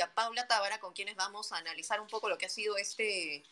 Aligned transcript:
a 0.00 0.14
Paula 0.14 0.46
Tábara, 0.46 0.80
con 0.80 0.92
quienes 0.92 1.16
vamos 1.16 1.52
a 1.52 1.58
analizar 1.58 2.00
un 2.00 2.08
poco 2.08 2.28
lo 2.28 2.38
que 2.38 2.46
ha 2.46 2.50
sido 2.50 2.76
este 2.76 3.44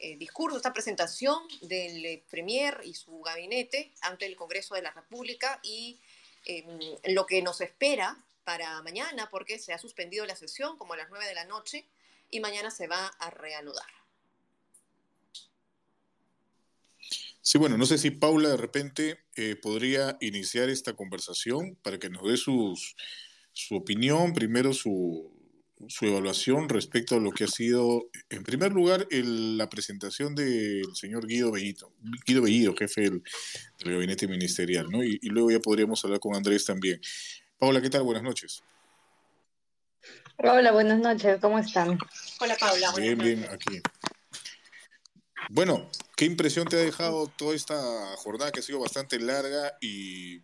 eh, 0.00 0.16
discurso, 0.16 0.56
esta 0.56 0.72
presentación 0.72 1.38
del 1.62 2.04
eh, 2.04 2.22
Premier 2.28 2.80
y 2.84 2.94
su 2.94 3.20
gabinete 3.20 3.92
ante 4.02 4.26
el 4.26 4.34
Congreso 4.34 4.74
de 4.74 4.82
la 4.82 4.90
República 4.90 5.60
y 5.62 6.00
em, 6.46 6.78
lo 7.14 7.26
que 7.26 7.42
nos 7.42 7.60
espera 7.60 8.16
para 8.42 8.82
mañana, 8.82 9.28
porque 9.30 9.58
se 9.58 9.72
ha 9.72 9.78
suspendido 9.78 10.26
la 10.26 10.36
sesión 10.36 10.76
como 10.76 10.94
a 10.94 10.96
las 10.96 11.10
9 11.10 11.26
de 11.26 11.34
la 11.34 11.44
noche 11.44 11.86
y 12.30 12.40
mañana 12.40 12.70
se 12.70 12.88
va 12.88 13.06
a 13.06 13.30
reanudar. 13.30 13.86
Sí, 17.40 17.58
bueno, 17.58 17.76
no 17.76 17.86
sé 17.86 17.98
si 17.98 18.10
Paula 18.10 18.48
de 18.48 18.56
repente 18.56 19.20
eh, 19.36 19.54
podría 19.54 20.16
iniciar 20.20 20.70
esta 20.70 20.94
conversación 20.94 21.76
para 21.82 21.98
que 21.98 22.10
nos 22.10 22.26
dé 22.26 22.36
su 22.36 23.76
opinión, 23.76 24.32
primero 24.32 24.72
su, 24.72 25.33
su 25.88 26.06
evaluación 26.06 26.68
respecto 26.68 27.16
a 27.16 27.20
lo 27.20 27.30
que 27.30 27.44
ha 27.44 27.48
sido, 27.48 28.08
en 28.30 28.42
primer 28.42 28.72
lugar, 28.72 29.06
la 29.10 29.68
presentación 29.68 30.34
del 30.34 30.94
señor 30.94 31.26
Guido 31.26 31.52
Bellido, 31.52 31.92
Guido 32.26 32.42
Bellido, 32.42 32.74
jefe 32.76 33.02
del, 33.02 33.22
gabinete 33.84 34.26
ministerial, 34.28 34.88
¿no? 34.90 35.04
Y, 35.04 35.18
y, 35.20 35.28
luego 35.28 35.50
ya 35.50 35.60
podríamos 35.60 36.04
hablar 36.04 36.20
con 36.20 36.34
Andrés 36.34 36.64
también. 36.64 37.00
Paula, 37.58 37.80
¿qué 37.80 37.90
tal? 37.90 38.02
Buenas 38.02 38.22
noches. 38.22 38.62
Hola, 40.36 40.72
buenas 40.72 40.98
noches, 40.98 41.38
¿cómo 41.40 41.58
están? 41.58 41.98
Hola, 42.40 42.56
Paula. 42.58 42.92
Bien, 42.96 43.16
bien, 43.16 43.46
aquí. 43.50 43.80
Bueno, 45.50 45.90
¿qué 46.16 46.24
impresión 46.24 46.66
te 46.66 46.76
ha 46.76 46.80
dejado 46.80 47.28
toda 47.28 47.54
esta 47.54 47.76
jornada 48.16 48.50
que 48.50 48.60
ha 48.60 48.62
sido 48.62 48.80
bastante 48.80 49.18
larga 49.20 49.76
y 49.80 50.40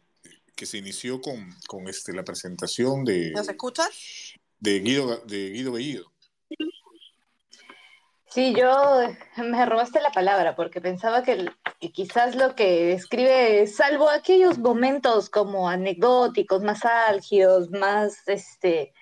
que 0.54 0.66
se 0.66 0.78
inició 0.78 1.20
con, 1.20 1.54
con 1.66 1.88
este, 1.88 2.12
la 2.12 2.22
presentación 2.22 3.04
de... 3.04 3.30
¿Nos 3.30 3.48
escuchas? 3.48 4.34
De 4.60 4.78
Guido, 4.80 5.16
de 5.26 5.50
Guido 5.50 5.72
Bellido. 5.72 6.12
Sí, 8.28 8.54
yo 8.54 9.00
me 9.38 9.66
robaste 9.66 10.00
la 10.00 10.10
palabra 10.10 10.54
porque 10.54 10.80
pensaba 10.80 11.24
que, 11.24 11.50
quizás 11.92 12.36
lo 12.36 12.54
que 12.54 12.92
escribe, 12.92 13.66
salvo 13.66 14.08
aquellos 14.08 14.58
momentos 14.58 15.28
como 15.28 15.68
anecdóticos, 15.68 16.62
más 16.62 16.84
álgidos, 16.84 17.70
más 17.70 18.28
este 18.28 18.92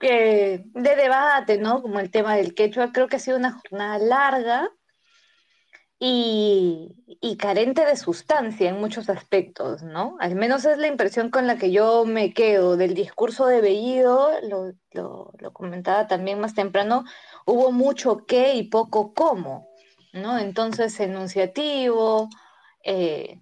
de 0.00 0.64
debate, 0.74 1.58
¿no? 1.58 1.80
Como 1.82 2.00
el 2.00 2.10
tema 2.10 2.34
del 2.36 2.54
quechua, 2.54 2.90
creo 2.92 3.06
que 3.06 3.16
ha 3.16 3.20
sido 3.20 3.36
una 3.36 3.52
jornada 3.52 3.98
larga 3.98 4.70
y, 6.00 6.94
carente 7.38 7.84
de 7.84 7.96
sustancia 7.96 8.68
en 8.68 8.80
muchos 8.80 9.08
aspectos, 9.08 9.82
¿no? 9.82 10.16
Al 10.20 10.34
menos 10.34 10.64
es 10.64 10.78
la 10.78 10.86
impresión 10.88 11.30
con 11.30 11.46
la 11.46 11.56
que 11.56 11.70
yo 11.70 12.04
me 12.04 12.32
quedo 12.32 12.76
del 12.76 12.94
discurso 12.94 13.46
de 13.46 13.60
Bellido, 13.60 14.30
lo, 14.42 14.72
lo, 14.92 15.52
comentaba 15.52 16.06
también 16.06 16.40
más 16.40 16.54
temprano, 16.54 17.04
hubo 17.46 17.72
mucho 17.72 18.26
qué 18.26 18.54
y 18.54 18.64
poco 18.64 19.14
cómo, 19.14 19.68
¿no? 20.12 20.38
Entonces, 20.38 20.98
enunciativo, 21.00 22.28
eh, 22.84 23.40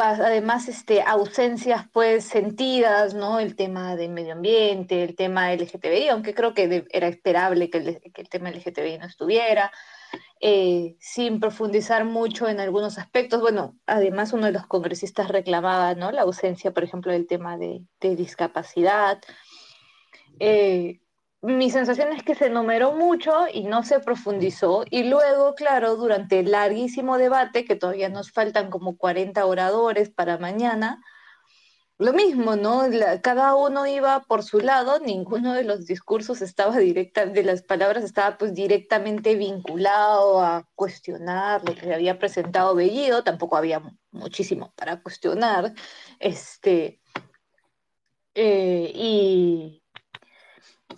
además 0.00 0.68
este, 0.68 1.02
ausencias 1.02 1.86
pues 1.92 2.24
sentidas, 2.24 3.14
¿no? 3.14 3.40
El 3.40 3.56
tema 3.56 3.96
del 3.96 4.10
medio 4.10 4.32
ambiente, 4.32 5.02
el 5.02 5.16
tema 5.16 5.52
LGTBI, 5.52 6.08
aunque 6.08 6.34
creo 6.34 6.54
que 6.54 6.86
era 6.90 7.08
esperable 7.08 7.70
que 7.70 7.78
el, 7.78 8.12
que 8.12 8.22
el 8.22 8.28
tema 8.28 8.50
LGTBI 8.50 8.98
no 8.98 9.06
estuviera, 9.06 9.70
eh, 10.40 10.96
sin 11.00 11.40
profundizar 11.40 12.04
mucho 12.04 12.48
en 12.48 12.60
algunos 12.60 12.98
aspectos. 12.98 13.40
Bueno, 13.40 13.76
además 13.86 14.32
uno 14.32 14.46
de 14.46 14.52
los 14.52 14.66
congresistas 14.66 15.28
reclamaba 15.28 15.94
¿no? 15.94 16.12
la 16.12 16.22
ausencia, 16.22 16.72
por 16.72 16.84
ejemplo, 16.84 17.12
del 17.12 17.26
tema 17.26 17.56
de, 17.58 17.82
discapacidad. 18.00 19.20
Eh, 20.38 21.00
mi 21.42 21.70
sensación 21.70 22.12
es 22.12 22.22
que 22.22 22.34
se 22.34 22.46
enumeró 22.46 22.92
mucho 22.92 23.32
y 23.52 23.64
no 23.64 23.82
se 23.82 24.00
profundizó. 24.00 24.84
Y 24.90 25.04
luego, 25.04 25.54
claro, 25.54 25.96
durante 25.96 26.40
el 26.40 26.50
larguísimo 26.50 27.16
debate, 27.18 27.64
que 27.64 27.76
todavía 27.76 28.08
nos 28.08 28.30
faltan 28.30 28.70
como 28.70 28.96
40 28.96 29.44
oradores 29.46 30.10
para 30.10 30.38
mañana, 30.38 31.02
lo 32.00 32.14
mismo, 32.14 32.56
¿no? 32.56 32.84
cada 33.22 33.54
uno 33.54 33.86
iba 33.86 34.22
por 34.22 34.42
su 34.42 34.58
lado, 34.60 35.00
ninguno 35.00 35.52
de 35.52 35.64
los 35.64 35.84
discursos 35.84 36.40
estaba 36.40 36.78
directa, 36.78 37.26
de 37.26 37.42
las 37.42 37.62
palabras 37.62 38.04
estaba 38.04 38.38
pues 38.38 38.54
directamente 38.54 39.34
vinculado 39.34 40.40
a 40.40 40.66
cuestionar 40.74 41.62
lo 41.62 41.74
que 41.74 41.92
había 41.92 42.18
presentado 42.18 42.74
Bellido, 42.74 43.22
tampoco 43.22 43.58
había 43.58 43.82
muchísimo 44.12 44.72
para 44.76 45.02
cuestionar, 45.02 45.74
este, 46.18 47.02
eh, 48.34 48.92
y, 48.94 49.82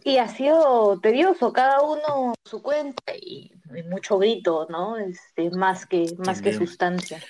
y 0.04 0.18
ha 0.18 0.28
sido 0.28 1.00
tedioso, 1.00 1.52
cada 1.52 1.82
uno 1.82 2.32
su 2.44 2.62
cuenta 2.62 3.12
y, 3.20 3.50
mucho 3.90 4.18
grito, 4.18 4.68
¿no? 4.70 4.96
Este, 4.98 5.50
más 5.50 5.84
que, 5.84 6.14
más 6.18 6.42
que 6.42 6.52
sustancia. 6.52 7.20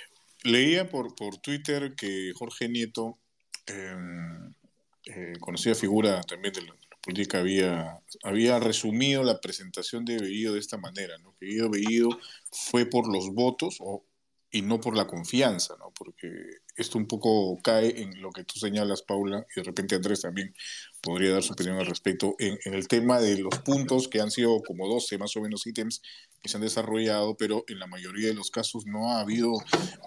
Leía 0.44 0.90
por, 0.90 1.14
por 1.14 1.38
Twitter 1.38 1.94
que 1.94 2.32
Jorge 2.36 2.68
Nieto 2.68 3.21
eh, 3.66 5.32
conocida 5.40 5.74
figura 5.74 6.20
también 6.22 6.54
de 6.54 6.62
la 6.62 6.74
política, 7.02 7.40
había, 7.40 8.00
había 8.22 8.60
resumido 8.60 9.22
la 9.24 9.40
presentación 9.40 10.04
de 10.04 10.18
Bellido 10.18 10.54
de 10.54 10.60
esta 10.60 10.78
manera, 10.78 11.18
¿no? 11.18 11.34
que 11.38 11.46
Guido 11.46 11.68
Bellido 11.68 12.08
fue 12.50 12.86
por 12.86 13.12
los 13.12 13.34
votos 13.34 13.78
o, 13.80 14.04
y 14.52 14.62
no 14.62 14.80
por 14.80 14.96
la 14.96 15.06
confianza, 15.06 15.74
¿no? 15.78 15.92
porque 15.98 16.28
esto 16.76 16.98
un 16.98 17.06
poco 17.06 17.58
cae 17.62 18.00
en 18.02 18.22
lo 18.22 18.30
que 18.30 18.44
tú 18.44 18.58
señalas, 18.58 19.02
Paula, 19.02 19.44
y 19.54 19.60
de 19.60 19.64
repente 19.64 19.96
Andrés 19.96 20.22
también 20.22 20.54
podría 21.02 21.32
dar 21.32 21.42
su 21.42 21.54
opinión 21.54 21.76
al 21.78 21.86
respecto, 21.86 22.36
en, 22.38 22.58
el 22.64 22.86
tema 22.86 23.20
de 23.20 23.38
los 23.38 23.58
puntos 23.58 24.06
que 24.06 24.20
han 24.20 24.30
sido 24.30 24.62
como 24.62 24.86
12 24.86 25.18
más 25.18 25.36
o 25.36 25.40
menos 25.40 25.66
ítems 25.66 26.02
que 26.40 26.48
se 26.48 26.56
han 26.56 26.62
desarrollado, 26.62 27.36
pero 27.36 27.64
en 27.66 27.80
la 27.80 27.88
mayoría 27.88 28.28
de 28.28 28.34
los 28.34 28.50
casos 28.50 28.86
no 28.86 29.10
ha 29.10 29.20
habido 29.20 29.52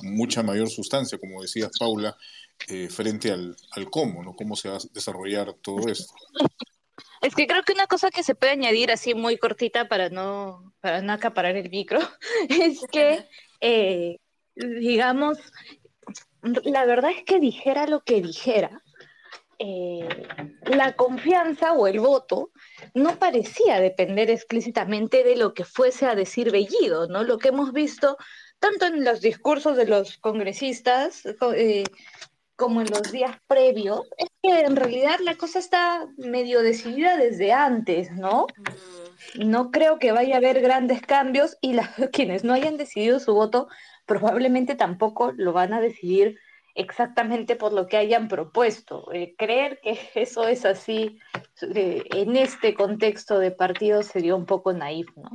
mucha 0.01 0.43
mayor 0.43 0.69
sustancia, 0.69 1.17
como 1.17 1.41
decía 1.41 1.69
Paula, 1.77 2.15
eh, 2.67 2.89
frente 2.89 3.31
al, 3.31 3.55
al 3.71 3.89
cómo, 3.89 4.23
¿no? 4.23 4.35
Cómo 4.35 4.55
se 4.55 4.69
va 4.69 4.77
a 4.77 4.79
desarrollar 4.93 5.53
todo 5.53 5.87
esto. 5.87 6.13
Es 7.21 7.33
que 7.35 7.47
creo 7.47 7.63
que 7.63 7.73
una 7.73 7.87
cosa 7.87 8.11
que 8.11 8.23
se 8.23 8.35
puede 8.35 8.53
añadir 8.53 8.91
así 8.91 9.13
muy 9.13 9.37
cortita 9.37 9.87
para 9.87 10.09
no, 10.09 10.73
para 10.79 11.01
no 11.01 11.13
acaparar 11.13 11.55
el 11.55 11.69
micro, 11.69 11.99
es 12.49 12.81
que, 12.91 13.27
eh, 13.61 14.17
digamos, 14.55 15.39
la 16.63 16.85
verdad 16.85 17.11
es 17.11 17.23
que 17.23 17.39
dijera 17.39 17.87
lo 17.87 18.01
que 18.01 18.21
dijera, 18.21 18.83
eh, 19.57 20.07
la 20.65 20.95
confianza 20.95 21.73
o 21.73 21.87
el 21.87 21.99
voto 21.99 22.51
no 22.93 23.17
parecía 23.17 23.79
depender 23.79 24.29
explícitamente 24.29 25.23
de 25.23 25.37
lo 25.37 25.53
que 25.53 25.63
fuese 25.63 26.05
a 26.05 26.15
decir 26.15 26.51
Bellido, 26.51 27.07
¿no? 27.07 27.23
Lo 27.23 27.37
que 27.37 27.49
hemos 27.49 27.71
visto 27.71 28.17
tanto 28.59 28.85
en 28.85 29.03
los 29.03 29.21
discursos 29.21 29.77
de 29.77 29.87
los 29.87 30.17
congresistas, 30.17 31.23
como 32.55 32.81
en 32.81 32.89
los 32.89 33.11
días 33.11 33.37
previos, 33.47 34.01
es 34.17 34.29
que 34.41 34.61
en 34.61 34.75
realidad 34.75 35.19
la 35.21 35.35
cosa 35.35 35.59
está 35.59 36.07
medio 36.17 36.61
decidida 36.61 37.17
desde 37.17 37.51
antes, 37.51 38.11
¿no? 38.11 38.47
No 39.35 39.71
creo 39.71 39.99
que 39.99 40.11
vaya 40.11 40.35
a 40.35 40.37
haber 40.37 40.61
grandes 40.61 41.01
cambios 41.01 41.57
y 41.61 41.75
quienes 42.13 42.43
no 42.43 42.53
hayan 42.53 42.77
decidido 42.77 43.19
su 43.19 43.33
voto 43.33 43.67
probablemente 44.05 44.75
tampoco 44.75 45.31
lo 45.35 45.51
van 45.51 45.73
a 45.73 45.81
decidir 45.81 46.39
exactamente 46.75 47.55
por 47.55 47.73
lo 47.73 47.87
que 47.87 47.97
hayan 47.97 48.27
propuesto. 48.27 49.11
Eh, 49.13 49.33
creer 49.37 49.79
que 49.81 49.97
eso 50.15 50.47
es 50.47 50.65
así 50.65 51.19
eh, 51.73 52.03
en 52.11 52.35
este 52.35 52.73
contexto 52.73 53.39
de 53.39 53.51
partido 53.51 54.03
sería 54.03 54.35
un 54.35 54.45
poco 54.45 54.73
naif, 54.73 55.07
¿no? 55.15 55.29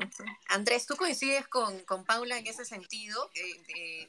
Andrés, 0.48 0.87
¿tú 0.87 0.97
coincides 0.97 1.48
con, 1.48 1.81
con 1.81 2.04
Paula 2.04 2.38
en 2.38 2.47
ese 2.47 2.64
sentido? 2.64 3.31
Eh, 3.34 4.08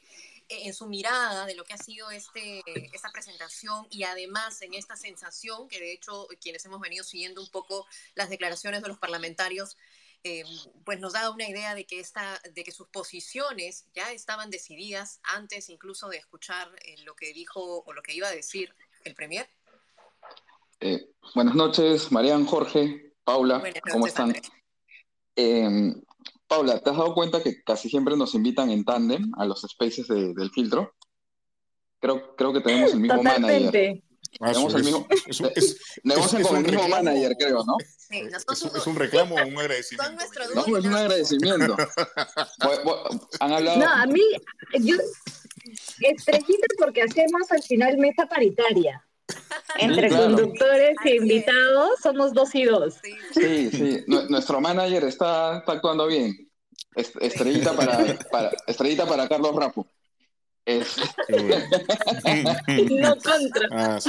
en 0.51 0.73
su 0.73 0.87
mirada 0.87 1.45
de 1.45 1.55
lo 1.55 1.63
que 1.63 1.73
ha 1.73 1.77
sido 1.77 2.11
este, 2.11 2.61
esta 2.93 3.09
presentación 3.11 3.87
y 3.89 4.03
además 4.03 4.61
en 4.61 4.73
esta 4.73 4.95
sensación 4.95 5.67
que 5.67 5.79
de 5.79 5.93
hecho 5.93 6.27
quienes 6.41 6.65
hemos 6.65 6.79
venido 6.81 7.03
siguiendo 7.03 7.41
un 7.41 7.49
poco 7.49 7.85
las 8.15 8.29
declaraciones 8.29 8.81
de 8.81 8.89
los 8.89 8.97
parlamentarios, 8.97 9.77
eh, 10.23 10.43
pues 10.85 10.99
nos 10.99 11.13
da 11.13 11.31
una 11.31 11.49
idea 11.49 11.73
de 11.73 11.85
que, 11.85 11.99
esta, 11.99 12.39
de 12.53 12.63
que 12.63 12.71
sus 12.71 12.87
posiciones 12.87 13.85
ya 13.95 14.11
estaban 14.11 14.51
decididas 14.51 15.19
antes 15.23 15.69
incluso 15.69 16.09
de 16.09 16.17
escuchar 16.17 16.69
eh, 16.85 16.95
lo 17.05 17.15
que 17.15 17.33
dijo 17.33 17.83
o 17.85 17.93
lo 17.93 18.03
que 18.03 18.13
iba 18.13 18.27
a 18.27 18.31
decir 18.31 18.75
el 19.03 19.15
Premier. 19.15 19.49
Eh, 20.79 21.09
buenas 21.33 21.55
noches, 21.55 22.11
Marian, 22.11 22.45
Jorge, 22.45 23.13
Paula, 23.23 23.63
¿cómo 23.91 24.05
están? 24.05 24.35
Paula, 26.51 26.81
¿te 26.81 26.89
has 26.89 26.97
dado 26.97 27.13
cuenta 27.13 27.41
que 27.41 27.63
casi 27.63 27.89
siempre 27.89 28.17
nos 28.17 28.35
invitan 28.35 28.69
en 28.71 28.83
tándem 28.83 29.31
a 29.37 29.45
los 29.45 29.61
spaces 29.61 30.09
del 30.09 30.51
filtro? 30.53 30.93
Creo, 32.01 32.35
creo 32.35 32.51
que 32.51 32.59
tenemos 32.59 32.91
el 32.91 32.99
mismo 32.99 33.23
manager. 33.23 34.03
Ah, 34.41 34.51
tenemos 34.51 34.75
el 34.75 34.83
mismo, 34.83 35.07
negocian 36.03 36.43
con 36.43 36.57
el 36.57 36.63
mismo 36.63 36.89
manager, 36.89 37.37
creo, 37.39 37.63
¿no? 37.63 37.77
Sí, 37.97 38.23
es, 38.75 38.85
un 38.85 38.97
reclamo 38.97 39.35
o 39.35 39.47
un 39.47 39.57
agradecimiento. 39.59 40.25
No, 40.55 40.77
es 40.77 40.83
un 40.83 40.93
agradecimiento. 40.93 41.77
Han 43.39 43.53
hablado... 43.53 43.79
No, 43.79 43.89
a 43.89 44.05
mí, 44.07 44.23
yo, 44.81 44.97
estrellita 46.01 46.67
porque 46.77 47.03
hacemos 47.03 47.49
al 47.49 47.63
final 47.63 47.97
mesa 47.97 48.25
paritaria. 48.25 49.01
Entre 49.79 50.09
conductores 50.09 50.95
y 51.05 51.17
invitados 51.17 51.91
somos 52.01 52.33
dos 52.33 52.53
y 52.55 52.65
dos. 52.65 52.95
Sí, 53.33 53.69
sí. 53.71 54.03
Nuestro 54.07 54.61
manager 54.61 55.03
está, 55.05 55.57
actuando 55.57 56.07
bien. 56.07 56.49
Estrellita 56.95 57.73
para, 57.73 57.97
para, 58.31 58.51
estrellita 58.67 59.05
para 59.05 59.27
Carlos 59.27 59.55
Rapo. 59.55 59.87
Es... 60.65 60.95
no 62.89 63.15
contra. 63.15 63.67
Ah, 63.71 63.99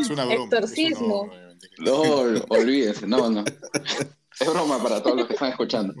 Es 0.00 0.10
una 0.10 0.24
broma. 0.24 0.44
Exorcismo. 0.44 1.30
No, 1.78 2.00
olvídese, 2.48 3.06
no, 3.06 3.28
no. 3.28 3.44
Es 3.44 4.48
broma 4.48 4.82
para 4.82 5.02
todos 5.02 5.16
los 5.16 5.26
que 5.26 5.34
están 5.34 5.50
escuchando. 5.50 5.94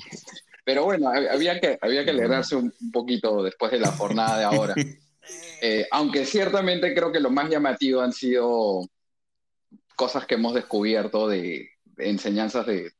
Pero 0.64 0.84
bueno, 0.84 1.10
había 1.10 1.60
que, 1.60 1.78
había 1.80 2.04
que 2.04 2.10
alegrarse 2.10 2.56
un 2.56 2.72
poquito 2.92 3.42
después 3.42 3.72
de 3.72 3.80
la 3.80 3.92
jornada 3.92 4.38
de 4.38 4.44
ahora. 4.44 4.74
Eh, 5.60 5.86
aunque 5.90 6.24
ciertamente 6.24 6.94
creo 6.94 7.12
que 7.12 7.20
lo 7.20 7.30
más 7.30 7.50
llamativo 7.50 8.00
han 8.00 8.12
sido 8.12 8.88
cosas 9.94 10.26
que 10.26 10.36
hemos 10.36 10.54
descubierto 10.54 11.28
de, 11.28 11.68
enseñanzas 11.98 12.66
de, 12.66 12.92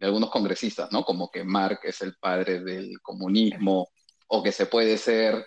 algunos 0.00 0.30
congresistas, 0.30 0.90
¿no? 0.92 1.04
Como 1.04 1.30
que 1.30 1.44
Mark 1.44 1.80
es 1.82 2.00
el 2.02 2.14
padre 2.16 2.60
del 2.60 3.00
comunismo, 3.00 3.88
o 4.28 4.42
que 4.42 4.52
se 4.52 4.66
puede 4.66 4.98
ser 4.98 5.46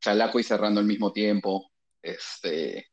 chalaco 0.00 0.38
y 0.38 0.44
cerrando 0.44 0.80
al 0.80 0.86
mismo 0.86 1.12
tiempo. 1.12 1.70
Este, 2.02 2.88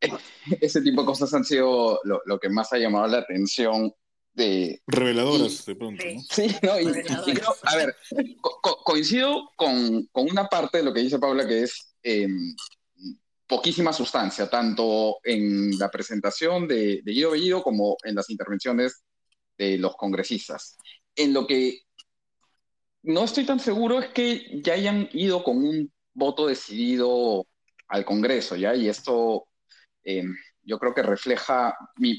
ese 0.60 0.80
tipo 0.82 1.02
de 1.02 1.06
cosas 1.06 1.32
han 1.34 1.44
sido 1.44 2.00
lo, 2.04 2.38
que 2.38 2.48
más 2.48 2.72
ha 2.72 2.78
llamado 2.78 3.06
la 3.06 3.18
atención 3.18 3.92
de... 4.36 4.80
Reveladoras, 4.86 5.64
de 5.64 5.74
pronto, 5.74 6.04
Sí, 6.30 6.54
no, 6.62 6.78
y, 6.78 6.86
a 7.62 7.76
ver, 7.76 7.96
coincido 8.84 9.50
con, 9.56 10.08
una 10.12 10.46
parte 10.46 10.78
de 10.78 10.84
lo 10.84 10.92
que 10.92 11.00
dice 11.00 11.18
Paula, 11.18 11.48
que 11.48 11.62
es 11.62 11.96
em, 12.02 12.54
poquísima 13.46 13.92
sustancia, 13.92 14.48
tanto 14.48 15.18
en 15.24 15.76
la 15.78 15.90
presentación 15.90 16.68
de, 16.68 17.00
de 17.02 17.12
Guido 17.12 17.30
Bellido 17.32 17.62
como 17.62 17.96
en 18.04 18.14
las 18.14 18.30
intervenciones 18.30 19.02
de 19.56 19.78
los 19.78 19.96
congresistas. 19.96 20.76
En 21.16 21.32
lo 21.32 21.46
que 21.46 21.80
no 23.02 23.24
estoy 23.24 23.46
tan 23.46 23.58
seguro 23.58 24.00
es 24.00 24.08
que 24.08 24.60
ya 24.62 24.74
hayan 24.74 25.08
ido 25.12 25.42
con 25.42 25.56
un 25.58 25.90
voto 26.12 26.46
decidido 26.46 27.46
al 27.88 28.04
Congreso, 28.04 28.56
¿ya? 28.56 28.74
Y 28.74 28.88
esto 28.88 29.46
eh, 30.04 30.24
yo 30.66 30.78
creo 30.78 30.92
que 30.92 31.02
refleja, 31.02 31.76
mi, 31.96 32.18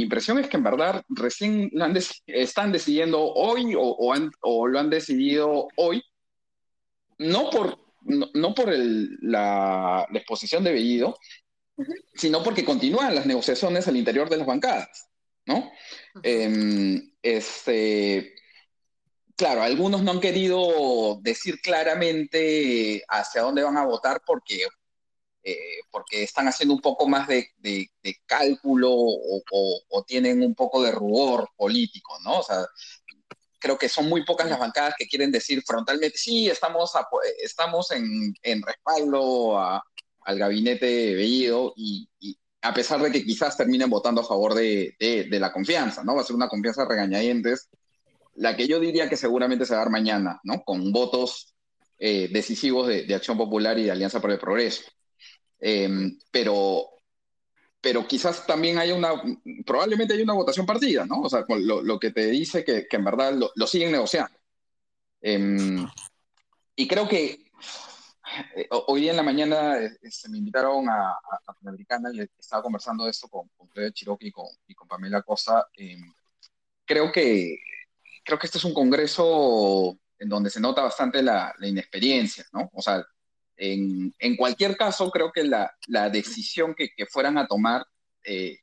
impresión 0.00 0.38
es 0.38 0.48
que 0.48 0.56
en 0.56 0.62
verdad 0.62 1.04
recién 1.08 1.70
están 2.26 2.72
decidiendo 2.72 3.20
hoy 3.20 3.74
o, 3.76 4.66
lo 4.68 4.78
han 4.78 4.88
decidido 4.88 5.66
hoy, 5.76 6.02
no 7.18 7.50
por, 7.50 7.76
no, 8.02 8.54
por 8.54 8.72
la, 8.72 10.06
exposición 10.14 10.62
de 10.62 10.72
Bellido, 10.72 11.18
sino 12.14 12.42
porque 12.42 12.64
continúan 12.64 13.14
las 13.14 13.26
negociaciones 13.26 13.88
al 13.88 13.96
interior 13.96 14.30
de 14.30 14.36
las 14.36 14.46
bancadas, 14.46 15.08
¿no? 15.44 15.70
Em, 16.22 17.12
este, 17.20 18.32
claro, 19.34 19.62
algunos 19.62 20.02
no 20.02 20.12
han 20.12 20.20
querido 20.20 21.18
decir 21.20 21.60
claramente 21.60 23.02
hacia 23.08 23.42
dónde 23.42 23.64
van 23.64 23.76
a 23.76 23.84
votar 23.84 24.20
porque 24.24 24.66
eh, 25.48 25.78
porque 25.92 26.24
están 26.24 26.48
haciendo 26.48 26.74
un 26.74 26.80
poco 26.80 27.06
más 27.06 27.28
de, 27.28 27.52
cálculo 28.26 28.90
o, 28.90 30.04
tienen 30.04 30.42
un 30.42 30.56
poco 30.56 30.82
de 30.82 30.90
rubor 30.90 31.50
político, 31.56 32.18
¿no? 32.24 32.40
O 32.40 32.42
sea, 32.42 32.66
creo 33.60 33.78
que 33.78 33.88
son 33.88 34.08
muy 34.08 34.24
pocas 34.24 34.50
las 34.50 34.58
bancadas 34.58 34.94
que 34.98 35.06
quieren 35.06 35.30
decir 35.30 35.62
frontalmente, 35.64 36.18
sí, 36.18 36.48
estamos, 36.48 36.90
estamos 37.40 37.92
en, 37.92 38.34
respaldo 38.62 39.56
al 39.56 40.38
gabinete 40.38 41.14
Bellido 41.14 41.72
y, 41.76 42.08
a 42.62 42.74
pesar 42.74 43.00
de 43.00 43.12
que 43.12 43.24
quizás 43.24 43.56
terminen 43.56 43.88
votando 43.88 44.22
a 44.22 44.26
favor 44.26 44.52
de, 44.52 44.96
la 45.30 45.52
confianza, 45.52 46.02
¿no? 46.02 46.16
Va 46.16 46.22
a 46.22 46.24
ser 46.24 46.34
una 46.34 46.48
confianza 46.48 46.84
regañadientes, 46.86 47.68
la 48.34 48.56
que 48.56 48.66
yo 48.66 48.80
diría 48.80 49.08
que 49.08 49.16
seguramente 49.16 49.64
se 49.64 49.74
va 49.74 49.82
a 49.82 49.84
dar 49.84 49.92
mañana, 49.92 50.40
¿no? 50.42 50.64
Con 50.64 50.90
votos 50.90 51.54
eh, 52.00 52.28
decisivos 52.32 52.88
de, 52.88 53.14
Acción 53.14 53.38
Popular 53.38 53.78
y 53.78 53.84
de 53.84 53.92
Alianza 53.92 54.20
por 54.20 54.32
el 54.32 54.40
Progreso. 54.40 54.82
Em, 55.58 56.18
pero, 56.30 56.86
pero 57.80 58.06
quizás 58.06 58.46
también 58.46 58.78
haya 58.78 58.94
una, 58.94 59.12
probablemente 59.64 60.14
haya 60.14 60.24
una 60.24 60.34
votación 60.34 60.66
partida, 60.66 61.06
¿no? 61.06 61.20
O 61.22 61.28
sea, 61.28 61.44
lo, 61.48 61.82
lo 61.82 61.98
que 61.98 62.10
te 62.10 62.26
dice 62.26 62.64
que, 62.64 62.86
que 62.88 62.96
en 62.96 63.04
verdad 63.04 63.34
lo, 63.54 63.66
siguen 63.66 63.92
negociando. 63.92 64.36
Em, 65.20 65.86
y 66.76 66.86
creo 66.88 67.08
que 67.08 67.46
eh, 68.56 68.68
hoy 68.86 69.00
día 69.02 69.12
en 69.12 69.16
la 69.16 69.22
mañana 69.22 69.78
eh, 69.78 69.98
se 70.10 70.28
me 70.28 70.38
invitaron 70.38 70.88
a, 70.88 71.10
a, 71.12 71.52
Panamericana 71.54 72.10
y 72.12 72.20
estaba 72.38 72.62
conversando 72.62 73.08
esto 73.08 73.28
con, 73.28 73.48
con 73.56 73.68
Fred 73.68 73.92
Chiroqui 73.92 74.28
y 74.28 74.32
con, 74.32 74.46
y 74.66 74.74
con 74.74 74.88
Pamela 74.88 75.22
Cosa. 75.22 75.66
Em, 75.74 76.12
creo 76.84 77.10
que 77.12 77.58
creo 78.24 78.38
que 78.38 78.46
este 78.46 78.58
es 78.58 78.64
un 78.64 78.74
congreso 78.74 79.98
en 80.18 80.28
donde 80.28 80.50
se 80.50 80.60
nota 80.60 80.82
bastante 80.82 81.22
la, 81.22 81.54
la 81.58 81.66
inexperiencia, 81.68 82.44
¿no? 82.52 82.70
O 82.72 82.82
sea, 82.82 83.06
en, 83.56 84.36
cualquier 84.36 84.76
caso, 84.76 85.10
creo 85.10 85.32
que 85.32 85.44
la, 85.44 86.10
decisión 86.10 86.74
que, 86.74 86.90
fueran 87.06 87.38
a 87.38 87.46
tomar 87.46 87.84
eh, 88.24 88.58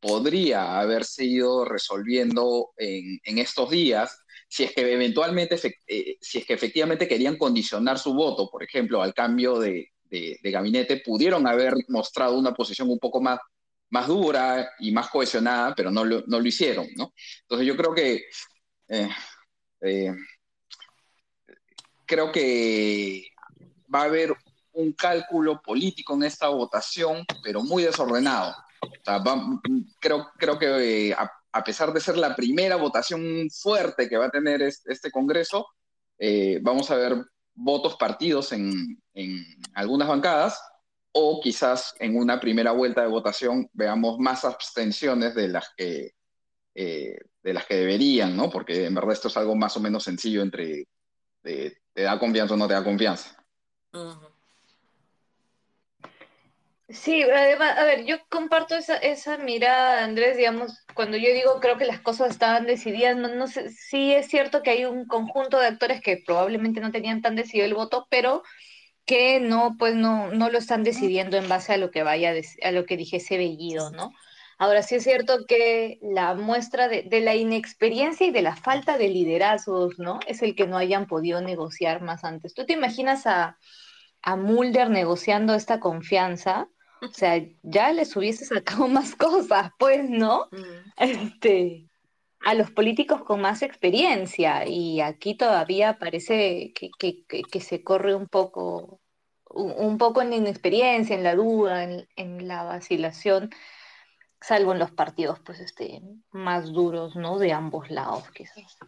podría 0.00 0.78
haberse 0.78 1.24
ido 1.24 1.64
resolviendo 1.64 2.72
en, 2.76 3.38
estos 3.38 3.70
días 3.70 4.20
si 4.48 4.64
es 4.64 4.72
que 4.72 4.92
eventualmente, 4.92 5.56
eh, 5.88 6.16
si 6.20 6.38
es 6.38 6.46
que 6.46 6.54
efectivamente 6.54 7.08
querían 7.08 7.36
condicionar 7.36 7.98
su 7.98 8.14
voto, 8.14 8.48
por 8.50 8.62
ejemplo, 8.62 9.02
al 9.02 9.12
cambio 9.12 9.58
de, 9.58 9.90
gabinete, 10.44 10.98
pudieron 10.98 11.44
haber 11.48 11.74
mostrado 11.88 12.38
una 12.38 12.54
posición 12.54 12.88
un 12.88 13.00
poco 13.00 13.20
más, 13.20 13.40
más 13.90 14.06
dura 14.06 14.70
y 14.78 14.92
más 14.92 15.08
cohesionada, 15.08 15.74
pero 15.74 15.90
no 15.90 16.04
lo, 16.04 16.22
no 16.28 16.38
lo 16.38 16.46
hicieron, 16.46 16.86
¿no? 16.96 17.12
Entonces 17.42 17.66
yo 17.66 17.76
creo 17.76 17.94
que... 17.94 18.24
Eh, 19.80 20.14
creo 22.06 22.30
que 22.30 23.33
va 23.94 24.02
a 24.02 24.04
haber 24.04 24.34
un 24.74 24.92
cálculo 24.92 25.60
político 25.62 26.14
en 26.14 26.24
esta 26.24 26.48
votación, 26.48 27.24
pero 27.42 27.62
muy 27.62 27.84
desordenado. 27.84 28.54
creo, 30.00 30.28
creo 30.36 30.58
que 30.58 31.10
eh, 31.10 31.16
a, 31.16 31.64
pesar 31.64 31.92
de 31.92 32.00
ser 32.00 32.16
la 32.16 32.34
primera 32.34 32.76
votación 32.76 33.48
fuerte 33.50 34.08
que 34.08 34.16
va 34.16 34.26
a 34.26 34.30
tener 34.30 34.62
este, 34.62 35.10
Congreso, 35.10 35.66
eh, 36.18 36.58
vamos 36.62 36.90
a 36.90 36.96
ver 36.96 37.24
votos 37.54 37.96
partidos 37.96 38.52
en, 38.52 38.98
algunas 39.74 40.08
bancadas 40.08 40.60
o 41.12 41.40
quizás 41.40 41.94
en 42.00 42.16
una 42.16 42.40
primera 42.40 42.72
vuelta 42.72 43.02
de 43.02 43.08
votación 43.08 43.68
veamos 43.72 44.18
más 44.18 44.44
abstenciones 44.44 45.36
de 45.36 45.48
las 45.48 45.70
que, 45.76 46.10
eh, 46.74 47.16
de 47.44 47.54
las 47.54 47.66
que 47.66 47.76
deberían, 47.76 48.36
¿no? 48.36 48.50
Porque 48.50 48.86
en 48.86 48.94
verdad 48.94 49.12
esto 49.12 49.28
es 49.28 49.36
algo 49.36 49.54
más 49.54 49.76
o 49.76 49.80
menos 49.80 50.02
sencillo 50.02 50.42
entre 50.42 50.88
te 51.42 52.02
da 52.02 52.18
confianza 52.18 52.54
o 52.54 52.56
no 52.56 52.66
te 52.66 52.74
da 52.74 52.82
confianza. 52.82 53.43
Sí, 56.88 57.22
además, 57.22 57.78
a 57.78 57.84
ver, 57.84 58.04
yo 58.04 58.18
comparto 58.28 58.76
esa, 58.76 59.38
mirada, 59.38 60.04
Andrés, 60.04 60.36
digamos, 60.36 60.84
cuando 60.94 61.16
yo 61.16 61.32
digo 61.32 61.58
creo 61.60 61.78
que 61.78 61.86
las 61.86 62.00
cosas 62.00 62.30
estaban 62.30 62.66
decididas, 62.66 63.16
no, 63.16 63.46
sé, 63.46 63.70
sí 63.70 64.12
es 64.12 64.28
cierto 64.28 64.62
que 64.62 64.70
hay 64.70 64.84
un 64.84 65.06
conjunto 65.06 65.58
de 65.58 65.66
actores 65.68 66.02
que 66.02 66.22
probablemente 66.24 66.80
no 66.80 66.92
tenían 66.92 67.22
tan 67.22 67.36
decidido 67.36 67.66
el 67.66 67.74
voto, 67.74 68.06
pero 68.10 68.42
que 69.06 69.40
no, 69.40 69.76
pues 69.78 69.94
no, 69.94 70.30
no 70.32 70.50
lo 70.50 70.58
están 70.58 70.84
decidiendo 70.84 71.38
en 71.38 71.48
base 71.48 71.72
a 71.72 71.78
lo 71.78 71.90
que 71.90 72.02
vaya, 72.02 72.34
a 72.62 72.70
lo 72.70 72.84
que 72.84 72.96
dijese 72.98 73.38
Bellido, 73.38 73.90
¿no? 73.90 74.12
Ahora 74.58 74.82
sí 74.82 74.94
es 74.96 75.04
cierto 75.04 75.46
que 75.48 75.98
la 76.02 76.34
muestra 76.34 76.88
de, 76.88 77.02
de, 77.02 77.20
la 77.20 77.34
inexperiencia 77.34 78.26
y 78.26 78.30
de 78.30 78.42
la 78.42 78.56
falta 78.56 78.98
de 78.98 79.08
liderazgos, 79.08 79.98
¿no? 79.98 80.20
Es 80.26 80.42
el 80.42 80.54
que 80.54 80.66
no 80.66 80.76
hayan 80.76 81.06
podido 81.06 81.40
negociar 81.40 82.02
más 82.02 82.24
antes. 82.24 82.54
¿Tú 82.54 82.64
te 82.64 82.74
imaginas 82.74 83.26
a, 83.26 83.58
a 84.24 84.36
Mulder 84.36 84.88
negociando 84.88 85.54
esta 85.54 85.80
confianza, 85.80 86.66
o 87.02 87.08
sea, 87.12 87.44
ya 87.62 87.92
les 87.92 88.16
hubiese 88.16 88.46
sacado 88.46 88.88
más 88.88 89.14
cosas, 89.14 89.70
pues, 89.78 90.08
¿no? 90.08 90.48
Mm. 90.50 90.90
Este, 90.96 91.90
a 92.40 92.54
los 92.54 92.70
políticos 92.70 93.22
con 93.22 93.42
más 93.42 93.60
experiencia. 93.62 94.66
Y 94.66 95.02
aquí 95.02 95.36
todavía 95.36 95.98
parece 95.98 96.72
que, 96.72 97.60
se 97.60 97.84
corre 97.84 98.14
un 98.14 98.26
poco, 98.26 99.00
un, 99.50 99.98
poco 99.98 100.22
en 100.22 100.30
la 100.30 100.36
inexperiencia, 100.36 101.14
en 101.14 101.22
la 101.22 101.34
duda, 101.34 101.84
en, 101.84 102.48
la 102.48 102.62
vacilación, 102.62 103.50
salvo 104.40 104.72
en 104.72 104.78
los 104.78 104.90
partidos, 104.90 105.38
pues, 105.40 105.60
este, 105.60 106.00
más 106.32 106.72
duros, 106.72 107.14
¿no? 107.14 107.38
De 107.38 107.52
ambos 107.52 107.90
lados, 107.90 108.30
quizás. 108.30 108.78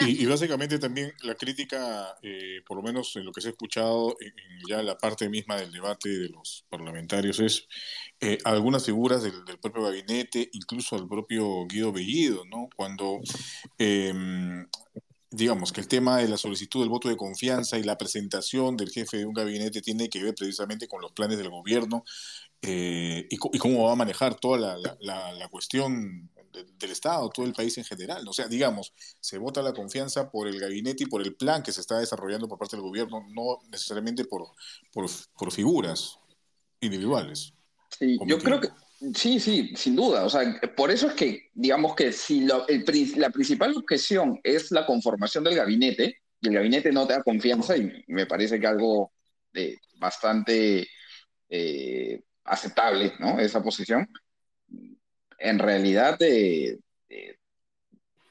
Y, 0.00 0.26
básicamente 0.26 0.78
también 0.78 1.12
la 1.22 1.34
crítica, 1.34 2.14
eh, 2.22 2.60
por 2.66 2.76
lo 2.76 2.82
menos 2.82 3.16
en 3.16 3.24
lo 3.24 3.32
que 3.32 3.40
se 3.40 3.48
ha 3.48 3.50
escuchado, 3.52 4.16
en, 4.20 4.32
ya 4.68 4.82
la 4.82 4.98
parte 4.98 5.30
misma 5.30 5.56
del 5.56 5.72
debate 5.72 6.10
de 6.10 6.28
los 6.28 6.66
parlamentarios, 6.68 7.40
es 7.40 7.66
eh, 8.20 8.36
algunas 8.44 8.84
figuras 8.84 9.22
del, 9.22 9.32
propio 9.60 9.84
gabinete, 9.84 10.50
incluso 10.52 10.94
al 10.94 11.08
propio 11.08 11.66
Guido 11.66 11.90
Bellido, 11.90 12.44
¿no? 12.44 12.68
Cuando 12.76 13.18
em, 13.78 14.66
digamos 15.30 15.72
que 15.72 15.80
el 15.80 15.88
tema 15.88 16.18
de 16.18 16.28
la 16.28 16.36
solicitud 16.36 16.80
del 16.80 16.88
voto 16.88 17.08
de 17.08 17.16
confianza 17.16 17.78
y 17.78 17.82
la 17.82 17.98
presentación 17.98 18.76
del 18.76 18.90
jefe 18.90 19.18
de 19.18 19.26
un 19.26 19.34
gabinete 19.34 19.82
tiene 19.82 20.08
que 20.08 20.22
ver 20.22 20.34
precisamente 20.34 20.88
con 20.88 21.00
los 21.00 21.12
planes 21.12 21.38
del 21.38 21.50
gobierno 21.50 22.04
eh, 22.62 23.26
y, 23.30 23.36
cómo 23.36 23.84
va 23.84 23.92
a 23.92 23.96
manejar 23.96 24.34
toda 24.34 24.76
la, 24.76 25.48
cuestión 25.50 26.30
del 26.64 26.90
Estado, 26.90 27.28
todo 27.30 27.46
el 27.46 27.52
país 27.52 27.76
en 27.78 27.84
general. 27.84 28.26
O 28.28 28.32
sea, 28.32 28.48
digamos, 28.48 28.92
se 29.20 29.38
vota 29.38 29.62
la 29.62 29.72
confianza 29.72 30.30
por 30.30 30.48
el 30.48 30.58
gabinete 30.58 31.04
y 31.04 31.06
por 31.06 31.22
el 31.22 31.34
plan 31.34 31.62
que 31.62 31.72
se 31.72 31.80
está 31.80 31.98
desarrollando 31.98 32.48
por 32.48 32.58
parte 32.58 32.76
del 32.76 32.84
gobierno, 32.84 33.24
no 33.30 33.58
necesariamente 33.70 34.24
por, 34.24 34.46
por, 34.92 35.52
figuras 35.52 36.18
individuales. 36.80 37.52
Sí, 37.98 38.18
yo 38.26 38.38
creo 38.38 38.60
que 38.60 38.68
Sí, 39.14 39.38
sí, 39.38 39.72
sin 39.76 39.94
duda. 39.94 40.24
O 40.24 40.30
sea, 40.30 40.60
por 40.76 40.90
eso 40.90 41.06
es 41.08 41.14
que, 41.14 41.50
digamos 41.54 41.94
que 41.94 42.12
si 42.12 42.40
la 42.40 43.30
principal 43.30 43.76
objeción 43.76 44.40
es 44.42 44.72
la 44.72 44.84
conformación 44.86 45.44
del 45.44 45.54
gabinete, 45.54 46.18
y 46.40 46.48
el 46.48 46.54
gabinete 46.54 46.90
no 46.90 47.06
te 47.06 47.12
da 47.14 47.22
confianza, 47.22 47.76
y 47.76 48.04
me 48.08 48.26
parece 48.26 48.58
que 48.58 48.66
algo 48.66 49.12
de 49.52 49.78
bastante 49.98 50.88
eh, 51.48 52.22
aceptable, 52.44 53.14
¿no? 53.20 53.38
Esa 53.38 53.62
posición, 53.62 54.08
en 55.38 55.58
realidad 55.58 56.20
eh, 56.20 56.78
eh, 57.08 57.36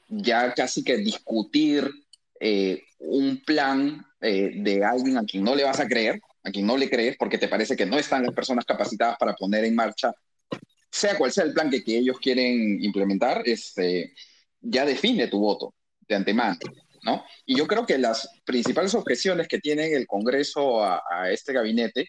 ya 0.08 0.54
casi 0.54 0.84
que 0.84 0.96
discutir 0.98 1.90
un 3.00 3.42
plan 3.44 4.06
de 4.20 4.84
alguien 4.84 5.18
a 5.18 5.24
quien 5.24 5.42
no 5.42 5.56
le 5.56 5.64
vas 5.64 5.80
a 5.80 5.88
creer, 5.88 6.20
a 6.44 6.50
quien 6.50 6.66
no 6.66 6.76
le 6.76 6.88
crees 6.88 7.16
porque 7.16 7.36
te 7.36 7.48
parece 7.48 7.74
que 7.74 7.84
no 7.84 7.98
están 7.98 8.22
las 8.24 8.34
personas 8.34 8.64
capacitadas 8.64 9.16
para 9.18 9.34
poner 9.34 9.64
en 9.64 9.74
marcha 9.74 10.12
sea 10.90 11.16
cual 11.16 11.32
sea 11.32 11.44
el 11.44 11.52
plan 11.52 11.70
que, 11.70 11.82
ellos 11.86 12.18
quieren 12.18 12.82
implementar, 12.82 13.42
este, 13.44 14.14
ya 14.60 14.84
define 14.84 15.28
tu 15.28 15.38
voto 15.38 15.74
de 16.08 16.14
antemano, 16.14 16.58
¿no? 17.02 17.24
Y 17.44 17.56
yo 17.56 17.66
creo 17.66 17.86
que 17.86 17.98
las 17.98 18.28
principales 18.44 18.94
objeciones 18.94 19.48
que 19.48 19.58
tiene 19.58 19.92
el 19.92 20.06
Congreso 20.06 20.82
a, 20.82 21.30
este 21.30 21.52
gabinete, 21.52 22.08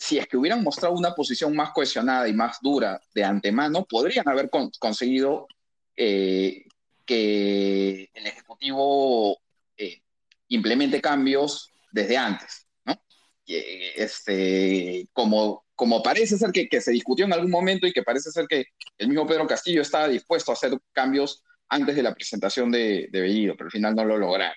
si 0.00 0.16
es 0.16 0.26
que 0.26 0.38
hubieran 0.38 0.64
mostrado 0.64 0.94
una 0.94 1.14
posición 1.14 1.54
más 1.54 1.72
cohesionada 1.72 2.26
y 2.26 2.32
más 2.32 2.56
dura 2.62 2.98
de 3.14 3.22
antemano, 3.22 3.84
podrían 3.84 4.26
haber 4.26 4.48
conseguido 4.48 5.46
eh, 5.94 6.64
que 7.04 8.08
el 8.14 8.26
Ejecutivo 8.26 9.38
eh, 9.76 10.00
implemente 10.48 11.02
cambios 11.02 11.70
desde 11.92 12.16
antes, 12.16 12.66
¿no? 12.86 12.98
Este, 13.46 15.06
como 15.12 15.66
como 15.80 16.02
parece 16.02 16.36
ser 16.36 16.50
que, 16.50 16.80
se 16.80 16.92
discutió 16.92 17.24
en 17.24 17.32
algún 17.32 17.50
momento 17.50 17.86
y 17.86 17.92
que 17.92 18.02
parece 18.02 18.30
ser 18.30 18.46
que 18.46 18.66
el 18.98 19.08
mismo 19.08 19.26
Pedro 19.26 19.46
Castillo 19.46 19.80
estaba 19.80 20.08
dispuesto 20.08 20.50
a 20.50 20.54
hacer 20.54 20.78
cambios 20.92 21.42
antes 21.70 21.96
de 21.96 22.02
la 22.02 22.14
presentación 22.14 22.70
de, 22.70 23.08
de 23.10 23.20
Bellido, 23.22 23.54
pero 23.56 23.68
al 23.68 23.72
final 23.72 23.94
no 23.94 24.04
lo 24.04 24.18
lograron. 24.18 24.56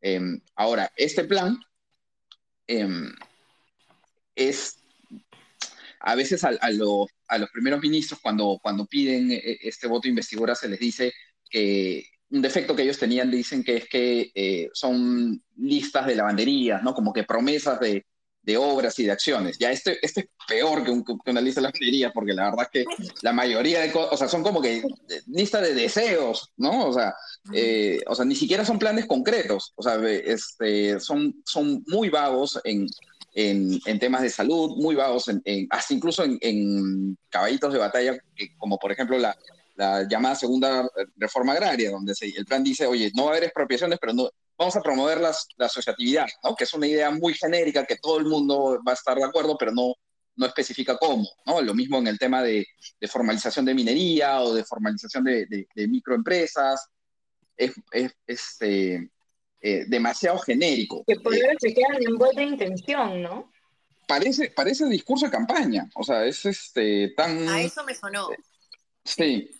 Em, 0.00 0.40
ahora, 0.56 0.90
este 0.96 1.24
plan 1.24 1.58
em, 2.66 3.12
es 4.38 4.78
a 6.00 6.14
veces 6.14 6.44
a, 6.44 6.70
los 6.70 7.08
primeros 7.52 7.80
ministros 7.80 8.20
cuando, 8.20 8.58
cuando 8.62 8.86
piden 8.86 9.32
eh, 9.32 9.58
este 9.62 9.86
voto 9.86 10.02
de 10.02 10.10
investidura 10.10 10.54
se 10.54 10.68
les 10.68 10.78
dice 10.78 11.12
que 11.50 12.04
un 12.30 12.42
defecto 12.42 12.76
que 12.76 12.82
ellos 12.82 12.98
tenían 12.98 13.30
dicen 13.30 13.64
que 13.64 13.76
es 13.76 13.88
que 13.88 14.30
eh, 14.34 14.68
son 14.72 15.42
listas 15.56 16.06
de 16.06 16.14
lavanderías, 16.14 16.82
¿no? 16.82 16.94
Como 16.94 17.12
que 17.12 17.24
promesas 17.24 17.80
de, 17.80 18.04
obras 18.56 18.98
y 18.98 19.04
de 19.04 19.10
acciones. 19.10 19.58
Ya 19.58 19.70
este, 19.70 19.98
este 20.00 20.20
es 20.20 20.26
peor 20.46 20.82
que, 20.82 20.90
un, 20.90 21.04
una 21.26 21.40
lista 21.40 21.60
de 21.60 21.66
lavandería, 21.66 22.10
porque 22.12 22.32
la 22.32 22.44
verdad 22.44 22.66
es 22.72 22.84
que 22.84 23.06
la 23.20 23.34
mayoría 23.34 23.80
de 23.80 23.92
cosas, 23.92 24.12
o 24.12 24.16
sea, 24.16 24.28
son 24.28 24.42
como 24.42 24.62
que 24.62 24.82
lista 25.26 25.60
de 25.60 25.74
deseos, 25.74 26.50
¿no? 26.56 26.86
O 26.86 26.92
sea, 26.94 27.14
eh, 27.52 28.00
o 28.06 28.14
sea, 28.14 28.24
ni 28.24 28.34
siquiera 28.34 28.64
son 28.64 28.78
planes 28.78 29.04
concretos, 29.04 29.74
o 29.76 29.82
sea, 29.82 29.96
este, 30.08 30.98
son, 30.98 31.42
son 31.44 31.84
muy 31.88 32.08
vagos 32.08 32.58
en, 32.64 32.86
en, 33.38 33.80
en 33.86 33.98
temas 34.00 34.22
de 34.22 34.30
salud, 34.30 34.76
muy 34.76 34.96
vagos, 34.96 35.28
en, 35.28 35.68
hasta 35.70 35.94
incluso 35.94 36.24
en, 36.24 37.16
caballitos 37.28 37.72
de 37.72 37.78
batalla, 37.78 38.18
como 38.56 38.78
por 38.78 38.90
ejemplo 38.90 39.16
la, 39.16 39.36
la 39.76 40.08
llamada 40.08 40.34
segunda 40.34 40.88
reforma 41.16 41.52
agraria, 41.52 41.92
donde 41.92 42.16
se, 42.16 42.26
el 42.26 42.44
plan 42.44 42.64
dice, 42.64 42.84
oye, 42.84 43.12
no 43.14 43.24
va 43.24 43.30
a 43.30 43.32
haber 43.34 43.44
expropiaciones, 43.44 44.00
pero 44.00 44.12
no, 44.12 44.28
vamos 44.58 44.74
a 44.74 44.82
promover 44.82 45.20
la 45.20 45.32
asociatividad, 45.66 46.26
¿no? 46.42 46.56
que 46.56 46.64
es 46.64 46.74
una 46.74 46.88
idea 46.88 47.12
muy 47.12 47.32
genérica 47.32 47.86
que 47.86 47.98
todo 48.02 48.18
el 48.18 48.24
mundo 48.24 48.80
va 48.86 48.90
a 48.90 48.96
estar 48.96 49.16
de 49.16 49.24
acuerdo, 49.24 49.56
pero 49.56 49.70
no, 49.70 49.94
no 50.34 50.46
especifica 50.46 50.96
cómo. 50.96 51.28
¿no? 51.46 51.60
Lo 51.62 51.74
mismo 51.74 51.98
en 51.98 52.08
el 52.08 52.18
tema 52.18 52.42
de, 52.42 52.66
formalización 53.08 53.64
de 53.64 53.74
minería 53.74 54.40
o 54.42 54.52
de 54.52 54.64
formalización 54.64 55.22
de, 55.22 55.68
microempresas. 55.88 56.88
Es, 57.56 57.72
este, 58.26 58.94
eh, 58.94 59.10
demasiado 59.60 60.38
genérico. 60.38 61.04
Que 61.06 61.16
por 61.16 61.34
eso 61.34 61.46
se 61.58 61.74
quedan 61.74 62.02
en 62.06 62.16
buena 62.16 62.42
intención, 62.42 63.22
¿no? 63.22 63.52
Parece, 64.06 64.50
parece 64.50 64.86
discurso 64.86 65.26
de 65.26 65.32
campaña, 65.32 65.88
o 65.94 66.02
sea, 66.02 66.24
es 66.24 66.46
este 66.46 67.12
tan... 67.16 67.46
A 67.48 67.60
eso 67.60 67.84
me 67.84 67.94
sonó. 67.94 68.30
Sí 69.04 69.50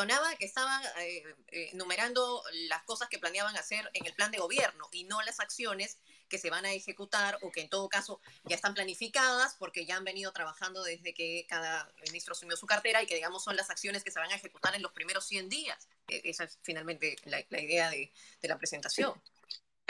sonaba 0.00 0.34
que 0.36 0.46
estaban 0.46 0.82
eh, 1.00 1.22
eh, 1.48 1.70
enumerando 1.72 2.42
las 2.68 2.82
cosas 2.84 3.10
que 3.10 3.18
planeaban 3.18 3.54
hacer 3.56 3.90
en 3.92 4.06
el 4.06 4.14
plan 4.14 4.30
de 4.30 4.38
gobierno 4.38 4.88
y 4.92 5.04
no 5.04 5.20
las 5.20 5.40
acciones 5.40 5.98
que 6.30 6.38
se 6.38 6.48
van 6.48 6.64
a 6.64 6.72
ejecutar 6.72 7.36
o 7.42 7.50
que 7.50 7.60
en 7.60 7.68
todo 7.68 7.86
caso 7.90 8.18
ya 8.44 8.56
están 8.56 8.72
planificadas 8.72 9.56
porque 9.58 9.84
ya 9.84 9.96
han 9.96 10.04
venido 10.04 10.32
trabajando 10.32 10.82
desde 10.82 11.12
que 11.12 11.44
cada 11.50 11.92
ministro 12.06 12.32
asumió 12.32 12.56
su 12.56 12.66
cartera 12.66 13.02
y 13.02 13.06
que 13.06 13.16
digamos 13.16 13.44
son 13.44 13.56
las 13.56 13.68
acciones 13.68 14.02
que 14.02 14.10
se 14.10 14.18
van 14.18 14.30
a 14.30 14.36
ejecutar 14.36 14.74
en 14.74 14.80
los 14.80 14.92
primeros 14.92 15.26
100 15.26 15.50
días. 15.50 15.88
E, 16.08 16.22
esa 16.24 16.44
es 16.44 16.58
finalmente 16.62 17.16
la, 17.24 17.40
idea 17.60 17.90
de, 17.90 18.10
la 18.42 18.56
presentación. 18.56 19.12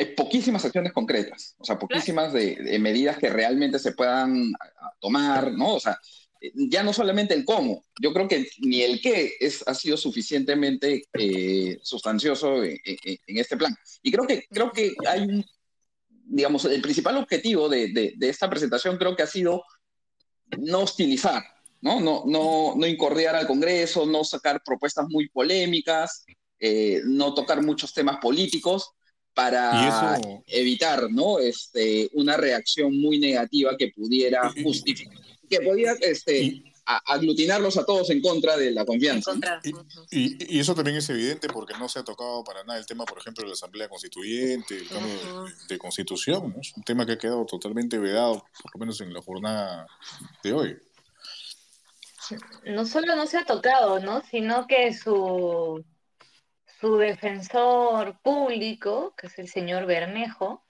Hay 0.01 0.15
poquísimas 0.15 0.65
acciones 0.65 0.95
concretas, 0.95 1.55
o 1.59 1.65
sea, 1.65 1.79
poquísimas 1.79 2.33
de, 2.33 2.57
de, 2.57 2.79
medidas 2.79 3.19
que 3.19 3.29
realmente 3.29 3.79
se 3.79 3.93
puedan 3.93 4.51
tomar, 4.99 5.53
¿no? 5.53 5.75
O 5.75 5.81
sea, 5.81 5.99
ya 6.55 6.83
no 6.83 6.93
solamente 6.93 7.35
el 7.35 7.45
cómo, 7.45 7.85
yo 8.01 8.13
creo 8.13 8.27
que 8.27 8.49
ni 8.61 8.83
el 8.83 9.01
qué 9.01 9.35
es, 9.41 9.63
ha 9.67 9.75
sido 9.75 9.97
suficientemente 9.97 11.05
eh, 11.13 11.79
sustancioso 11.83 12.65
en, 12.65 12.79
este 13.27 13.57
plan. 13.57 13.77
Y 14.03 14.11
creo 14.11 14.27
que, 14.27 14.47
creo 14.51 14.73
que 14.73 14.95
hay 15.07 15.23
un, 15.23 15.45
digamos, 16.09 16.65
el 16.65 16.81
principal 16.81 17.19
objetivo 17.19 17.69
de, 17.69 18.17
esta 18.21 18.49
presentación 18.49 18.97
creo 18.97 19.15
que 19.15 19.23
ha 19.23 19.27
sido 19.27 19.63
no 20.59 20.81
hostilizar, 20.81 21.43
¿no? 21.83 22.01
No, 22.01 22.25
no, 22.27 22.75
no 22.75 22.87
incordiar 22.87 23.37
al 23.37 23.47
Congreso, 23.47 24.07
no 24.07 24.25
sacar 24.25 24.63
propuestas 24.65 25.07
muy 25.09 25.29
polémicas, 25.29 26.25
eh, 26.59 27.03
no 27.05 27.35
tocar 27.35 27.63
muchos 27.63 27.93
temas 27.93 28.17
políticos 28.17 28.93
para 29.45 30.21
evitar 30.47 31.11
¿no? 31.11 31.39
este, 31.39 32.11
una 32.13 32.37
reacción 32.37 33.01
muy 33.01 33.19
negativa 33.19 33.77
que 33.77 33.89
pudiera 33.89 34.53
justificar 34.63 35.19
que 35.49 35.61
podía 35.63 35.95
este, 36.01 36.63
aglutinarlos 37.07 37.77
a 37.77 37.85
todos 37.85 38.09
en 38.11 38.21
contra 38.21 38.57
de 38.57 38.71
la 38.71 38.85
confianza. 38.85 39.33
Y, 40.13 40.57
y, 40.57 40.61
eso 40.61 40.77
también 40.77 40.97
es 40.99 41.11
evidente 41.11 41.49
porque 41.49 41.75
no 41.77 41.89
se 41.89 41.99
ha 41.99 42.05
tocado 42.05 42.45
para 42.45 42.63
nada 42.63 42.79
el 42.79 42.87
tema, 42.87 43.05
por 43.05 43.19
ejemplo, 43.19 43.43
de 43.43 43.49
la 43.49 43.55
Asamblea 43.55 43.89
Constituyente, 43.89 44.77
el 44.77 44.89
tema 44.89 45.09
de, 45.69 45.77
Constitución, 45.79 46.55
es 46.61 46.73
un 46.77 46.85
tema 46.85 47.05
que 47.05 47.13
ha 47.13 47.19
quedado 47.19 47.45
totalmente 47.47 47.99
vedado, 47.99 48.45
por 48.63 48.75
lo 48.75 48.79
menos 48.79 49.01
en 49.01 49.13
la 49.13 49.21
jornada 49.21 49.89
de 50.45 50.53
hoy. 50.53 50.79
No 52.65 52.87
solo 52.87 53.17
no 53.17 53.27
se 53.27 53.39
ha 53.39 53.45
tocado, 53.45 53.99
¿no? 53.99 54.23
sino 54.31 54.69
que 54.69 54.95
su, 54.95 55.85
su 56.81 56.97
defensor 56.97 58.19
público, 58.23 59.15
que 59.17 59.27
es 59.27 59.39
el 59.39 59.49
señor 59.49 59.87
Bermejo, 59.87 60.65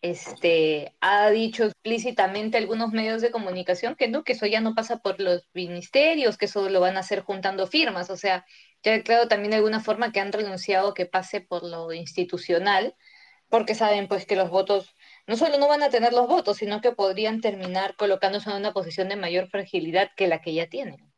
este, 0.00 0.96
ha 1.00 1.30
dicho 1.30 1.64
explícitamente 1.64 2.58
algunos 2.58 2.90
medios 2.90 3.22
de 3.22 3.30
comunicación 3.30 3.94
que 3.94 4.08
no, 4.08 4.24
que 4.24 4.32
eso 4.32 4.46
ya 4.46 4.60
no 4.60 4.74
pasa 4.74 4.98
por 4.98 5.20
los 5.20 5.48
ministerios, 5.54 6.36
que 6.36 6.46
eso 6.46 6.68
lo 6.68 6.80
van 6.80 6.96
a 6.96 7.00
hacer 7.00 7.20
juntando 7.20 7.68
firmas, 7.68 8.10
o 8.10 8.16
sea, 8.16 8.44
ya 8.82 9.00
claro 9.02 9.28
también 9.28 9.50
de 9.52 9.58
alguna 9.58 9.80
forma 9.80 10.10
que 10.10 10.18
han 10.18 10.32
renunciado 10.32 10.88
a 10.88 10.94
que 10.94 11.06
pase 11.06 11.40
por 11.40 11.62
lo 11.62 11.92
institucional, 11.92 12.96
porque 13.48 13.74
saben 13.74 14.08
pues 14.08 14.26
que 14.26 14.34
los 14.34 14.50
votos 14.50 14.96
no 15.26 15.36
solo 15.36 15.58
no 15.58 15.68
van 15.68 15.82
a 15.82 15.90
tener 15.90 16.12
los 16.12 16.26
votos, 16.26 16.56
sino 16.56 16.80
que 16.80 16.92
podrían 16.92 17.40
terminar 17.40 17.94
colocándose 17.96 18.50
en 18.50 18.56
una 18.56 18.72
posición 18.72 19.08
de 19.08 19.16
mayor 19.16 19.48
fragilidad 19.48 20.10
que 20.16 20.26
la 20.26 20.40
que 20.40 20.54
ya 20.54 20.66
tienen. 20.68 21.12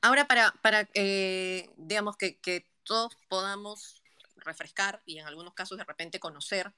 Ahora, 0.00 0.26
para, 0.26 0.54
para 0.62 0.88
eh, 0.94 1.68
digamos, 1.76 2.16
que, 2.16 2.38
que 2.38 2.66
todos 2.86 3.16
podamos 3.28 4.02
refrescar 4.36 5.02
y 5.04 5.18
en 5.18 5.26
algunos 5.26 5.52
casos 5.54 5.76
de 5.76 5.84
repente 5.84 6.20
conocer 6.20 6.72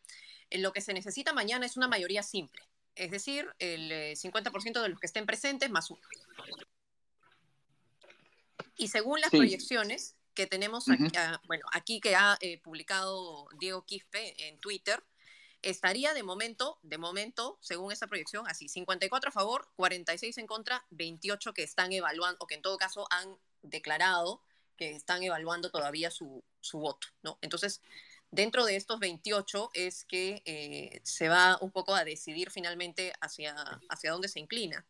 lo 0.50 0.72
que 0.72 0.80
se 0.80 0.94
necesita 0.94 1.32
mañana 1.32 1.66
es 1.66 1.76
una 1.76 1.88
mayoría 1.88 2.22
simple, 2.22 2.62
es 2.94 3.10
decir, 3.10 3.48
el 3.58 4.16
50% 4.16 4.78
eh, 4.78 4.82
de 4.82 4.88
los 4.88 4.98
que 4.98 5.06
estén 5.06 5.26
presentes 5.26 5.70
más 5.70 5.90
uno. 5.90 6.00
Y 8.76 8.88
según 8.88 9.20
las 9.20 9.30
proyecciones 9.30 10.16
que 10.34 10.46
tenemos 10.46 10.88
aquí, 10.88 11.10
ah, 11.16 11.40
bueno, 11.46 11.66
aquí 11.72 12.00
que 12.00 12.14
ha 12.14 12.38
eh, 12.40 12.58
publicado 12.58 13.48
Diego 13.58 13.84
Quispe 13.84 14.48
en 14.48 14.58
Twitter, 14.58 15.02
estaría 15.62 16.14
de 16.14 16.22
momento, 16.22 16.78
de 16.82 16.96
momento, 16.96 17.58
según 17.60 17.92
esa 17.92 18.06
proyección, 18.06 18.46
así, 18.46 18.68
54 18.68 19.30
a 19.30 19.32
favor, 19.32 19.68
46 19.76 20.38
en 20.38 20.46
contra, 20.46 20.86
28 20.90 21.52
que 21.52 21.64
están 21.64 21.92
evaluando, 21.92 22.38
o 22.40 22.46
que 22.46 22.54
en 22.54 22.62
todo 22.62 22.78
caso 22.78 23.06
han 23.10 23.36
declarado 23.62 24.40
que 24.78 24.92
están 24.92 25.22
evaluando 25.22 25.70
todavía 25.70 26.10
su, 26.10 26.42
su 26.60 26.78
voto, 26.78 27.08
¿no? 27.22 27.38
Entonces, 27.42 27.82
dentro 28.30 28.64
de 28.64 28.76
estos 28.76 28.98
28 29.00 29.70
es 29.74 30.04
que 30.04 30.42
eh, 30.46 31.00
se 31.02 31.28
va 31.28 31.58
un 31.60 31.70
poco 31.70 31.94
a 31.94 32.04
decidir 32.04 32.50
finalmente 32.50 33.12
hacia, 33.20 33.54
hacia 33.90 34.12
dónde 34.12 34.28
se 34.28 34.40
inclina. 34.40 34.86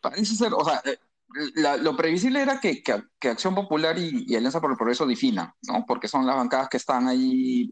Parece 0.00 0.34
ser, 0.34 0.54
o 0.54 0.64
sea, 0.64 0.82
eh, 0.84 0.98
lo 1.80 1.96
previsible 1.96 2.40
era 2.40 2.60
que, 2.60 2.82
Acción 3.22 3.54
Popular 3.54 3.98
y, 3.98 4.34
Alianza 4.34 4.60
por 4.60 4.70
el 4.70 4.76
Progreso 4.76 5.06
definan, 5.06 5.52
¿no? 5.62 5.84
Porque 5.86 6.08
son 6.08 6.26
las 6.26 6.36
bancadas 6.36 6.68
que 6.68 6.78
están 6.78 7.06
ahí 7.06 7.70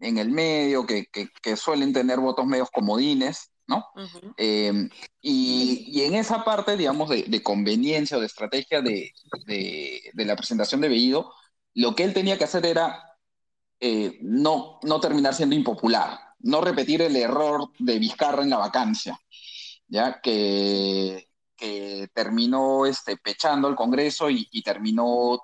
en 0.00 0.18
el 0.18 0.30
medio, 0.30 0.86
que, 0.86 1.08
suelen 1.56 1.92
tener 1.92 2.18
votos 2.18 2.46
medios 2.46 2.70
comodines, 2.70 3.50
¿no? 3.66 3.84
Eh, 4.36 4.88
y, 5.20 6.02
en 6.02 6.14
esa 6.14 6.44
parte, 6.44 6.76
digamos, 6.76 7.08
de, 7.08 7.42
conveniencia 7.42 8.16
o 8.16 8.20
de 8.20 8.26
estrategia 8.26 8.80
de, 8.80 9.12
la 10.14 10.36
presentación 10.36 10.80
de 10.80 10.88
Bellido, 10.88 11.32
lo 11.74 11.94
que 11.94 12.04
él 12.04 12.14
tenía 12.14 12.38
que 12.38 12.44
hacer 12.44 12.64
era 12.66 13.02
eh, 13.80 14.18
no, 14.22 14.78
no 14.82 15.00
terminar 15.00 15.34
siendo 15.34 15.54
impopular, 15.54 16.18
no 16.40 16.60
repetir 16.60 17.02
el 17.02 17.16
error 17.16 17.70
de 17.78 17.98
Vizcarra 17.98 18.42
en 18.42 18.50
la 18.50 18.58
vacancia, 18.58 19.18
ya 19.88 20.20
que 20.20 21.26
que 21.56 22.08
terminó 22.12 22.86
este, 22.86 23.16
pechando 23.16 23.66
al 23.66 23.74
Congreso 23.74 24.28
y, 24.30 24.62
terminó 24.62 25.40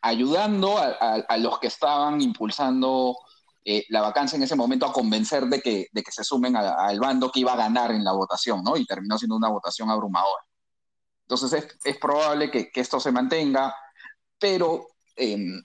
ayudando 0.00 0.78
a, 0.78 1.36
los 1.38 1.58
que 1.58 1.66
estaban 1.66 2.20
impulsando 2.20 3.16
eh, 3.64 3.84
la 3.90 4.00
vacancia 4.00 4.36
en 4.36 4.42
ese 4.42 4.56
momento 4.56 4.86
a 4.86 4.92
convencer 4.92 5.46
de 5.46 5.60
que, 5.60 5.88
de 5.92 6.02
que 6.02 6.12
se 6.12 6.24
sumen 6.24 6.56
al 6.56 6.98
bando 6.98 7.30
que 7.30 7.40
iba 7.40 7.52
a 7.52 7.56
ganar 7.56 7.90
en 7.92 8.04
la 8.04 8.12
votación, 8.12 8.62
¿no? 8.62 8.76
Y 8.76 8.86
terminó 8.86 9.18
siendo 9.18 9.36
una 9.36 9.48
votación 9.48 9.90
abrumadora. 9.90 10.44
Entonces 11.22 11.78
es, 11.84 11.98
probable 11.98 12.50
que, 12.50 12.70
esto 12.74 12.98
se 12.98 13.12
mantenga, 13.12 13.74
pero 14.38 14.88
em, 15.14 15.62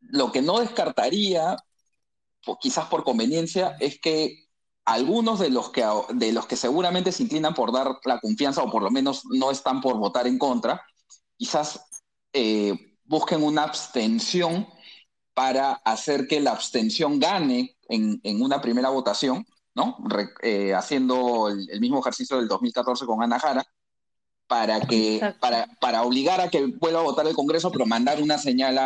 lo 0.00 0.32
que 0.32 0.42
no 0.42 0.58
descartaría, 0.58 1.56
quizás 2.60 2.86
por 2.86 3.04
conveniencia, 3.04 3.76
es 3.78 4.00
que 4.00 4.46
algunos 4.84 5.38
de 5.38 5.50
los, 5.50 5.70
que, 5.70 5.84
de 6.14 6.32
los 6.32 6.46
que 6.46 6.56
seguramente 6.56 7.12
se 7.12 7.24
inclinan 7.24 7.54
por 7.54 7.72
dar 7.72 7.98
la 8.04 8.18
confianza 8.20 8.62
o 8.62 8.70
por 8.70 8.82
lo 8.82 8.90
menos 8.90 9.22
no 9.26 9.50
están 9.50 9.80
por 9.80 9.98
votar 9.98 10.26
en 10.26 10.38
contra, 10.38 10.82
quizás 11.36 11.80
eh, 12.32 12.96
busquen 13.04 13.42
una 13.42 13.64
abstención 13.64 14.66
para 15.36 15.72
hacer 15.84 16.26
que 16.26 16.40
la 16.40 16.52
abstención 16.52 17.20
gane 17.20 17.76
en, 17.90 18.42
una 18.42 18.62
primera 18.62 18.88
votación, 18.88 19.44
¿no? 19.74 19.98
Eh, 20.42 20.72
haciendo 20.72 21.50
el, 21.50 21.78
mismo 21.78 22.00
ejercicio 22.00 22.38
del 22.38 22.48
2014 22.48 23.04
con 23.04 23.22
Ana 23.22 23.38
Jara, 23.38 23.62
para, 24.46 24.80
que, 24.80 25.20
para, 25.38 25.68
para, 25.78 26.04
obligar 26.04 26.40
a 26.40 26.48
que 26.48 26.64
vuelva 26.80 27.00
a 27.00 27.02
votar 27.02 27.26
el 27.26 27.34
Congreso, 27.34 27.70
pero 27.70 27.84
mandar 27.84 28.22
una 28.22 28.38
señal 28.38 28.78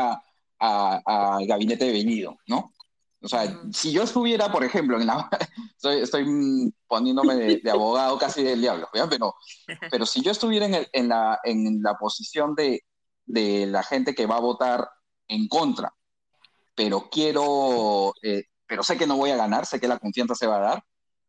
al 0.59 1.47
gabinete 1.47 1.85
de 1.85 1.93
venido, 1.93 2.37
¿no? 2.49 2.73
O 3.23 3.29
sea, 3.29 3.61
si 3.73 3.93
yo 3.93 4.03
estuviera, 4.03 4.51
por 4.51 4.65
ejemplo, 4.65 5.01
en 5.01 5.07
la... 5.07 5.31
estoy, 6.03 6.75
poniéndome 6.89 7.61
de, 7.63 7.71
abogado 7.71 8.19
casi 8.19 8.43
del 8.43 8.61
diablo, 8.61 8.89
Pero, 9.09 9.37
pero 9.89 10.05
si 10.05 10.21
yo 10.21 10.33
estuviera 10.33 10.67
en, 10.67 10.85
en, 10.93 11.09
la, 11.11 11.39
en 11.45 11.81
la 11.81 11.95
posición 11.95 12.57
de, 12.57 12.83
de, 13.25 13.67
la 13.67 13.85
gente 13.85 14.17
que 14.17 14.27
va 14.27 14.39
a 14.39 14.41
votar 14.41 14.91
en 15.29 15.47
contra, 15.47 15.95
pero 16.81 17.11
quiero, 17.11 18.15
eh, 18.23 18.45
pero 18.67 18.83
sé 18.83 18.97
que 18.97 19.07
no 19.07 19.19
voy 19.19 19.29
a 19.29 19.37
ganar, 19.37 19.67
sé 19.67 19.79
que 19.79 19.87
la 19.87 19.99
confianza 19.99 20.35
se 20.35 20.47
va 20.47 20.57
a 20.57 20.61
dar, 20.61 20.85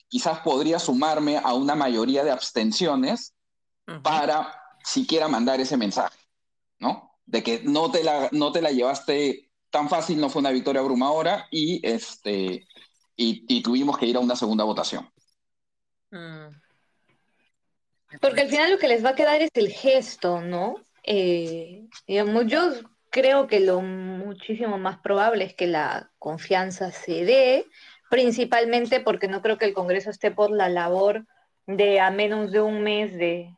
quizás 0.08 0.39
podría 0.39 0.79
sumarme 0.79 1.39
a 1.39 1.53
una 1.55 1.75
mayoría 1.75 2.24
de 2.24 2.31
abstenciones 2.31 3.36
para 4.01 4.58
siquiera 4.81 5.27
mandar 5.27 5.60
ese 5.60 5.75
mensaje, 5.75 6.17
¿no? 6.79 7.20
De 7.25 7.43
que 7.43 7.63
no 7.65 7.91
te 7.91 8.01
la, 8.01 8.29
no 8.31 8.53
te 8.53 8.62
la 8.62 8.72
llevaste 8.72 9.51
tan 9.70 9.89
fácil, 9.89 10.22
no 10.22 10.29
fue 10.29 10.39
una 10.39 10.51
victoria 10.51 10.79
abrumadora 10.79 11.50
y, 11.51 11.85
este, 11.85 12.66
y, 13.18 13.61
tuvimos 13.61 13.98
que 13.98 14.05
ir 14.05 14.16
a 14.16 14.22
una 14.22 14.37
segunda 14.37 14.64
votación. 14.64 15.11
Mm. 16.11 16.48
Porque 18.22 18.40
al 18.40 18.50
final 18.50 18.72
lo 18.72 18.79
que 18.79 18.87
les 18.87 19.03
va 19.03 19.09
a 19.09 19.16
quedar 19.16 19.42
es 19.42 19.51
el 19.55 19.70
gesto, 19.70 20.40
¿no? 20.40 20.75
Eh, 21.03 21.90
digamos, 22.07 22.46
yo 22.48 22.72
creo 23.11 23.45
que 23.45 23.59
lo 23.59 23.81
muchísimo 23.81 24.79
más 24.79 24.97
probable 24.97 25.45
es 25.45 25.53
que 25.53 25.67
la 25.67 26.11
confianza 26.17 26.91
se 26.91 27.25
dé, 27.25 27.65
principalmente 28.09 29.00
porque 29.01 29.27
no 29.27 29.41
creo 29.41 29.59
que 29.59 29.65
el 29.65 29.74
Congreso 29.74 30.09
esté 30.09 30.31
por 30.31 30.50
la 30.50 30.69
labor 30.69 31.27
de 31.67 32.00
a 32.00 32.09
menos 32.09 32.51
de 32.51 32.61
un 32.61 32.81
mes 32.81 33.13
de, 33.13 33.55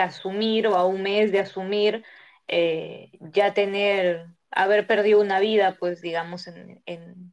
asumir 0.00 0.68
o 0.68 0.76
a 0.76 0.86
un 0.86 1.02
mes 1.02 1.32
de 1.32 1.40
asumir 1.40 2.04
eh, 2.46 3.10
ya 3.20 3.54
tener 3.54 4.26
haber 4.50 4.86
perdido 4.86 5.20
una 5.20 5.40
vida, 5.40 5.76
pues 5.78 6.00
digamos, 6.00 6.46
en, 6.46 6.82
en, 6.86 7.32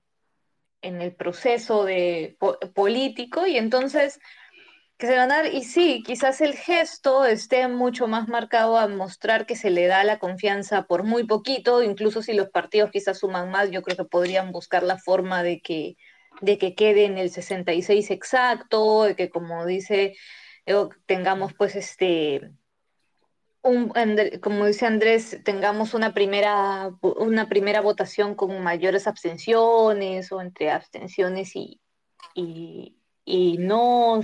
el 0.82 1.14
proceso 1.14 1.84
de 1.84 2.38
político. 2.74 3.46
Y 3.46 3.58
entonces 3.58 4.20
que 4.98 5.08
se 5.08 5.16
van 5.16 5.32
a 5.32 5.44
dar, 5.44 5.54
y 5.54 5.64
sí, 5.64 6.04
quizás 6.06 6.42
el 6.42 6.56
gesto 6.56 7.26
esté 7.26 7.68
mucho 7.68 8.08
más 8.08 8.28
marcado 8.28 8.78
a 8.78 8.88
mostrar 8.88 9.46
que 9.46 9.56
se 9.56 9.70
le 9.70 9.88
da 9.88 10.04
la 10.04 10.20
confianza 10.20 10.84
por 10.88 11.04
muy 11.04 11.26
poquito, 11.26 11.84
incluso 11.84 12.22
si 12.24 12.34
los 12.34 12.50
partidos 12.50 12.92
quizás 12.92 13.20
suman 13.20 13.52
más, 13.52 13.70
yo 13.72 13.84
creo 13.84 13.98
que 13.98 14.06
podrían 14.06 14.52
buscar 14.52 14.84
la 14.84 14.98
forma 14.98 15.44
de 15.44 15.62
que, 15.62 15.98
de 16.42 16.58
que 16.58 16.76
quede 16.76 17.06
en 17.06 17.18
el 17.18 17.30
66 17.30 18.12
exacto, 18.12 19.04
de 19.04 19.16
que 19.16 19.30
como 19.30 19.66
dice, 19.66 20.16
tengamos 21.06 21.54
pues 21.54 21.76
este 21.76 22.52
como 24.42 24.66
dice 24.66 24.86
Andrés, 24.86 25.40
tengamos 25.44 25.94
una 25.94 26.14
primera, 26.14 26.92
una 27.02 27.50
primera 27.50 27.82
votación 27.82 28.36
con 28.36 28.64
mayores 28.64 29.08
abstenciones 29.08 30.32
o 30.32 30.42
entre 30.42 30.72
abstenciones 30.72 31.56
y, 31.56 31.82
y, 32.34 33.58
no. 33.58 34.22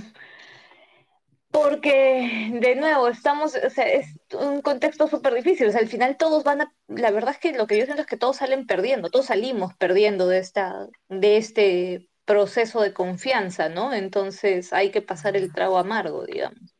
Porque, 1.54 2.50
de 2.52 2.74
nuevo, 2.74 3.06
estamos, 3.06 3.54
o 3.54 3.70
sea, 3.70 3.86
es 3.86 4.08
un 4.32 4.60
contexto 4.60 5.06
súper 5.06 5.34
difícil. 5.34 5.68
O 5.68 5.70
sea, 5.70 5.78
al 5.78 5.86
final 5.86 6.16
todos 6.16 6.42
van 6.42 6.62
a, 6.62 6.74
la 6.88 7.12
verdad 7.12 7.30
es 7.30 7.38
que 7.38 7.56
lo 7.56 7.68
que 7.68 7.78
yo 7.78 7.84
siento 7.84 8.02
es 8.02 8.08
que 8.08 8.16
todos 8.16 8.38
salen 8.38 8.66
perdiendo, 8.66 9.08
todos 9.08 9.26
salimos 9.26 9.72
perdiendo 9.74 10.26
de 10.26 10.38
esta, 10.38 10.88
de 11.08 11.36
este 11.36 12.08
proceso 12.24 12.80
de 12.80 12.92
confianza, 12.92 13.68
¿no? 13.68 13.92
Entonces 13.92 14.72
hay 14.72 14.90
que 14.90 15.00
pasar 15.00 15.36
el 15.36 15.52
trago 15.52 15.78
amargo, 15.78 16.26
digamos. 16.26 16.74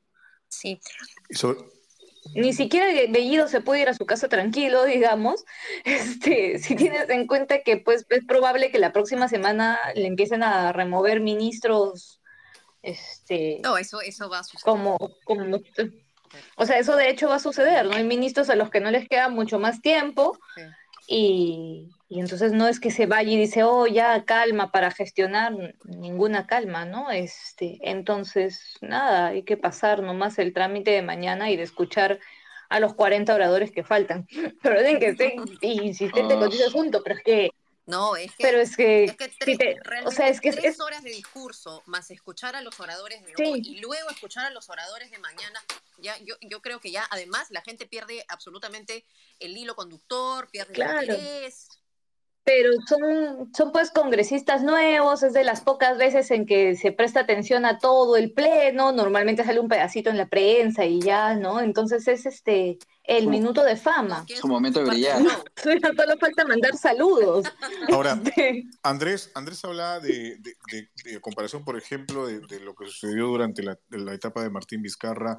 Sí. 0.49 0.81
Ni 2.35 2.53
siquiera 2.53 2.87
Bellido 3.11 3.47
se 3.47 3.61
puede 3.61 3.83
ir 3.83 3.89
a 3.89 3.95
su 3.95 4.07
casa 4.07 4.29
tranquilo, 4.29 4.85
digamos, 4.87 5.45
este, 5.85 6.59
si 6.59 6.75
tienes 6.75 7.09
en 7.11 7.29
cuenta 7.29 7.61
que 7.61 7.77
pues 7.77 8.07
es 8.09 8.25
probable 8.25 8.73
que 8.73 8.81
la 8.81 8.93
próxima 8.93 9.29
semana 9.29 9.79
le 9.95 10.09
empiecen 10.09 10.43
a 10.43 10.73
remover 10.73 11.21
ministros, 11.21 12.21
este... 12.85 13.61
No, 13.63 13.77
eso, 13.77 14.01
eso 14.01 14.29
va 14.29 14.41
a 14.41 14.45
suceder. 14.45 14.65
Como, 14.65 14.99
como, 15.25 15.61
o 16.57 16.67
sea, 16.67 16.79
eso 16.79 16.97
de 16.97 17.11
hecho 17.11 17.29
va 17.29 17.37
a 17.37 17.41
suceder, 17.41 17.87
¿no? 17.87 17.93
Hay 17.93 18.05
ministros 18.05 18.51
a 18.51 18.57
los 18.57 18.71
que 18.71 18.81
no 18.81 18.91
les 18.91 19.09
queda 19.09 19.29
mucho 19.29 19.59
más 19.59 19.81
tiempo 19.81 20.39
y, 21.07 21.91
y 22.09 22.21
entonces 22.21 22.53
no 22.53 22.69
es 22.69 22.81
que 22.81 22.91
se 22.91 23.07
vaya 23.07 23.31
y 23.31 23.37
dice, 23.37 23.65
oh, 23.65 23.87
ya 23.87 24.25
calma 24.25 24.71
para 24.71 24.91
gestionar, 24.91 25.53
ninguna 25.85 26.47
calma, 26.47 26.85
¿no? 26.85 27.11
Este, 27.11 27.79
entonces, 27.83 28.77
nada, 28.81 29.29
hay 29.29 29.43
que 29.43 29.57
pasar 29.57 30.03
nomás 30.03 30.39
el 30.39 30.53
trámite 30.53 30.93
de 30.93 31.03
mañana 31.03 31.51
y 31.51 31.57
de 31.57 31.63
escuchar 31.63 32.21
a 32.69 32.81
los 32.81 32.95
40 32.95 33.35
oradores 33.35 33.71
que 33.71 33.85
faltan. 33.85 34.27
Pero 34.63 34.83
tienen 34.83 34.99
que 34.99 35.17
ser 35.17 35.33
insistente 35.63 36.35
con 36.37 36.53
ese 36.53 36.65
asunto, 36.65 37.03
pero 37.03 37.17
es 37.17 37.23
que 37.25 37.51
no, 37.87 38.17
es 38.17 38.35
que, 38.35 38.43
pero 38.43 38.61
es 38.61 38.77
que, 38.77 39.15
tres, 39.39 39.77
o 40.05 40.11
sea, 40.11 40.29
es 40.29 40.41
que 40.41 40.53
tres 40.53 40.81
horas 40.81 41.03
de 41.03 41.11
discurso 41.11 41.83
más 41.87 42.11
escuchar 42.11 42.57
a 42.57 42.63
los 42.63 42.81
oradores 42.81 43.23
de 43.25 43.35
hoy 43.45 43.63
y 43.65 43.81
luego 43.81 44.09
escuchar 44.11 44.47
a 44.47 44.51
los 44.51 44.71
oradores 44.71 45.11
de 45.11 45.19
mañana, 45.19 45.63
ya 45.99 46.17
yo, 46.19 46.35
yo 46.41 46.63
creo 46.63 46.81
que 46.81 46.91
ya 46.91 47.07
además 47.11 47.51
la 47.51 47.61
gente 47.61 47.87
pierde 47.87 48.25
absolutamente 48.29 49.05
el 49.39 49.57
hilo 49.57 49.77
conductor, 49.77 50.49
pierde 50.51 50.75
el 50.75 51.03
interés 51.03 51.69
pero 52.45 52.71
son, 52.87 53.51
son 53.57 53.73
pues 53.73 53.91
congresistas 53.91 54.63
nuevos, 54.63 55.23
es 55.23 55.33
de 55.33 55.45
las 55.45 55.63
pocas 55.63 55.97
veces 55.97 56.31
en 56.31 56.45
que 56.45 56.77
se 56.77 56.93
presta 56.93 57.21
atención 57.21 57.65
a 57.65 57.79
todo 57.79 58.17
el 58.17 58.33
pleno, 58.33 58.93
normalmente 58.93 59.45
sale 59.45 59.61
un 59.61 59.69
pedacito 59.69 60.11
en 60.11 60.19
la 60.19 60.29
prensa 60.29 60.85
y 60.85 61.01
ya, 61.01 61.35
¿no? 61.35 61.61
Entonces 61.61 62.07
es 62.07 62.27
este 62.27 62.79
el 63.05 63.29
minuto 63.29 63.63
de 63.63 63.77
fama. 63.77 64.25
Su 64.29 64.49
momento 64.49 64.81
de 64.81 64.91
brillar. 64.91 65.23
Solo 65.57 66.19
falta 66.19 66.45
mandar 66.47 66.77
saludos. 66.77 67.47
Ahora, 67.93 68.21
Andrés, 68.83 69.31
Andrés 69.35 69.65
hablaba 69.65 70.01
de, 70.01 70.39
comparación, 71.21 71.65
por 71.65 71.77
ejemplo, 71.77 72.27
de, 72.27 72.61
lo 72.61 72.75
que 72.75 72.87
sucedió 72.87 73.27
durante 73.27 73.63
la, 73.63 73.79
etapa 74.15 74.43
de 74.43 74.51
Martín 74.51 74.83
Vizcarra. 74.83 75.39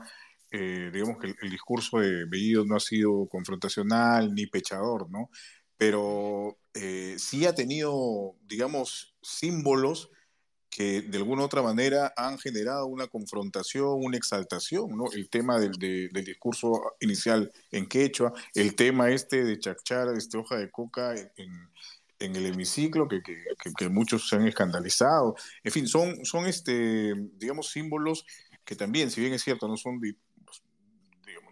Eh, 0.52 0.92
digamos 0.94 1.18
que 1.18 1.36
el, 1.42 1.50
discurso 1.50 2.00
de 2.00 2.26
Bellido 2.26 2.66
no 2.66 2.76
ha 2.76 2.80
sido 2.80 3.28
confrontacional 3.28 4.34
ni 4.34 4.46
pechador, 4.46 5.10
¿no? 5.10 5.30
Pero 5.78 6.58
eh, 6.74 7.16
sí 7.18 7.46
ha 7.46 7.56
tenido, 7.56 8.36
digamos, 8.48 9.16
símbolos 9.22 10.10
que 10.70 11.02
de 11.02 11.18
alguna 11.18 11.44
u 11.44 11.46
otra 11.46 11.62
manera 11.62 12.14
han 12.18 12.38
generado 12.38 12.88
una 12.88 13.08
confrontación, 13.08 13.88
una 13.94 14.18
exaltación, 14.18 14.90
¿no? 14.98 15.06
El 15.14 15.30
tema 15.30 15.58
del, 15.58 15.72
del 15.72 16.26
discurso 16.26 16.96
inicial 17.00 17.52
en 17.72 17.88
quechua, 17.88 18.34
el 18.54 18.76
tema 18.76 19.10
este 19.10 19.46
de 19.46 19.58
chachar 19.58 20.10
este 20.18 20.38
hoja 20.38 20.58
de 20.58 20.70
coca 20.70 21.16
en, 21.16 21.70
en 22.20 22.36
el 22.36 22.46
hemiciclo, 22.46 23.08
que, 23.08 23.22
que, 23.22 23.36
que, 23.78 23.90
muchos 23.90 24.28
se 24.28 24.36
han 24.36 24.48
escandalizado. 24.48 25.36
En 25.64 25.72
fin, 25.72 25.88
son, 25.88 26.26
son 26.26 26.46
este, 26.46 27.14
digamos, 27.38 27.70
símbolos 27.72 28.26
que 28.64 28.76
también, 28.76 29.12
si 29.12 29.22
bien 29.22 29.34
es 29.34 29.44
cierto, 29.44 29.68
no 29.68 29.78
son, 29.78 30.00
pues, 30.00 30.16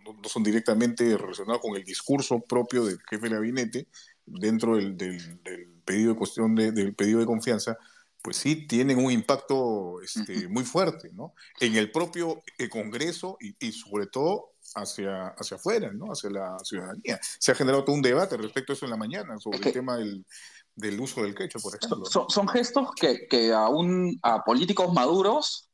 no, 0.04 0.30
son 0.30 0.44
directamente 0.44 1.18
relacionados 1.18 1.62
con 1.62 1.76
el 1.76 1.84
discurso 1.84 2.40
propio 2.42 2.86
del 2.86 3.00
jefe 3.10 3.30
de 3.30 3.36
gabinete 3.36 3.88
dentro 4.26 4.78
del, 4.78 4.98
del, 4.98 5.82
pedido 5.86 6.14
de 6.14 6.18
cuestión 6.18 6.56
de, 6.56 6.72
del 6.72 6.96
pedido 6.96 7.20
de 7.20 7.26
confianza, 7.26 7.78
pues 8.22 8.38
sí 8.38 8.68
tienen 8.68 9.04
un 9.04 9.12
impacto 9.12 10.02
este, 10.02 10.48
muy 10.48 10.64
fuerte, 10.64 11.12
¿no? 11.14 11.34
En 11.60 11.76
el 11.76 11.92
propio 11.92 12.42
eh, 12.58 12.70
Congreso 12.70 13.38
y, 13.42 13.56
y, 13.60 13.74
sobre 13.74 14.08
todo 14.08 14.54
hacia, 14.76 15.28
hacia 15.38 15.58
afuera, 15.58 15.92
¿no? 15.92 16.12
Hacia 16.12 16.30
la 16.30 16.58
ciudadanía. 16.64 17.20
Se 17.22 17.52
ha 17.52 17.56
generado 17.56 17.84
todo 17.84 17.96
un 17.96 18.02
debate 18.02 18.38
respecto 18.38 18.72
a 18.72 18.76
eso 18.76 18.86
en 18.86 18.92
la 18.92 18.98
mañana, 18.98 19.38
sobre 19.40 19.58
el 19.58 19.74
tema 19.74 19.98
del, 19.98 20.26
del, 20.74 21.00
uso 21.02 21.22
del 21.22 21.36
quecho, 21.36 21.60
por 21.60 21.76
ejemplo. 21.76 22.06
Son, 22.06 22.30
son 22.30 22.48
gestos 22.48 22.92
que, 22.96 23.28
que 23.28 23.52
aún 23.52 24.18
a 24.24 24.44
políticos 24.44 24.94
maduros 24.94 25.70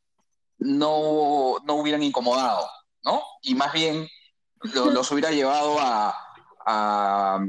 no, 0.58 1.58
no 1.66 1.76
hubieran 1.76 2.02
incomodado, 2.02 2.68
¿no? 3.04 3.22
Y 3.44 3.54
más 3.54 3.72
bien 3.74 4.08
los 4.74 5.12
hubiera 5.12 5.32
llevado 5.32 5.80
a, 5.80 6.16
a, 6.66 7.46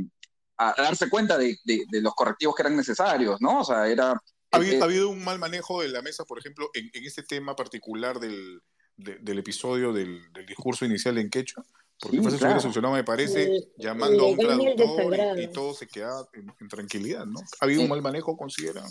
a 0.68 0.74
darse 0.76 1.08
cuenta 1.08 1.38
de, 1.38 1.56
de, 1.64 1.84
de, 1.90 2.00
los 2.00 2.14
correctivos 2.14 2.54
que 2.54 2.62
eran 2.62 2.76
necesarios, 2.76 3.40
¿no? 3.40 3.60
O 3.60 3.64
sea, 3.64 3.88
era 3.88 4.20
ha 4.52 4.84
habido, 4.84 5.10
un 5.10 5.22
mal 5.24 5.38
manejo 5.38 5.80
de 5.80 5.88
la 5.88 6.02
mesa, 6.02 6.24
por 6.24 6.38
ejemplo, 6.38 6.70
en, 6.74 6.90
en 6.92 7.04
este 7.04 7.22
tema 7.22 7.54
particular 7.54 8.18
del, 8.18 8.60
de, 8.96 9.16
del 9.20 9.38
episodio 9.38 9.92
del, 9.92 10.20
del, 10.32 10.46
discurso 10.46 10.84
inicial 10.84 11.18
en 11.18 11.30
quechua, 11.30 11.64
porque 12.00 12.16
sí, 12.16 12.22
claro. 12.22 12.38
se 12.38 12.44
hubiera 12.44 12.60
solucionado, 12.60 12.94
me 12.94 13.04
parece, 13.04 13.46
sí, 13.46 13.72
llamando 13.76 14.24
a 14.24 14.28
un 14.28 14.38
traductor 14.38 15.38
y, 15.38 15.42
y, 15.42 15.48
todo 15.48 15.74
se 15.74 15.86
queda 15.86 16.26
en, 16.32 16.52
en, 16.58 16.68
tranquilidad, 16.68 17.26
¿no? 17.26 17.40
¿Ha 17.60 17.64
habido 17.64 17.80
sí. 17.80 17.84
un 17.84 17.90
mal 17.90 18.00
manejo, 18.00 18.36
considera? 18.36 18.82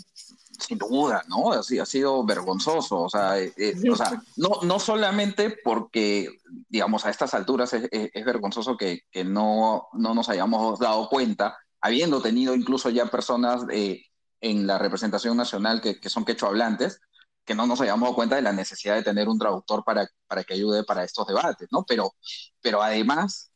Sin 0.58 0.78
duda, 0.78 1.24
¿no? 1.28 1.52
Así, 1.52 1.78
ha 1.78 1.86
sido 1.86 2.24
vergonzoso, 2.24 3.00
o 3.02 3.10
sea, 3.10 3.40
eh, 3.40 3.52
eh, 3.56 3.74
o 3.90 3.96
sea 3.96 4.22
no, 4.36 4.60
no 4.62 4.78
solamente 4.78 5.58
porque, 5.64 6.28
digamos, 6.68 7.04
a 7.04 7.10
estas 7.10 7.34
alturas 7.34 7.72
es, 7.72 7.88
es, 7.90 8.10
es 8.14 8.24
vergonzoso 8.24 8.76
que, 8.76 9.02
que 9.10 9.24
no, 9.24 9.88
no 9.92 10.14
nos 10.14 10.28
hayamos 10.28 10.78
dado 10.78 11.08
cuenta, 11.08 11.58
habiendo 11.80 12.22
tenido 12.22 12.54
incluso 12.54 12.90
ya 12.90 13.06
personas... 13.06 13.64
Eh, 13.72 14.02
en 14.42 14.66
la 14.66 14.78
representación 14.78 15.36
nacional 15.36 15.82
que, 15.82 16.00
que 16.00 16.08
son 16.08 16.24
quechua 16.24 16.48
hablantes, 16.48 17.02
que 17.44 17.54
no 17.54 17.66
nos 17.66 17.80
hayamos 17.80 18.02
dado 18.02 18.14
cuenta 18.14 18.36
de 18.36 18.42
la 18.42 18.52
necesidad 18.52 18.94
de 18.96 19.02
tener 19.02 19.28
un 19.28 19.38
traductor 19.38 19.82
para, 19.84 20.08
para 20.26 20.44
que 20.44 20.54
ayude 20.54 20.84
para 20.84 21.04
estos 21.04 21.26
debates, 21.26 21.68
¿no? 21.70 21.84
Pero, 21.86 22.14
pero 22.60 22.82
además, 22.82 23.50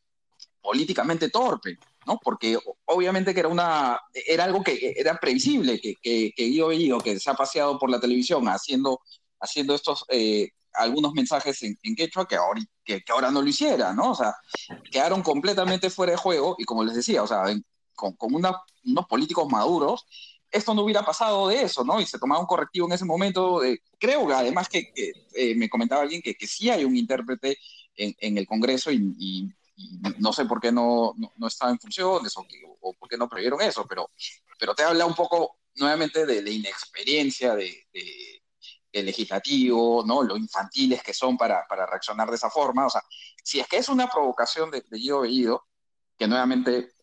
políticamente 0.61 1.29
torpe, 1.31 1.79
¿no? 2.07 2.19
Porque 2.19 2.59
obviamente 2.87 3.35
que 3.35 3.41
era, 3.41 3.49
una, 3.49 4.01
era 4.27 4.45
algo 4.45 4.63
que 4.63 4.95
era 4.97 5.19
previsible, 5.19 5.81
que, 5.81 5.95
que, 6.03 6.33
que 6.35 6.45
Guido 6.45 6.69
Bellido, 6.69 6.99
que 6.99 7.21
se 7.21 7.31
ha 7.31 7.35
paseado 7.35 7.79
por 7.79 7.91
la 7.91 8.01
televisión 8.01 8.47
haciendo, 8.47 9.01
haciendo 9.41 9.75
estos, 9.75 10.05
eh, 10.09 10.51
algunos 10.73 11.13
mensajes 11.13 11.63
en, 11.63 11.79
en 11.83 11.95
quechua, 11.95 12.27
que 12.27 12.37
ahora, 12.37 12.61
que, 12.83 13.03
que, 13.03 13.13
ahora 13.13 13.31
no 13.31 13.43
lo 13.43 13.49
hiciera, 13.49 13.93
¿no? 13.93 14.13
O 14.13 14.15
sea, 14.15 14.35
quedaron 14.91 15.23
completamente 15.23 15.91
fuera 15.91 16.13
de 16.13 16.19
juego 16.19 16.57
y 16.59 16.65
como 16.65 16.83
les 16.83 16.97
decía, 16.97 17.23
o 17.23 17.27
sea, 17.27 17.45
con, 17.95 18.15
con 18.15 18.35
una, 18.35 18.59
unos 18.85 19.07
políticos 19.07 19.47
maduros, 19.51 20.07
esto 20.55 20.73
no 20.73 20.83
hubiera 20.83 21.05
pasado 21.05 21.49
de 21.49 21.63
eso, 21.63 21.85
¿no? 21.85 22.01
Y 22.01 22.07
se 22.07 22.19
tomaba 22.19 22.41
un 22.41 22.47
correctivo 22.47 22.87
en 22.87 22.93
ese 22.93 23.05
momento. 23.05 23.61
Creo 23.99 24.27
que 24.27 24.33
además 24.33 24.69
que, 24.69 24.93
eh, 25.35 25.55
me 25.57 25.69
comentaba 25.69 26.03
alguien 26.03 26.23
que, 26.23 26.37
sí 26.47 26.71
hay 26.71 26.85
un 26.85 26.97
intérprete 26.97 27.59
en, 27.97 28.39
el 28.39 28.47
Congreso 28.47 28.93
y, 28.93 29.53
no 30.19 30.33
sé 30.33 30.45
por 30.45 30.61
qué 30.61 30.71
no, 30.71 31.15
no, 31.17 31.33
no 31.37 31.47
estaba 31.49 31.73
en 31.73 31.81
funciones 31.81 32.33
o, 32.37 32.95
por 32.95 33.09
qué 33.09 33.17
no 33.17 33.29
previeron 33.29 33.61
eso, 33.63 33.85
pero, 33.89 34.11
pero 34.57 34.75
te 34.77 34.85
habla 34.85 35.07
un 35.07 35.15
poco 35.15 35.59
nuevamente 35.75 36.25
de 36.25 36.41
la 36.41 36.51
inexperiencia 36.51 37.57
de, 37.57 37.89
de, 37.93 38.43
del 38.93 39.07
legislativo, 39.07 40.05
¿no? 40.07 40.23
Lo 40.23 40.37
infantiles 40.37 41.03
que 41.03 41.13
son 41.13 41.37
para, 41.37 41.67
para 41.67 41.85
reaccionar 41.85 42.31
de 42.31 42.37
esa 42.37 42.49
forma. 42.49 42.87
O 42.87 42.91
sea, 42.91 43.03
si 43.43 43.59
es 43.59 43.67
que 43.67 43.79
es 43.79 43.89
una 43.89 44.09
provocación 44.09 44.71
de, 44.71 44.85
de 44.89 44.99
Guido 44.99 45.23
Bellido, 45.23 45.67
que 46.17 46.29
nuevamente 46.29 46.94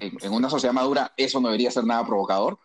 en, 0.00 0.32
una 0.32 0.50
sociedad 0.50 0.74
madura 0.74 1.12
eso 1.16 1.40
no 1.40 1.48
debería 1.48 1.70
ser 1.70 1.84
nada 1.84 2.06
provocador, 2.06 2.58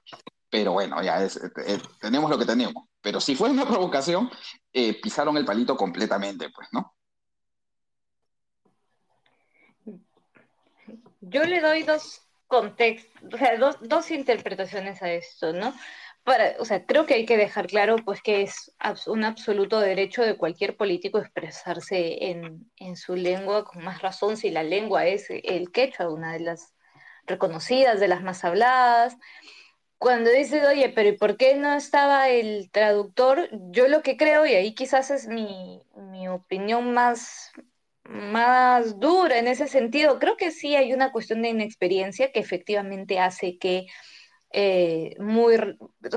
pero 0.49 0.73
bueno, 0.73 1.01
ya 1.03 1.23
es, 1.23 1.37
eh, 1.37 1.79
tenemos 1.99 2.29
lo 2.29 2.37
que 2.37 2.45
tenemos. 2.45 2.85
Pero 3.01 3.21
si 3.21 3.35
fue 3.35 3.49
una 3.49 3.67
provocación, 3.67 4.29
eh, 4.73 4.99
pisaron 4.99 5.37
el 5.37 5.45
palito 5.45 5.77
completamente, 5.77 6.49
pues, 6.49 6.67
¿no? 6.71 6.93
Yo 11.21 11.43
le 11.43 11.61
doy 11.61 11.83
dos 11.83 12.21
contextos, 12.47 13.33
o 13.33 13.37
sea, 13.37 13.57
dos, 13.57 13.77
dos 13.81 14.09
interpretaciones 14.09 15.01
a 15.03 15.11
esto, 15.11 15.53
¿no? 15.53 15.73
Para, 16.23 16.55
o 16.59 16.65
sea, 16.65 16.85
creo 16.85 17.05
que 17.05 17.13
hay 17.13 17.25
que 17.25 17.37
dejar 17.37 17.67
claro 17.67 17.95
pues 18.03 18.21
que 18.21 18.41
es 18.41 18.71
un 19.07 19.23
absoluto 19.23 19.79
derecho 19.79 20.21
de 20.23 20.37
cualquier 20.37 20.75
político 20.75 21.19
expresarse 21.19 22.29
en, 22.29 22.69
en, 22.75 22.97
su 22.97 23.15
lengua 23.15 23.63
con 23.63 23.83
más 23.83 24.01
razón 24.01 24.35
si 24.35 24.49
la 24.49 24.63
lengua 24.63 25.05
es 25.05 25.27
el 25.29 25.71
quechua, 25.71 26.09
una 26.09 26.33
de 26.33 26.41
las 26.41 26.73
reconocidas, 27.29 27.99
de 27.99 28.07
las 28.07 28.23
más 28.23 28.43
habladas. 28.43 29.17
Cuando 29.97 30.29
dices, 30.31 30.65
oye, 30.65 30.89
pero 30.89 31.09
¿y 31.09 31.17
por 31.17 31.37
qué 31.37 31.55
no 31.55 31.73
estaba 31.73 32.29
el 32.29 32.69
traductor? 32.71 33.49
Yo 33.71 33.87
lo 33.87 34.01
que 34.01 34.17
creo, 34.17 34.45
y 34.45 34.53
ahí 34.53 34.73
quizás 34.73 35.11
es 35.11 35.27
mi, 35.27 35.81
mi 35.95 36.27
opinión 36.29 36.93
más, 36.93 37.51
más 38.03 38.99
dura 38.99 39.37
en 39.39 39.47
ese 39.47 39.67
sentido, 39.67 40.19
creo 40.19 40.37
que 40.37 40.51
sí 40.51 40.75
hay 40.75 40.93
una 40.93 41.11
cuestión 41.11 41.41
de 41.41 41.49
inexperiencia 41.49 42.31
que 42.31 42.39
efectivamente 42.39 43.19
hace 43.19 43.57
que, 43.57 43.87
eh, 44.53 45.15
muy, 45.19 45.57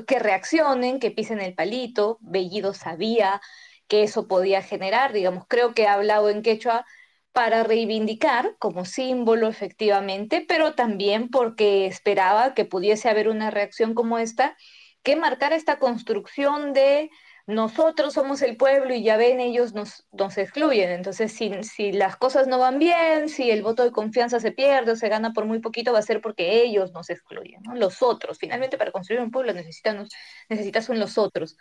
que 0.07 0.18
reaccionen, 0.18 1.01
que 1.01 1.11
pisen 1.11 1.40
el 1.40 1.55
palito. 1.55 2.18
Bellido 2.20 2.75
sabía 2.75 3.40
que 3.88 4.05
eso 4.05 4.29
podía 4.29 4.62
generar, 4.62 5.12
digamos, 5.12 5.44
creo 5.48 5.75
que 5.75 5.87
ha 5.87 5.94
hablado 5.94 6.31
en 6.31 6.42
quechua 6.42 6.87
para 7.33 7.64
reivindicar 7.64 8.57
como 8.59 8.85
símbolo 8.85 9.49
efectivamente, 9.49 10.45
pero 10.47 10.75
también 10.75 11.29
porque 11.31 11.87
esperaba 11.87 12.55
que 12.55 12.64
pudiese 12.64 13.09
haber 13.09 13.29
una 13.29 13.51
reacción 13.51 13.95
como 13.95 14.18
esta, 14.18 14.57
que 15.03 15.16
marcara 15.16 15.57
esta 15.57 15.79
construcción 15.79 16.73
de 16.73 17.11
nosotros 17.47 18.14
somos 18.14 18.40
el 18.42 18.57
pueblo 18.57 18.95
y 18.95 19.03
ya 19.03 19.16
ven, 19.16 19.40
ellos 19.40 19.75
nos, 19.75 20.07
nos 20.12 20.38
excluyen. 20.38 20.90
Entonces, 20.90 21.33
si, 21.33 21.51
si, 21.64 21.92
las 21.92 22.16
cosas 22.16 22.47
no 22.47 22.59
van 22.59 22.79
bien, 22.79 23.29
si 23.29 23.51
el 23.51 23.62
voto 23.62 23.83
de 23.83 23.90
confianza 23.90 24.38
se 24.38 24.53
pierde 24.53 24.92
o 24.92 24.97
se 24.97 25.09
gana 25.09 25.33
por 25.33 25.45
muy 25.47 25.59
poquito, 25.59 25.92
va 25.92 25.99
a 25.99 26.03
ser 26.03 26.21
porque 26.21 26.62
ellos 26.62 26.92
nos 26.92 27.11
excluyen. 27.11 27.61
Los 27.75 28.01
otros. 28.01 28.38
Finalmente, 28.38 28.79
para 28.79 28.92
construir 28.92 29.21
un 29.21 29.33
pueblo 29.33 29.53
necesitas, 29.53 30.09
necesitas 30.49 30.88
un 30.88 31.01
los 31.01 31.18
otros. 31.18 31.57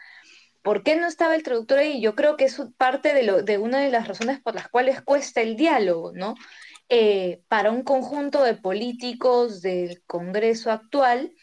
¿Por 0.62 0.84
qué 0.84 0.96
no 0.96 1.08
estaba 1.08 1.36
el 1.36 1.44
traductor 1.44 1.80
ahí? 1.80 2.02
Yo 2.02 2.16
creo 2.16 2.38
que 2.38 2.46
es 2.46 2.62
parte 2.78 3.14
de, 3.14 3.24
lo, 3.24 3.42
de 3.42 3.58
una 3.58 3.80
de 3.80 3.90
las 3.90 4.08
razones 4.08 4.40
por 4.40 4.56
las 4.56 4.68
cuales 4.70 5.02
cuesta 5.02 5.42
el 5.42 5.56
diálogo, 5.56 6.12
¿no? 6.14 6.36
Eh, 6.90 7.42
para 7.48 7.72
un 7.72 7.84
conjunto 7.84 8.44
de 8.44 8.56
políticos 8.56 9.62
del 9.62 10.04
Congreso 10.04 10.72
actual, 10.72 11.34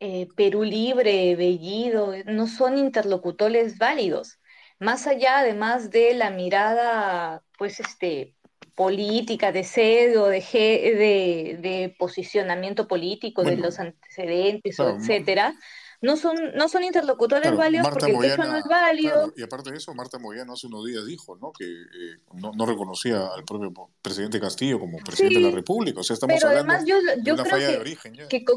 eh, 0.00 0.28
Perú 0.36 0.64
Libre, 0.64 1.36
Bellido, 1.36 2.14
no 2.24 2.46
son 2.46 2.78
interlocutores 2.78 3.78
válidos. 3.78 4.40
Más 4.78 5.06
allá, 5.06 5.38
además 5.38 5.90
de 5.90 6.14
la 6.14 6.30
mirada, 6.30 7.42
pues, 7.58 7.80
este, 7.80 8.34
política, 8.74 9.52
de 9.52 9.64
sed 9.64 10.20
o 10.20 10.26
de, 10.26 10.40
de, 10.40 11.58
de 11.60 11.94
posicionamiento 11.98 12.88
político, 12.88 13.42
bueno, 13.42 13.56
de 13.56 13.62
los 13.62 13.78
antecedentes, 13.78 14.76
claro, 14.76 14.96
etcétera 14.98 15.54
no 16.02 16.16
son, 16.16 16.36
no 16.54 16.68
son 16.68 16.84
interlocutores 16.84 17.42
claro, 17.42 17.56
válidos 17.56 17.84
Marta 17.84 18.00
porque 18.00 18.12
Moyana, 18.14 18.44
el 18.44 18.50
no 18.50 18.56
es 18.56 18.64
válido. 18.64 19.14
Claro, 19.14 19.32
y 19.36 19.42
aparte 19.42 19.70
de 19.70 19.76
eso, 19.78 19.94
Marta 19.94 20.18
Moyano 20.18 20.52
hace 20.52 20.66
unos 20.66 20.84
días 20.84 21.06
dijo 21.06 21.36
¿no? 21.36 21.52
que 21.52 21.64
eh, 21.64 22.18
no, 22.34 22.52
no, 22.52 22.66
reconocía 22.66 23.26
al 23.26 23.44
propio 23.44 23.72
presidente 24.02 24.40
Castillo 24.40 24.78
como 24.78 24.98
presidente 24.98 25.36
sí, 25.36 25.42
de 25.42 25.50
la 25.50 25.54
República. 25.54 26.00
O 26.00 26.02
sea, 26.02 26.14
estamos 26.14 26.36
pero 26.36 26.48
hablando 26.48 26.72
además 26.72 26.88
yo, 26.88 26.96
yo 27.18 27.22
de 27.22 27.32
una 27.32 27.42
creo 27.42 27.54
falla 27.54 27.66
que, 27.66 27.72
de 27.72 27.78
origen. 27.78 28.14
Ya. 28.14 28.28
Que 28.28 28.44
con, 28.44 28.56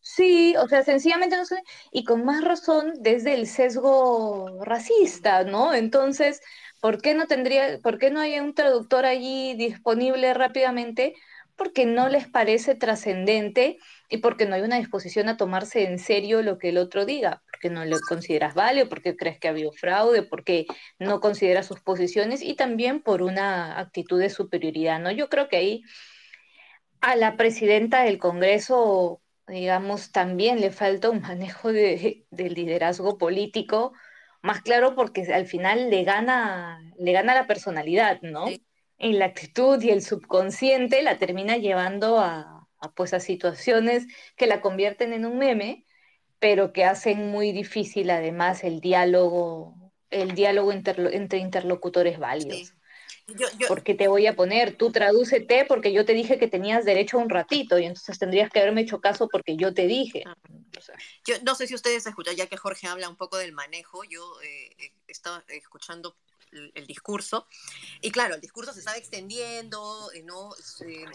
sí, 0.00 0.54
o 0.56 0.68
sea, 0.68 0.82
sencillamente 0.82 1.36
no 1.36 1.44
sé, 1.44 1.62
y 1.92 2.04
con 2.04 2.24
más 2.24 2.42
razón 2.42 2.94
desde 3.00 3.34
el 3.34 3.46
sesgo 3.46 4.64
racista, 4.64 5.44
¿no? 5.44 5.74
Entonces, 5.74 6.40
¿por 6.80 7.02
qué 7.02 7.14
no 7.14 7.26
tendría, 7.26 7.78
por 7.80 7.98
qué 7.98 8.10
no 8.10 8.20
hay 8.20 8.38
un 8.38 8.54
traductor 8.54 9.04
allí 9.04 9.54
disponible 9.54 10.32
rápidamente? 10.32 11.14
Porque 11.56 11.86
no 11.86 12.08
les 12.08 12.28
parece 12.28 12.74
trascendente 12.74 13.78
y 14.08 14.18
porque 14.18 14.46
no 14.46 14.54
hay 14.54 14.62
una 14.62 14.78
disposición 14.78 15.28
a 15.28 15.36
tomarse 15.36 15.84
en 15.84 15.98
serio 15.98 16.42
lo 16.42 16.58
que 16.58 16.68
el 16.68 16.78
otro 16.78 17.06
diga, 17.06 17.42
porque 17.50 17.70
no 17.70 17.84
lo 17.84 17.98
consideras 18.08 18.54
válido, 18.54 18.88
porque 18.88 19.16
crees 19.16 19.38
que 19.38 19.48
ha 19.48 19.52
habido 19.52 19.72
fraude, 19.72 20.22
porque 20.22 20.66
no 20.98 21.20
consideras 21.20 21.66
sus 21.66 21.80
posiciones 21.80 22.42
y 22.42 22.54
también 22.54 23.00
por 23.00 23.22
una 23.22 23.78
actitud 23.80 24.20
de 24.20 24.30
superioridad, 24.30 25.00
¿no? 25.00 25.10
Yo 25.10 25.28
creo 25.28 25.48
que 25.48 25.56
ahí 25.56 25.82
a 27.00 27.16
la 27.16 27.36
presidenta 27.36 28.02
del 28.02 28.18
Congreso 28.18 29.22
digamos, 29.48 30.12
también 30.12 30.60
le 30.60 30.70
falta 30.70 31.10
un 31.10 31.20
manejo 31.20 31.72
de, 31.72 32.26
del 32.30 32.54
liderazgo 32.54 33.18
político 33.18 33.92
más 34.42 34.60
claro 34.62 34.94
porque 34.94 35.22
al 35.32 35.46
final 35.46 35.90
le 35.90 36.04
gana, 36.04 36.80
le 36.98 37.12
gana 37.12 37.34
la 37.34 37.46
personalidad, 37.46 38.20
¿no? 38.22 38.46
En 38.98 39.18
la 39.18 39.26
actitud 39.26 39.82
y 39.82 39.90
el 39.90 40.02
subconsciente 40.02 41.02
la 41.02 41.18
termina 41.18 41.56
llevando 41.56 42.18
a, 42.18 42.68
pues 42.94 43.12
a 43.14 43.20
situaciones 43.20 44.06
que 44.36 44.46
la 44.46 44.60
convierten 44.60 45.12
en 45.12 45.26
un 45.26 45.38
meme, 45.38 45.84
pero 46.38 46.72
que 46.72 46.84
hacen 46.84 47.30
muy 47.30 47.52
difícil 47.52 48.10
además 48.10 48.64
el 48.64 48.80
diálogo, 48.80 49.74
el 50.10 50.34
diálogo 50.34 50.72
entre 50.72 51.38
interlocutores 51.38 52.18
válidos. 52.18 52.74
Porque 53.66 53.94
te 53.94 54.06
voy 54.06 54.26
a 54.28 54.36
poner, 54.36 54.76
tú 54.76 54.92
tradúcete 54.92 55.64
porque 55.64 55.92
yo 55.92 56.04
te 56.04 56.12
dije 56.12 56.38
que 56.38 56.46
tenías 56.46 56.84
derecho 56.84 57.18
a 57.18 57.22
un 57.22 57.28
ratito 57.28 57.76
y 57.78 57.84
entonces 57.84 58.18
tendrías 58.18 58.50
que 58.50 58.60
haberme 58.60 58.82
hecho 58.82 59.00
caso 59.00 59.28
porque 59.28 59.56
yo 59.56 59.74
te 59.74 59.86
dije. 59.88 60.22
Ah. 60.26 60.36
yo 61.26 61.34
no 61.44 61.56
sé 61.56 61.66
si 61.66 61.74
ustedes 61.74 62.06
escuchan, 62.06 62.36
ya 62.36 62.46
que 62.46 62.56
Jorge 62.56 62.86
habla 62.86 63.08
un 63.08 63.16
poco 63.16 63.36
del 63.36 63.52
manejo, 63.52 64.04
yo 64.04 64.40
eh, 64.42 64.70
eh 64.78 64.92
estaba 65.08 65.42
escuchando 65.48 66.16
el, 66.74 66.86
discurso 66.86 67.46
y 68.00 68.10
claro, 68.10 68.34
el 68.34 68.40
discurso 68.40 68.72
se 68.72 68.80
estaba 68.80 68.96
extendiendo, 68.96 70.10
eh, 70.12 70.22
¿no? 70.22 70.54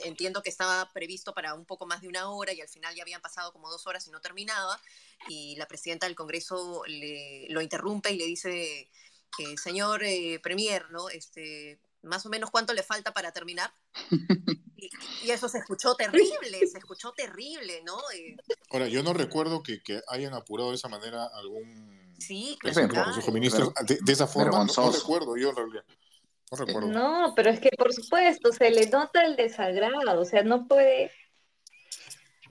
entiendo 0.03 0.41
que 0.41 0.49
estaba 0.49 0.89
previsto 0.93 1.33
para 1.33 1.53
un 1.53 1.65
poco 1.65 1.85
más 1.85 2.01
de 2.01 2.07
una 2.07 2.29
hora 2.29 2.53
y 2.53 2.61
al 2.61 2.69
final 2.69 2.95
ya 2.95 3.03
habían 3.03 3.21
pasado 3.21 3.51
como 3.51 3.69
dos 3.69 3.87
horas 3.87 4.07
y 4.07 4.11
no 4.11 4.21
terminaba 4.21 4.79
y 5.27 5.55
la 5.55 5.67
presidenta 5.67 6.07
del 6.07 6.15
Congreso 6.15 6.83
le, 6.87 7.47
lo 7.49 7.61
interrumpe 7.61 8.11
y 8.11 8.17
le 8.17 8.25
dice, 8.25 8.89
eh, 9.39 9.57
señor 9.57 10.01
Premier, 10.41 10.89
¿no? 10.91 11.09
Este, 11.09 11.79
más 12.03 12.25
o 12.25 12.29
menos 12.29 12.51
cuánto 12.51 12.73
le 12.73 12.83
falta 12.83 13.13
para 13.13 13.31
terminar. 13.31 13.73
Y, 15.23 15.29
eso 15.29 15.47
se 15.47 15.59
escuchó 15.59 15.93
terrible, 15.93 16.65
se 16.65 16.79
escuchó 16.79 17.11
terrible, 17.11 17.83
¿no? 17.83 17.99
Eh, 18.15 18.35
Ahora, 18.71 18.87
yo 18.87 19.03
no 19.03 19.13
recuerdo 19.13 19.61
que, 19.61 19.83
que 19.83 20.01
hayan 20.07 20.33
apurado 20.33 20.71
de 20.71 20.75
esa 20.77 20.87
manera 20.87 21.27
algún 21.35 22.00
sí, 22.21 22.57
ministro 23.31 23.73
de, 23.85 23.97
de, 24.01 24.13
esa 24.13 24.27
forma. 24.27 24.65
No, 24.65 24.91
recuerdo 24.91 25.37
yo 25.37 25.49
en 25.49 25.55
realidad. 25.55 25.83
No 26.51 26.57
recuerdo. 26.57 26.87
No, 26.89 27.33
pero 27.35 27.49
es 27.49 27.59
que 27.59 27.69
por 27.77 27.93
supuesto 27.93 28.51
se 28.51 28.69
le 28.71 28.89
nota 28.89 29.23
el 29.23 29.35
desagrado, 29.35 30.19
o 30.19 30.25
sea, 30.25 30.43
no 30.43 30.67
puede 30.67 31.11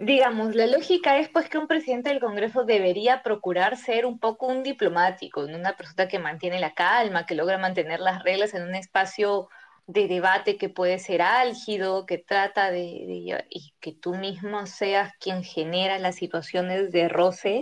digamos, 0.00 0.54
la 0.54 0.66
lógica 0.66 1.18
es 1.18 1.28
pues 1.28 1.48
que 1.50 1.58
un 1.58 1.66
presidente 1.66 2.08
del 2.08 2.20
Congreso 2.20 2.64
debería 2.64 3.22
procurar 3.22 3.76
ser 3.76 4.06
un 4.06 4.18
poco 4.18 4.46
un 4.46 4.62
diplomático, 4.62 5.42
una 5.42 5.76
persona 5.76 6.08
que 6.08 6.18
mantiene 6.18 6.58
la 6.58 6.72
calma, 6.72 7.26
que 7.26 7.34
logra 7.34 7.58
mantener 7.58 8.00
las 8.00 8.22
reglas 8.22 8.54
en 8.54 8.62
un 8.62 8.74
espacio 8.74 9.48
de 9.86 10.08
debate 10.08 10.56
que 10.56 10.70
puede 10.70 10.98
ser 10.98 11.20
álgido, 11.20 12.06
que 12.06 12.16
trata 12.16 12.70
de, 12.70 13.44
y 13.50 13.74
que 13.80 13.92
tú 13.92 14.14
mismo 14.14 14.66
seas 14.66 15.12
quien 15.20 15.44
genera 15.44 15.98
las 15.98 16.16
situaciones 16.16 16.92
de 16.92 17.08
roce. 17.08 17.60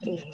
Eh, 0.00 0.32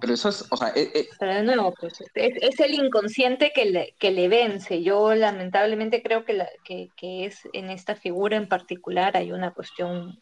pero 0.00 0.14
eso 0.14 0.28
es, 0.28 0.44
o 0.50 0.56
sea, 0.56 0.68
eh, 0.74 0.90
eh, 0.94 1.08
Pero 1.18 1.34
de 1.34 1.42
nuevo, 1.42 1.74
pues, 1.78 2.02
es, 2.14 2.60
el 2.60 2.74
inconsciente 2.74 3.52
que 3.54 3.66
le, 3.66 3.94
que 3.98 4.10
le 4.10 4.28
vence. 4.28 4.82
Yo 4.82 5.14
lamentablemente 5.14 6.02
creo 6.02 6.24
que, 6.24 6.32
la, 6.32 6.48
que, 6.64 6.88
que, 6.96 7.26
es 7.26 7.40
en 7.52 7.70
esta 7.70 7.94
figura 7.94 8.36
en 8.36 8.48
particular 8.48 9.16
hay 9.16 9.32
una 9.32 9.52
cuestión 9.52 10.20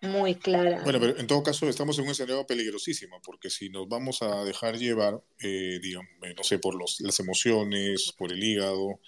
muy 0.00 0.34
clara. 0.34 0.82
Bueno, 0.82 0.98
pero 0.98 1.16
en 1.16 1.26
todo 1.26 1.42
caso 1.42 1.68
estamos 1.68 1.98
en 1.98 2.04
un 2.04 2.10
escenario 2.10 2.46
peligrosísimo, 2.46 3.20
porque 3.22 3.50
si 3.50 3.68
nos 3.68 3.88
vamos 3.88 4.20
a 4.22 4.44
dejar 4.44 4.76
llevar, 4.76 5.22
eh, 5.40 5.78
digamos, 5.80 6.10
no 6.36 6.42
sé, 6.42 6.58
por 6.58 6.74
los, 6.74 7.00
las 7.00 7.20
emociones, 7.20 8.12
por 8.18 8.32
el 8.32 8.42
hígado, 8.42 9.00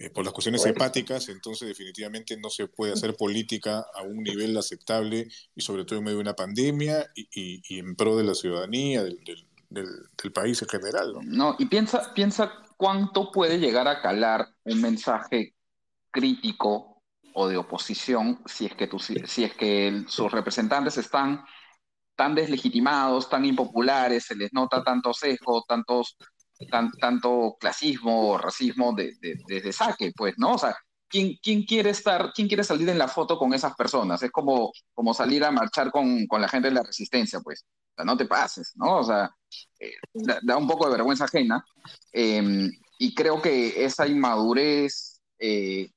eh, 0.00 0.08
por 0.08 0.24
las 0.24 0.32
cuestiones 0.32 0.64
hepáticas, 0.64 1.28
entonces 1.28 1.68
definitivamente 1.68 2.34
no 2.38 2.48
se 2.48 2.66
puede 2.68 2.94
hacer 2.94 3.14
política 3.16 3.84
a 3.94 4.00
un 4.00 4.22
nivel 4.22 4.56
aceptable 4.56 5.28
y 5.54 5.60
sobre 5.60 5.84
todo 5.84 5.98
en 5.98 6.06
medio 6.06 6.16
de 6.16 6.22
una 6.22 6.34
pandemia 6.34 7.10
y, 7.14 7.28
y, 7.68 7.78
en 7.78 7.94
pro 7.94 8.16
de 8.16 8.24
la 8.24 8.34
ciudadanía, 8.34 9.04
del, 9.04 9.22
del, 9.22 9.46
del, 9.68 10.32
país 10.32 10.62
en 10.62 10.68
general. 10.68 11.12
¿no? 11.12 11.20
no, 11.22 11.56
y 11.58 11.66
piensa, 11.66 12.14
piensa 12.14 12.50
cuánto 12.78 13.30
puede 13.30 13.58
llegar 13.58 13.88
a 13.88 14.00
calar 14.00 14.48
un 14.64 14.80
mensaje 14.80 15.54
crítico 16.10 17.02
o 17.34 17.46
de 17.46 17.58
oposición 17.58 18.40
si 18.46 18.64
es 18.64 18.74
que, 18.74 18.86
tú, 18.86 18.98
si 18.98 19.44
es 19.44 19.54
que 19.54 20.04
sus 20.08 20.32
representantes 20.32 20.96
están 20.96 21.44
tan 22.16 22.34
deslegitimados, 22.34 23.28
tan 23.28 23.44
impopulares, 23.44 24.24
se 24.24 24.34
les 24.34 24.50
nota 24.54 24.82
tanto 24.82 25.12
sesgo, 25.12 25.62
tantos 25.68 26.16
tanto 26.68 27.56
clasismo 27.58 28.30
o 28.30 28.38
racismo 28.38 28.92
desde 28.94 29.36
de, 29.46 29.72
saque, 29.72 30.12
pues, 30.14 30.34
¿no? 30.36 30.54
O 30.54 30.58
sea, 30.58 30.76
¿quién, 31.08 31.38
¿quién, 31.42 31.64
quiere 31.64 31.90
estar, 31.90 32.32
quién 32.34 32.48
quiere 32.48 32.64
salir 32.64 32.88
en 32.88 32.98
la 32.98 33.08
foto 33.08 33.38
con 33.38 33.54
esas 33.54 33.74
personas? 33.74 34.22
Es 34.22 34.30
como, 34.30 34.72
como 34.94 35.14
salir 35.14 35.44
a 35.44 35.50
marchar 35.50 35.90
con, 35.90 36.26
con 36.26 36.40
la 36.40 36.48
gente 36.48 36.68
de 36.68 36.74
la 36.74 36.82
resistencia, 36.82 37.40
pues. 37.40 37.64
O 37.92 37.94
sea, 37.96 38.04
no 38.04 38.16
te 38.16 38.26
pases, 38.26 38.72
¿no? 38.76 38.98
O 38.98 39.04
sea, 39.04 39.30
eh, 39.78 39.94
da, 40.42 40.56
un 40.56 40.68
poco 40.68 40.86
de 40.86 40.92
vergüenza 40.92 41.24
ajena. 41.24 41.64
Em, 42.12 42.70
y 42.98 43.14
creo 43.14 43.40
que 43.40 43.84
esa 43.84 44.06
inmadurez, 44.06 45.20
eh, 45.38 45.90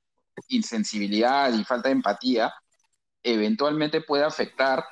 insensibilidad 0.48 1.52
y 1.52 1.64
falta 1.64 1.88
de 1.88 1.94
empatía 1.94 2.52
eventualmente 3.22 4.00
puede 4.02 4.24
afectar 4.24 4.84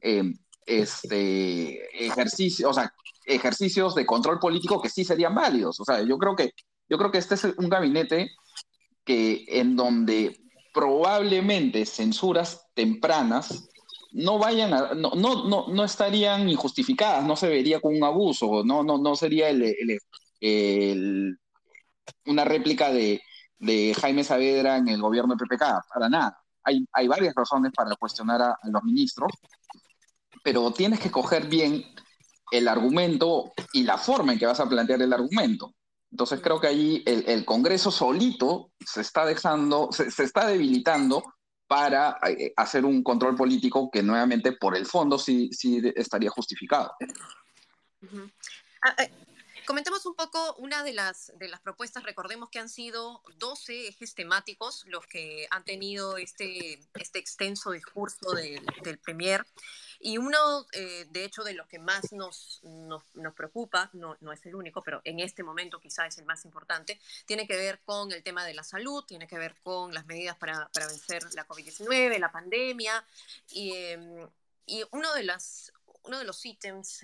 em, 0.00 0.36
este 0.66 2.06
ejercicio, 2.06 2.70
o 2.70 2.74
sea, 2.74 2.92
ejercicios 3.24 3.94
de 3.94 4.06
control 4.06 4.38
político 4.38 4.80
que 4.80 4.88
sí 4.88 5.04
serían 5.04 5.34
válidos. 5.34 5.80
O 5.80 5.84
sea, 5.84 6.02
yo 6.02 6.18
creo 6.18 6.36
que, 6.36 6.52
yo 6.88 6.98
creo 6.98 7.10
que 7.10 7.18
este 7.18 7.34
es 7.34 7.44
un 7.44 7.68
gabinete 7.68 8.30
que 9.04 9.44
en 9.48 9.76
donde 9.76 10.40
probablemente 10.72 11.84
censuras 11.86 12.66
tempranas 12.74 13.68
no 14.12 14.38
vayan 14.38 14.72
a, 14.74 14.94
no, 14.94 15.10
no, 15.14 15.48
no, 15.48 15.68
no 15.68 15.84
estarían 15.84 16.48
injustificadas, 16.48 17.24
no 17.24 17.36
se 17.36 17.48
vería 17.48 17.80
como 17.80 17.96
un 17.96 18.04
abuso, 18.04 18.64
no, 18.64 18.82
no, 18.82 18.98
no 18.98 19.14
sería 19.14 19.48
el, 19.50 21.38
una 22.26 22.44
réplica 22.44 22.90
de, 22.90 23.20
de, 23.58 23.94
Jaime 24.00 24.24
Saavedra 24.24 24.78
en 24.78 24.88
el 24.88 25.00
gobierno 25.00 25.34
de 25.34 25.44
PPK, 25.44 25.64
para 25.92 26.08
nada. 26.08 26.36
Hay, 26.64 26.84
hay 26.92 27.08
varias 27.08 27.34
razones 27.34 27.72
para 27.74 27.94
cuestionar 27.96 28.42
a 28.42 28.56
los 28.64 28.82
ministros, 28.82 29.32
pero 30.42 30.72
tienes 30.72 31.00
que 31.00 31.10
coger 31.10 31.46
bien 31.46 31.84
el 32.50 32.68
argumento 32.68 33.52
y 33.72 33.84
la 33.84 33.98
forma 33.98 34.32
en 34.32 34.38
que 34.38 34.46
vas 34.46 34.60
a 34.60 34.68
plantear 34.68 35.02
el 35.02 35.12
argumento. 35.12 35.74
Entonces 36.10 36.40
creo 36.40 36.60
que 36.60 36.66
ahí 36.66 37.02
el, 37.06 37.44
Congreso 37.44 37.90
solito 37.90 38.72
se 38.84 39.00
está 39.00 39.24
dejando, 39.24 39.90
se, 39.92 40.08
está 40.24 40.46
debilitando 40.46 41.22
para 41.68 42.18
eh, 42.26 42.52
hacer 42.56 42.84
un 42.84 43.04
control 43.04 43.36
político 43.36 43.90
que 43.92 44.02
nuevamente 44.02 44.52
por 44.52 44.76
el 44.76 44.86
fondo 44.86 45.18
sí, 45.18 45.50
sí 45.52 45.80
estaría 45.94 46.30
justificado. 46.30 46.92
Eh, 48.02 49.10
comentemos 49.70 50.04
un 50.04 50.16
poco 50.16 50.56
una 50.56 50.82
de 50.82 50.92
las, 50.92 51.32
de 51.38 51.46
las 51.46 51.60
propuestas. 51.60 52.02
Recordemos 52.02 52.50
que 52.50 52.58
han 52.58 52.68
sido 52.68 53.22
12 53.36 53.86
ejes 53.86 54.16
temáticos 54.16 54.84
los 54.88 55.06
que 55.06 55.46
han 55.48 55.62
tenido 55.62 56.16
este, 56.16 56.80
este 56.94 57.20
extenso 57.20 57.70
discurso 57.70 58.32
del, 58.32 58.66
del 58.82 58.98
Premier. 58.98 59.46
Y 60.00 60.18
uno, 60.18 60.66
eh, 60.72 61.06
de 61.10 61.24
hecho, 61.24 61.44
de 61.44 61.54
los 61.54 61.68
que 61.68 61.78
más 61.78 62.10
nos, 62.10 62.58
nos, 62.64 63.04
preocupa, 63.36 63.90
no, 63.92 64.16
no, 64.20 64.32
es 64.32 64.44
el 64.44 64.56
único, 64.56 64.82
pero 64.82 65.02
en 65.04 65.20
este 65.20 65.44
momento 65.44 65.78
quizá 65.78 66.04
es 66.04 66.18
el 66.18 66.24
más 66.24 66.44
importante, 66.44 66.98
tiene 67.24 67.46
que 67.46 67.56
ver 67.56 67.78
con 67.84 68.10
el 68.10 68.24
tema 68.24 68.44
de 68.44 68.54
la 68.54 68.64
salud, 68.64 69.04
tiene 69.04 69.28
que 69.28 69.38
ver 69.38 69.54
con 69.62 69.94
las 69.94 70.04
medidas 70.04 70.36
para, 70.36 70.68
para 70.74 70.88
vencer 70.88 71.22
la 71.34 71.46
COVID-19, 71.46 72.18
la 72.18 72.32
pandemia. 72.32 73.04
Y, 73.52 73.72
em, 73.76 74.28
y 74.66 74.84
uno, 74.90 75.14
de 75.14 75.22
las, 75.22 75.72
uno 76.02 76.18
de 76.18 76.24
los 76.24 76.44
ítems 76.44 77.00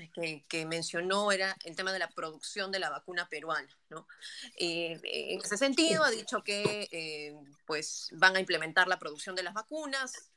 que, 0.48 0.66
mencionó 0.66 1.30
era 1.32 1.56
el 1.64 1.76
tema 1.76 1.92
de 1.92 1.98
la 1.98 2.08
producción 2.08 2.72
de 2.72 2.78
la 2.78 2.90
vacuna 2.90 3.28
peruana. 3.28 3.68
¿no? 3.90 4.06
Eh, 4.56 5.00
en 5.02 5.40
ese 5.40 5.56
sentido, 5.56 6.02
ha 6.04 6.10
dicho 6.10 6.42
que 6.42 6.88
eh, 6.90 7.36
pues 7.66 8.08
van 8.12 8.36
a 8.36 8.40
implementar 8.40 8.88
la 8.88 8.98
producción 8.98 9.36
de 9.36 9.42
las 9.42 9.54
vacunas 9.54 10.30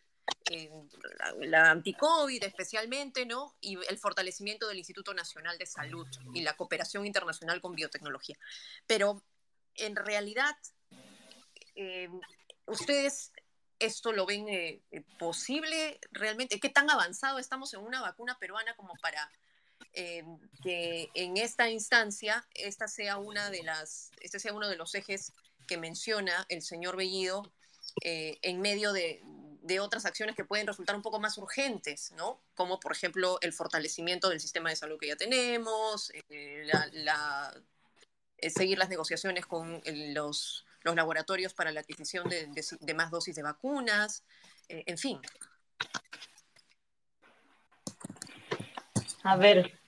la, 1.40 1.72
anti-COVID 1.72 2.44
especialmente, 2.44 3.26
¿no? 3.26 3.56
Y 3.62 3.78
el 3.88 3.98
fortalecimiento 3.98 4.68
del 4.68 4.78
Instituto 4.78 5.14
Nacional 5.14 5.58
de 5.58 5.66
Salud 5.66 6.08
y 6.34 6.42
la 6.42 6.56
cooperación 6.56 7.06
internacional 7.06 7.62
con 7.62 7.76
biotecnología. 7.76 8.38
Pero 8.88 9.22
en 9.76 9.96
realidad, 9.96 10.56
eh, 11.76 12.10
ustedes 12.66 13.32
esto 13.80 14.12
lo 14.12 14.26
ven 14.26 14.48
eh, 14.50 14.82
eh, 14.92 15.02
posible 15.18 16.00
realmente? 16.12 16.60
¿Qué 16.60 16.70
tan 16.70 16.90
avanzado 16.90 17.40
estamos 17.40 17.74
en 17.74 17.82
una 17.82 18.02
vacuna 18.02 18.38
peruana 18.40 18.76
como 18.76 18.94
para 19.02 19.32
que 20.62 21.10
en 21.14 21.38
esta 21.38 21.70
instancia 21.70 22.46
esta 22.54 22.88
sea 22.88 23.18
una 23.18 23.50
de 23.50 23.64
las, 23.64 24.12
este 24.22 24.40
sea 24.40 24.54
uno 24.54 24.70
de 24.70 24.76
los 24.76 24.94
ejes 24.94 25.34
que 25.68 25.78
menciona 25.78 26.46
el 26.48 26.62
señor 26.62 26.96
Bellido 26.96 27.52
en 28.04 28.62
medio 28.62 28.94
de, 28.94 29.22
otras 29.82 30.06
acciones 30.06 30.36
que 30.36 30.46
pueden 30.46 30.66
resultar 30.66 30.96
un 30.96 31.02
poco 31.02 31.20
más 31.20 31.38
urgentes, 31.38 32.12
¿no? 32.14 32.42
Como 32.56 32.80
por 32.80 32.92
ejemplo 32.92 33.38
el 33.42 33.54
fortalecimiento 33.54 34.30
del 34.30 34.40
sistema 34.40 34.70
de 34.70 34.76
salud 34.76 34.98
que 35.00 35.08
ya 35.08 35.16
tenemos, 35.16 36.12
eh, 36.30 36.64
la, 36.94 37.54
eh, 38.38 38.50
seguir 38.50 38.78
las 38.78 38.90
negociaciones 38.90 39.46
con 39.46 39.82
los, 39.86 40.66
los, 40.90 40.96
laboratorios 40.96 41.54
para 41.54 41.72
la 41.72 41.82
adquisición 41.82 42.28
de, 42.30 42.48
de, 42.80 42.94
más 42.94 43.12
dosis 43.12 43.36
de 43.36 43.44
vacunas, 43.44 44.24
eh, 44.68 44.84
en 44.86 44.98
fin. 44.98 45.20
A 49.24 49.38
ver, 49.38 49.80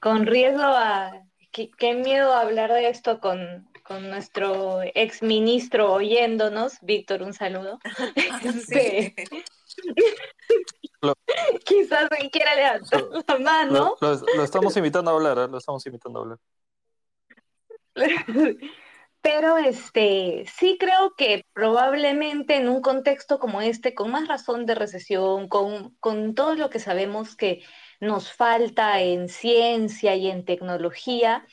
con 0.00 0.26
riesgo 0.26 0.62
a... 0.62 1.12
Qué, 1.52 1.68
qué 1.76 1.94
miedo 1.94 2.32
hablar 2.32 2.72
de 2.72 2.88
esto 2.88 3.20
con, 3.20 3.68
con 3.82 4.08
nuestro 4.08 4.82
ex 4.94 5.20
ministro 5.20 5.92
oyéndonos. 5.92 6.78
Víctor, 6.80 7.22
un 7.22 7.34
saludo. 7.34 7.80
Este, 8.44 9.14
quizás 11.64 12.08
quiera 12.30 12.54
levantar 12.54 13.04
la 13.26 13.38
mano. 13.38 13.96
Lo, 14.00 14.44
estamos 14.44 14.76
invitando 14.76 15.10
a 15.10 15.14
hablar, 15.14 15.38
¿eh? 15.38 15.48
lo 15.48 15.58
estamos 15.58 15.84
invitando 15.86 16.18
a 16.18 16.22
hablar. 16.22 16.38
Pero 19.22 19.58
este, 19.58 20.46
sí 20.58 20.78
creo 20.80 21.14
que 21.14 21.44
probablemente 21.52 22.56
en 22.56 22.68
un 22.68 22.80
contexto 22.80 23.38
como 23.38 23.60
este, 23.60 23.94
con 23.94 24.10
más 24.10 24.28
razón 24.28 24.64
de 24.64 24.74
recesión, 24.74 25.48
con, 25.48 25.94
con 26.00 26.34
todo 26.34 26.54
lo 26.54 26.70
que 26.70 26.78
sabemos 26.78 27.36
que 27.36 27.62
nos 28.00 28.32
falta 28.32 29.00
en 29.02 29.28
ciencia 29.28 30.16
y 30.16 30.30
en 30.30 30.44
tecnología, 30.44 31.46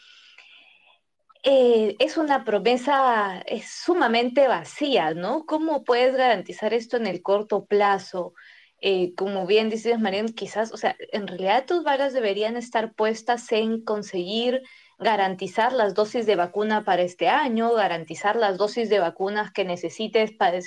eh, 1.44 1.96
es 2.00 2.18
una 2.18 2.44
promesa 2.44 3.42
es 3.46 3.70
sumamente 3.70 4.48
vacía, 4.48 5.14
¿no? 5.14 5.46
¿Cómo 5.46 5.84
puedes 5.84 6.16
garantizar 6.16 6.74
esto 6.74 6.98
en 6.98 7.08
el 7.08 7.22
corto 7.22 7.66
plazo? 7.66 8.34
Eh, 8.82 9.14
como 9.16 9.48
bien 9.48 9.70
dices, 9.70 10.00
Marian, 10.00 10.30
quizás, 10.30 10.72
o 10.74 10.78
sea, 10.78 10.96
en 11.12 11.28
realidad 11.28 11.66
tus 11.66 11.84
varas 11.84 12.14
deberían 12.14 12.58
estar 12.58 12.94
puestas 12.94 13.52
en 13.52 13.82
conseguir 13.84 14.62
garantizar 14.98 15.74
las 15.74 15.94
dosis 15.94 16.26
de 16.26 16.36
vacuna 16.36 16.84
para 16.84 17.04
este 17.04 17.30
año, 17.30 17.74
garantizar 17.74 18.36
las 18.36 18.58
dosis 18.58 18.90
de 18.90 19.00
vacunas 19.00 19.52
que 19.52 19.64
necesites 19.64 20.32
para, 20.32 20.60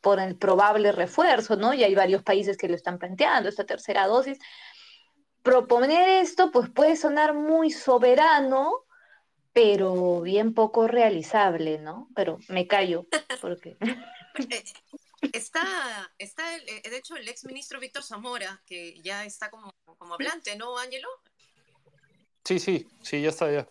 por 0.00 0.20
el 0.20 0.36
probable 0.36 0.92
refuerzo, 0.92 1.56
¿no? 1.56 1.74
Y 1.74 1.84
hay 1.84 1.94
varios 1.94 2.22
países 2.22 2.56
que 2.56 2.68
lo 2.68 2.74
están 2.74 2.98
planteando, 2.98 3.48
esta 3.48 3.66
tercera 3.66 4.06
dosis. 4.06 4.38
Proponer 5.42 6.22
esto, 6.22 6.50
pues 6.50 6.70
puede 6.70 6.96
sonar 6.96 7.34
muy 7.34 7.70
soberano, 7.70 8.84
pero 9.52 10.20
bien 10.22 10.54
poco 10.54 10.88
realizable, 10.88 11.78
¿no? 11.78 12.08
Pero 12.14 12.38
me 12.48 12.66
callo, 12.66 13.06
porque... 13.40 13.76
Eh, 14.50 14.64
está, 15.32 16.12
está 16.18 16.56
eh, 16.56 16.82
de 16.88 16.96
hecho, 16.96 17.16
el 17.16 17.28
ex 17.28 17.44
ministro 17.44 17.80
Víctor 17.80 18.02
Zamora, 18.02 18.62
que 18.66 19.00
ya 19.02 19.24
está 19.24 19.50
como, 19.50 19.74
como 19.84 20.14
hablante, 20.14 20.56
¿no, 20.56 20.76
Ángelo? 20.78 21.08
Sí, 22.46 22.60
sí, 22.60 22.86
sí, 23.02 23.20
ya 23.22 23.30
está, 23.30 23.50
ya. 23.50 23.66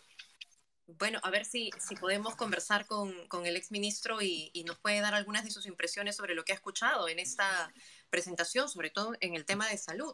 Bueno, 0.87 1.19
a 1.23 1.29
ver 1.29 1.45
si, 1.45 1.69
si 1.79 1.95
podemos 1.95 2.35
conversar 2.35 2.85
con, 2.85 3.25
con 3.29 3.45
el 3.45 3.55
ex 3.55 3.71
ministro 3.71 4.21
y, 4.21 4.51
y, 4.53 4.65
nos 4.65 4.77
puede 4.79 4.99
dar 4.99 5.15
algunas 5.15 5.45
de 5.45 5.51
sus 5.51 5.65
impresiones 5.65 6.17
sobre 6.17 6.35
lo 6.35 6.43
que 6.43 6.51
ha 6.51 6.55
escuchado 6.55 7.07
en 7.07 7.19
esta 7.19 7.73
presentación, 8.09 8.67
sobre 8.67 8.89
todo 8.89 9.13
en 9.21 9.33
el 9.33 9.45
tema 9.45 9.69
de 9.69 9.77
salud. 9.77 10.13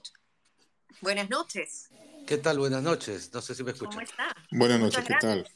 Buenas 1.02 1.30
noches. 1.30 1.90
¿Qué 2.28 2.38
tal? 2.38 2.60
Buenas 2.60 2.84
noches. 2.84 3.34
No 3.34 3.42
sé 3.42 3.56
si 3.56 3.64
me 3.64 3.72
escuchan. 3.72 3.94
¿Cómo 3.94 4.02
está? 4.02 4.36
Buenas 4.52 4.80
noches, 4.80 5.06
¿qué 5.06 5.16
tal? 5.20 5.50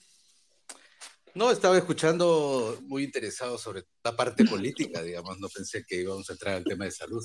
No, 1.35 1.51
estaba 1.51 1.77
escuchando 1.77 2.79
muy 2.87 3.03
interesado 3.03 3.59
sobre 3.59 3.85
la 4.03 4.15
parte 4.15 4.45
política, 4.45 5.03
digamos, 5.03 5.37
no 5.39 5.47
pensé 5.49 5.85
que 5.85 5.97
íbamos 5.97 6.27
a 6.29 6.33
entrar 6.33 6.55
al 6.55 6.63
tema 6.63 6.85
de 6.85 6.91
salud. 6.91 7.23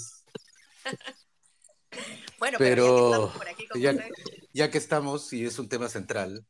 bueno, 2.40 2.58
pero, 2.58 3.32
ya, 3.74 3.96
que 3.96 4.10
ya, 4.52 4.70
que 4.70 4.78
estamos, 4.78 5.32
y 5.32 5.44
es 5.44 5.58
un 5.58 5.68
tema 5.68 5.88
central, 5.88 6.44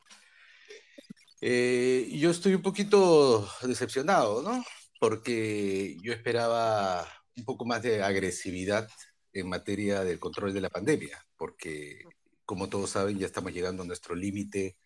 eh, 1.41 2.09
yo 2.13 2.31
estoy 2.31 2.55
un 2.55 2.63
poquito 2.63 3.47
decepcionado, 3.63 4.41
¿no? 4.43 4.65
Porque 5.01 5.97
yo 6.01 6.13
esperaba 6.13 7.07
un 7.37 7.45
poco 7.45 7.65
más 7.65 7.83
de 7.83 8.03
agresividad 8.03 8.89
en 9.33 9.49
materia 9.49 10.05
del 10.05 10.21
control 10.21 10.55
de 10.55 10.61
la 10.61 10.71
pandemia, 10.71 11.27
porque 11.37 12.05
como 12.45 12.69
todos 12.69 12.91
saben 12.91 13.19
ya 13.19 13.27
estamos 13.27 13.53
llegando 13.53 13.83
a 13.83 13.87
nuestro 13.87 14.15
límite 14.15 14.77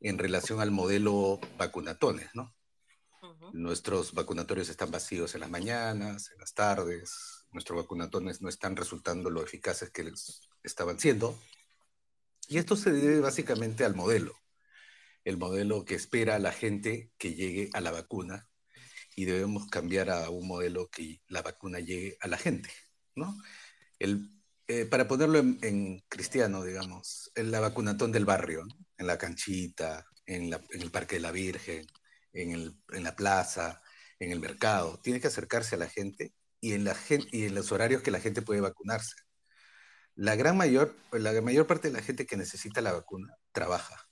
en 0.00 0.18
relación 0.18 0.60
al 0.60 0.70
modelo 0.70 1.40
vacunatones, 1.56 2.28
¿no? 2.34 2.54
Nuestros 3.52 4.14
vacunatorios 4.14 4.68
están 4.68 4.92
vacíos 4.92 5.34
en 5.34 5.40
las 5.40 5.50
mañanas, 5.50 6.30
en 6.30 6.38
las 6.38 6.54
tardes, 6.54 7.37
nuestros 7.52 7.82
vacunatones 7.82 8.40
no 8.40 8.48
están 8.48 8.76
resultando 8.76 9.30
lo 9.30 9.42
eficaces 9.42 9.90
que 9.90 10.04
les 10.04 10.48
estaban 10.62 10.98
siendo. 10.98 11.38
Y 12.48 12.58
esto 12.58 12.76
se 12.76 12.92
debe 12.92 13.20
básicamente 13.20 13.84
al 13.84 13.94
modelo, 13.94 14.34
el 15.24 15.36
modelo 15.36 15.84
que 15.84 15.94
espera 15.94 16.36
a 16.36 16.38
la 16.38 16.52
gente 16.52 17.12
que 17.18 17.34
llegue 17.34 17.70
a 17.74 17.80
la 17.80 17.90
vacuna 17.90 18.48
y 19.14 19.24
debemos 19.24 19.66
cambiar 19.66 20.10
a 20.10 20.30
un 20.30 20.46
modelo 20.46 20.88
que 20.88 21.20
la 21.28 21.42
vacuna 21.42 21.80
llegue 21.80 22.16
a 22.20 22.28
la 22.28 22.38
gente, 22.38 22.70
¿no? 23.16 23.36
El, 23.98 24.30
eh, 24.68 24.84
para 24.84 25.08
ponerlo 25.08 25.38
en, 25.38 26.04
cristiano, 26.08 26.62
digamos, 26.62 27.32
en 27.34 27.50
la 27.50 27.58
vacunatón 27.58 28.12
del 28.12 28.26
barrio, 28.26 28.66
en 28.98 29.06
la 29.06 29.16
canchita, 29.16 30.06
en, 30.26 30.52
el 30.52 30.90
Parque 30.90 31.16
de 31.16 31.22
la 31.22 31.32
Virgen, 31.32 31.86
en, 32.34 32.76
la 33.02 33.16
plaza, 33.16 33.82
en 34.18 34.30
el 34.30 34.40
mercado. 34.40 35.00
Tiene 35.00 35.20
que 35.20 35.28
acercarse 35.28 35.74
a 35.74 35.78
la 35.78 35.88
gente 35.88 36.34
y 36.60 36.72
en, 36.72 36.84
la 36.84 36.96
y 37.32 37.46
en 37.46 37.54
los 37.54 37.72
horarios 37.72 38.02
que 38.02 38.10
la 38.10 38.20
gente 38.20 38.42
puede 38.42 38.60
vacunarse. 38.60 39.14
La 40.14 40.36
gran 40.36 40.56
mayor, 40.56 40.96
la 41.12 41.40
mayor 41.42 41.66
parte 41.66 41.88
de 41.88 41.94
la 41.94 42.02
gente 42.02 42.26
que 42.26 42.36
necesita 42.36 42.80
la 42.80 42.92
vacuna 42.92 43.36
trabaja. 43.52 44.08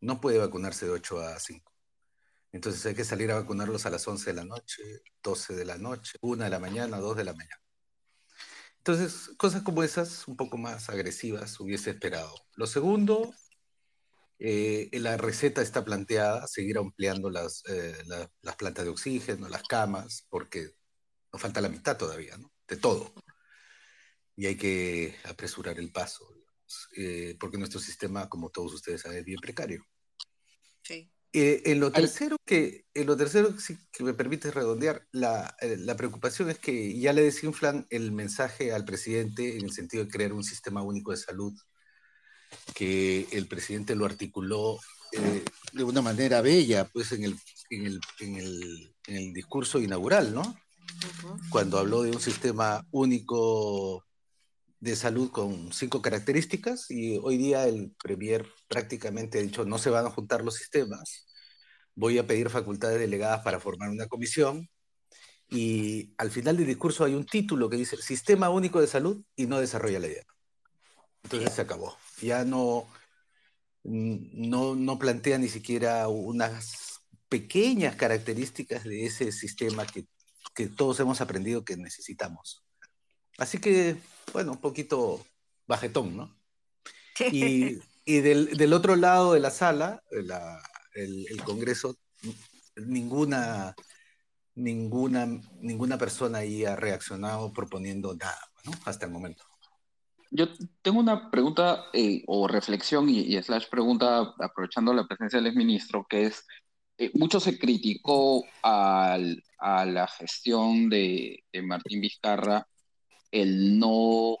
No 0.00 0.20
puede 0.20 0.38
vacunarse 0.38 0.86
de 0.86 0.92
8 0.92 1.20
a 1.20 1.38
5. 1.38 1.72
Entonces 2.52 2.84
hay 2.86 2.94
que 2.94 3.04
salir 3.04 3.30
a 3.30 3.36
vacunarlos 3.36 3.86
a 3.86 3.90
las 3.90 4.06
11 4.08 4.30
de 4.30 4.36
la 4.36 4.44
noche, 4.44 4.82
12 5.22 5.54
de 5.54 5.64
la 5.64 5.78
noche, 5.78 6.18
1 6.20 6.44
de 6.44 6.50
la 6.50 6.58
mañana, 6.58 6.98
2 6.98 7.16
de 7.16 7.24
la 7.24 7.32
mañana. 7.32 7.62
Entonces, 8.78 9.30
cosas 9.36 9.62
como 9.62 9.82
esas, 9.82 10.26
un 10.26 10.36
poco 10.36 10.56
más 10.56 10.88
agresivas, 10.88 11.60
hubiese 11.60 11.90
esperado. 11.90 12.34
Lo 12.56 12.66
segundo, 12.66 13.32
eh, 14.38 14.88
la 14.94 15.16
receta 15.18 15.62
está 15.62 15.84
planteada, 15.84 16.46
seguir 16.48 16.78
ampliando 16.78 17.30
las, 17.30 17.62
eh, 17.68 17.94
las 18.42 18.56
plantas 18.56 18.84
de 18.84 18.90
oxígeno, 18.90 19.48
las 19.48 19.62
camas, 19.64 20.26
porque 20.30 20.70
nos 21.32 21.42
falta 21.42 21.60
la 21.60 21.68
mitad 21.68 21.96
todavía, 21.96 22.36
¿no? 22.36 22.52
De 22.66 22.76
todo. 22.76 23.12
Y 24.36 24.46
hay 24.46 24.56
que 24.56 25.16
apresurar 25.24 25.78
el 25.78 25.92
paso, 25.92 26.32
digamos, 26.34 26.88
eh, 26.96 27.36
porque 27.38 27.58
nuestro 27.58 27.80
sistema, 27.80 28.28
como 28.28 28.50
todos 28.50 28.74
ustedes 28.74 29.02
saben, 29.02 29.18
es 29.18 29.24
bien 29.24 29.40
precario. 29.40 29.84
Sí. 30.82 31.10
Eh, 31.32 31.62
en 31.66 31.78
lo 31.78 31.92
tercero, 31.92 32.36
que, 32.44 32.86
en 32.92 33.06
lo 33.06 33.16
tercero 33.16 33.56
si, 33.60 33.78
que 33.92 34.02
me 34.02 34.14
permite 34.14 34.50
redondear, 34.50 35.06
la, 35.12 35.54
eh, 35.60 35.76
la, 35.78 35.96
preocupación 35.96 36.50
es 36.50 36.58
que 36.58 36.98
ya 36.98 37.12
le 37.12 37.22
desinflan 37.22 37.86
el 37.90 38.10
mensaje 38.10 38.72
al 38.72 38.84
presidente 38.84 39.56
en 39.56 39.64
el 39.64 39.70
sentido 39.70 40.04
de 40.04 40.10
crear 40.10 40.32
un 40.32 40.42
sistema 40.42 40.82
único 40.82 41.12
de 41.12 41.18
salud, 41.18 41.52
que 42.74 43.28
el 43.30 43.46
presidente 43.46 43.94
lo 43.94 44.06
articuló 44.06 44.80
eh, 45.12 45.44
de 45.72 45.84
una 45.84 46.02
manera 46.02 46.40
bella, 46.40 46.88
pues 46.92 47.12
en 47.12 47.22
el, 47.22 47.36
en 47.70 47.86
el, 47.86 48.00
en 48.18 48.36
el, 48.36 48.94
en 49.06 49.16
el 49.16 49.32
discurso 49.32 49.78
inaugural, 49.78 50.34
¿no? 50.34 50.58
Cuando 51.50 51.78
habló 51.78 52.02
de 52.02 52.10
un 52.10 52.20
sistema 52.20 52.86
único 52.90 54.04
de 54.80 54.96
salud 54.96 55.30
con 55.30 55.72
cinco 55.72 56.00
características 56.00 56.90
y 56.90 57.18
hoy 57.18 57.36
día 57.36 57.66
el 57.66 57.92
Premier 58.02 58.46
prácticamente 58.68 59.38
ha 59.38 59.42
dicho 59.42 59.64
no 59.66 59.76
se 59.78 59.90
van 59.90 60.06
a 60.06 60.10
juntar 60.10 60.42
los 60.42 60.54
sistemas, 60.54 61.26
voy 61.94 62.18
a 62.18 62.26
pedir 62.26 62.48
facultades 62.48 62.98
delegadas 62.98 63.42
para 63.42 63.60
formar 63.60 63.90
una 63.90 64.06
comisión 64.06 64.70
y 65.50 66.14
al 66.16 66.30
final 66.30 66.56
del 66.56 66.66
discurso 66.66 67.04
hay 67.04 67.14
un 67.14 67.26
título 67.26 67.68
que 67.68 67.76
dice 67.76 67.96
Sistema 67.96 68.50
Único 68.50 68.80
de 68.80 68.86
Salud 68.86 69.22
y 69.36 69.46
no 69.46 69.58
desarrolla 69.58 69.98
la 69.98 70.06
idea. 70.06 70.24
Entonces 71.24 71.52
se 71.52 71.62
acabó. 71.62 71.96
Ya 72.22 72.44
no, 72.44 72.86
no, 73.82 74.74
no 74.74 74.98
plantea 74.98 75.38
ni 75.38 75.48
siquiera 75.48 76.06
unas 76.08 77.00
pequeñas 77.28 77.96
características 77.96 78.84
de 78.84 79.06
ese 79.06 79.32
sistema 79.32 79.86
que, 79.86 80.06
que 80.54 80.68
todos 80.68 80.98
hemos 81.00 81.20
aprendido 81.20 81.64
que 81.64 81.76
necesitamos. 81.76 82.62
Así 83.38 83.58
que, 83.58 83.96
bueno, 84.32 84.52
un 84.52 84.60
poquito 84.60 85.24
bajetón, 85.66 86.16
¿no? 86.16 86.36
Y, 87.32 87.78
y 88.04 88.20
del, 88.20 88.56
del, 88.56 88.72
otro 88.72 88.96
lado 88.96 89.34
de 89.34 89.40
la 89.40 89.50
sala, 89.50 90.02
la, 90.10 90.62
el, 90.94 91.26
el, 91.30 91.42
Congreso, 91.42 91.96
ninguna, 92.76 93.74
ninguna, 94.54 95.26
ninguna 95.60 95.98
persona 95.98 96.38
ahí 96.38 96.64
ha 96.64 96.76
reaccionado 96.76 97.52
proponiendo 97.52 98.14
nada, 98.14 98.40
¿no? 98.64 98.72
Hasta 98.84 99.06
el 99.06 99.12
momento. 99.12 99.44
Yo 100.30 100.46
tengo 100.82 101.00
una 101.00 101.30
pregunta 101.30 101.86
eh, 101.92 102.22
o 102.26 102.46
reflexión 102.46 103.08
y, 103.08 103.20
y, 103.20 103.42
slash 103.42 103.68
pregunta, 103.68 104.34
aprovechando 104.38 104.94
la 104.94 105.06
presencia 105.06 105.38
del 105.38 105.48
exministro, 105.48 106.06
que 106.08 106.26
es, 106.26 106.46
eh, 106.98 107.10
mucho 107.14 107.40
se 107.40 107.58
criticó 107.58 108.44
al, 108.62 109.42
a 109.60 109.84
la 109.84 110.06
gestión 110.06 110.88
de, 110.88 111.44
de 111.52 111.62
Martín 111.62 112.00
Vizcarra 112.00 112.66
el 113.30 113.78
no 113.78 114.38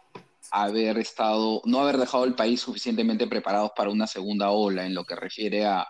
haber 0.50 0.98
estado, 0.98 1.62
no 1.64 1.80
haber 1.80 1.98
dejado 1.98 2.24
el 2.24 2.34
país 2.34 2.60
suficientemente 2.60 3.26
preparados 3.26 3.70
para 3.76 3.90
una 3.90 4.06
segunda 4.06 4.50
ola 4.50 4.84
en 4.84 4.94
lo 4.94 5.04
que 5.04 5.14
refiere 5.14 5.64
a, 5.64 5.86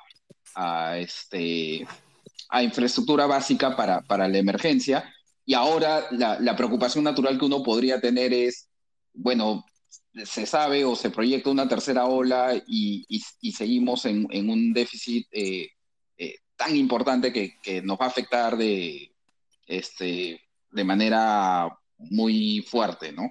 a 0.54 0.98
este, 0.98 1.86
a 2.50 2.62
infraestructura 2.62 3.26
básica 3.26 3.76
para, 3.76 4.02
para 4.02 4.28
la 4.28 4.38
emergencia. 4.38 5.12
Y 5.46 5.54
ahora 5.54 6.06
la, 6.10 6.56
preocupación 6.56 7.04
natural 7.04 7.38
que 7.38 7.44
uno 7.44 7.62
podría 7.62 8.00
tener 8.00 8.32
es, 8.32 8.68
bueno, 9.12 9.64
se 10.24 10.46
sabe 10.46 10.84
o 10.84 10.94
se 10.94 11.10
proyecta 11.10 11.50
una 11.50 11.68
tercera 11.68 12.06
ola 12.06 12.60
y, 12.66 13.06
seguimos 13.52 14.04
en, 14.04 14.26
un 14.50 14.72
déficit 14.72 15.26
eh, 15.32 15.68
eh, 16.18 16.36
tan 16.56 16.76
importante 16.76 17.32
que, 17.32 17.82
nos 17.82 17.98
va 17.98 18.06
a 18.06 18.08
afectar 18.08 18.56
de, 18.56 19.09
este, 19.70 20.40
de 20.70 20.84
manera 20.84 21.68
muy 21.98 22.64
fuerte, 22.68 23.12
¿no? 23.12 23.30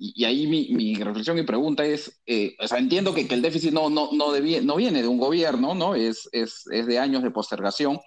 Y, 0.00 0.24
ahí 0.24 0.46
mi, 0.46 0.94
reflexión 0.94 1.38
y 1.38 1.42
pregunta 1.42 1.84
es, 1.84 2.20
eh, 2.24 2.54
o 2.60 2.68
sea, 2.68 2.78
entiendo 2.78 3.12
que, 3.12 3.22
el 3.22 3.42
déficit 3.42 3.72
no, 3.72 3.90
no, 3.90 4.10
no, 4.12 4.32
no, 4.62 4.76
viene 4.76 5.02
de 5.02 5.08
un 5.08 5.18
gobierno, 5.18 5.74
¿no? 5.74 5.94
Es, 5.96 6.28
es, 6.32 6.64
es, 6.70 6.86
de 6.86 6.98
años 6.98 7.22
de 7.22 7.32
postergación, 7.32 7.98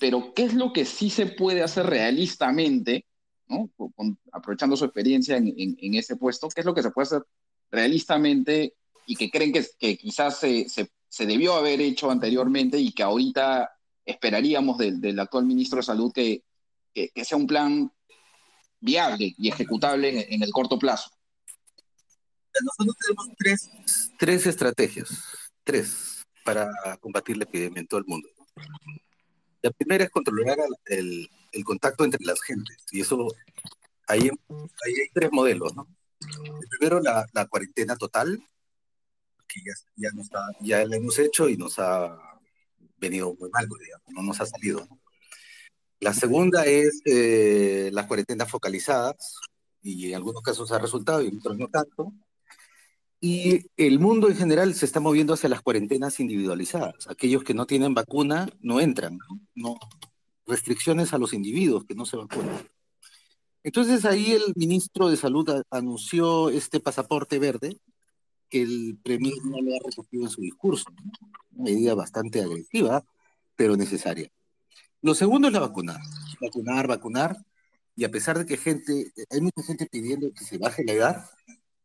pero 0.00 0.34
¿qué 0.34 0.42
es 0.44 0.54
lo 0.54 0.72
que 0.72 0.84
sí 0.84 1.08
se 1.08 1.26
puede 1.26 1.62
hacer 1.62 1.86
realistamente, 1.86 3.06
¿no? 3.46 3.70
aprovechando 4.32 4.76
su 4.76 4.84
experiencia 4.84 5.36
en, 5.36 5.54
en, 5.56 5.94
ese 5.94 6.16
puesto, 6.16 6.48
¿qué 6.48 6.60
es 6.62 6.66
lo 6.66 6.74
que 6.74 6.82
se 6.82 6.90
puede 6.90 7.06
hacer 7.06 7.22
realistamente 7.70 8.74
y 9.06 9.14
que 9.16 9.30
creen 9.30 9.52
que, 9.52 9.64
que 9.78 9.96
quizás 9.96 10.38
se, 10.38 10.68
se, 10.68 10.90
se, 11.08 11.26
debió 11.26 11.54
haber 11.54 11.80
hecho 11.80 12.10
anteriormente 12.10 12.78
y 12.78 12.92
que 12.92 13.02
ahorita 13.02 13.70
esperaríamos 14.04 14.78
del, 14.78 15.00
del 15.00 15.18
actual 15.18 15.46
ministro 15.46 15.76
de 15.76 15.82
Salud 15.84 16.12
que, 16.12 16.42
que, 16.94 17.10
sea 17.24 17.38
un 17.38 17.46
plan 17.46 17.92
viable 18.80 19.34
y 19.36 19.48
ejecutable 19.48 20.32
en, 20.32 20.42
el 20.42 20.50
corto 20.50 20.78
plazo? 20.78 21.10
Nosotros 22.62 22.96
tenemos 22.98 23.28
tres, 23.38 23.70
tres 24.18 24.46
estrategias, 24.46 25.08
tres, 25.64 26.26
para 26.44 26.70
combatir 27.00 27.36
la 27.36 27.44
epidemia 27.44 27.80
en 27.80 27.86
todo 27.86 28.00
el 28.00 28.06
mundo. 28.06 28.28
La 29.62 29.70
primera 29.70 30.04
es 30.04 30.10
controlar 30.10 30.58
el, 30.86 31.30
el 31.52 31.64
contacto 31.64 32.04
entre 32.04 32.24
las 32.24 32.40
gentes, 32.42 32.76
y 32.90 33.00
eso, 33.00 33.28
ahí, 34.06 34.28
ahí 34.28 34.94
hay 34.94 35.08
tres 35.12 35.30
modelos, 35.32 35.74
¿no? 35.74 35.86
Primero, 36.70 37.00
la, 37.00 37.26
la 37.32 37.46
cuarentena 37.46 37.96
total, 37.96 38.42
que 39.48 39.60
ya, 39.64 39.72
ya, 39.96 40.10
nos 40.12 40.28
ya 40.60 40.84
la 40.84 40.96
hemos 40.96 41.18
hecho 41.18 41.48
y 41.48 41.56
nos 41.56 41.78
ha 41.78 42.16
venido 42.98 43.34
muy 43.34 43.50
mal, 43.50 43.66
digamos, 43.66 44.08
no 44.08 44.22
nos 44.22 44.40
ha 44.40 44.46
salido. 44.46 44.86
La 46.00 46.14
segunda 46.14 46.64
es 46.64 47.02
eh, 47.04 47.90
las 47.92 48.06
cuarentenas 48.06 48.50
focalizadas, 48.50 49.36
y 49.82 50.08
en 50.08 50.14
algunos 50.16 50.42
casos 50.42 50.72
ha 50.72 50.78
resultado 50.78 51.22
y 51.22 51.28
en 51.28 51.38
otros 51.38 51.56
no 51.58 51.68
tanto. 51.68 52.12
Y 53.20 53.66
el 53.76 53.98
mundo 53.98 54.28
en 54.28 54.36
general 54.36 54.74
se 54.74 54.86
está 54.86 54.98
moviendo 54.98 55.34
hacia 55.34 55.50
las 55.50 55.60
cuarentenas 55.60 56.20
individualizadas. 56.20 57.06
Aquellos 57.08 57.44
que 57.44 57.52
no 57.52 57.66
tienen 57.66 57.92
vacuna 57.92 58.48
no 58.60 58.80
entran, 58.80 59.18
no 59.54 59.78
restricciones 60.46 61.12
a 61.12 61.18
los 61.18 61.34
individuos 61.34 61.84
que 61.84 61.94
no 61.94 62.06
se 62.06 62.16
vacunan. 62.16 62.66
Entonces 63.62 64.06
ahí 64.06 64.32
el 64.32 64.54
ministro 64.56 65.08
de 65.08 65.18
Salud 65.18 65.48
anunció 65.70 66.48
este 66.48 66.80
pasaporte 66.80 67.38
verde 67.38 67.76
que 68.48 68.62
el 68.62 68.98
premier 69.02 69.36
no 69.44 69.60
lo 69.60 69.76
ha 69.76 69.78
recogido 69.86 70.24
en 70.24 70.30
su 70.30 70.40
discurso. 70.40 70.86
Medida 71.50 71.94
bastante 71.94 72.40
agresiva, 72.40 73.04
pero 73.54 73.76
necesaria. 73.76 74.30
Lo 75.02 75.14
segundo 75.14 75.48
es 75.48 75.54
la 75.54 75.60
vacuna. 75.60 75.98
Vacunar, 76.40 76.86
vacunar. 76.86 77.36
Y 77.96 78.04
a 78.04 78.10
pesar 78.10 78.38
de 78.38 78.46
que 78.46 78.56
gente, 78.56 79.12
hay 79.30 79.40
mucha 79.40 79.62
gente 79.62 79.86
pidiendo 79.86 80.32
que 80.32 80.44
se 80.44 80.58
baje 80.58 80.84
la 80.84 80.92
edad, 80.92 81.30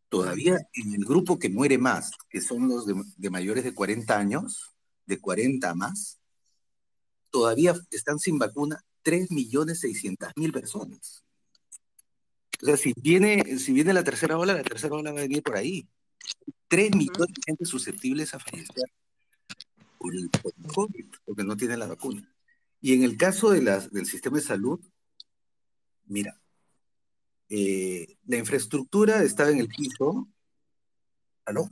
todavía 0.10 0.58
en 0.74 0.94
el 0.94 1.06
grupo 1.06 1.40
que 1.40 1.50
muere 1.50 1.78
más, 1.78 2.12
que 2.30 2.42
son 2.42 2.68
los 2.68 2.86
de, 2.86 3.30
mayores 3.30 3.64
de 3.64 3.74
40 3.74 4.18
años, 4.18 4.74
de 5.06 5.20
40 5.20 5.74
más, 5.76 6.20
todavía 7.30 7.76
están 7.92 8.20
sin 8.20 8.38
vacuna 8.38 8.82
3.600.000 9.04 10.54
personas. 10.54 11.24
O 12.62 12.66
sea, 12.66 12.78
si 12.78 12.94
viene, 12.96 13.58
si 13.60 13.74
viene 13.74 13.94
la 13.94 14.04
tercera 14.04 14.38
ola, 14.38 14.54
la 14.54 14.64
tercera 14.64 14.96
ola 14.96 15.12
va 15.12 15.20
a 15.20 15.24
venir 15.24 15.44
por 15.44 15.58
ahí. 15.58 15.88
Tres 16.68 16.96
millones 16.96 17.34
de 17.36 17.42
gente 17.46 17.66
susceptibles 17.66 18.34
a 18.34 18.40
fallecer 18.40 18.90
por 19.98 20.16
el, 20.16 20.30
COVID, 20.74 21.06
porque 21.26 21.44
no 21.44 21.58
tienen 21.58 21.80
la 21.80 21.88
vacuna. 21.88 22.35
Y 22.86 22.94
en 22.94 23.02
el 23.02 23.18
caso 23.18 23.50
de 23.50 23.64
las, 23.64 23.92
del 23.92 24.06
sistema 24.06 24.38
de 24.38 24.44
salud, 24.44 24.80
mira, 26.06 26.40
eh, 27.50 28.20
la 28.28 28.38
infraestructura 28.38 29.24
estaba 29.24 29.50
en 29.50 29.58
el 29.58 29.68
piso. 29.68 30.30
¿Aló? 31.46 31.68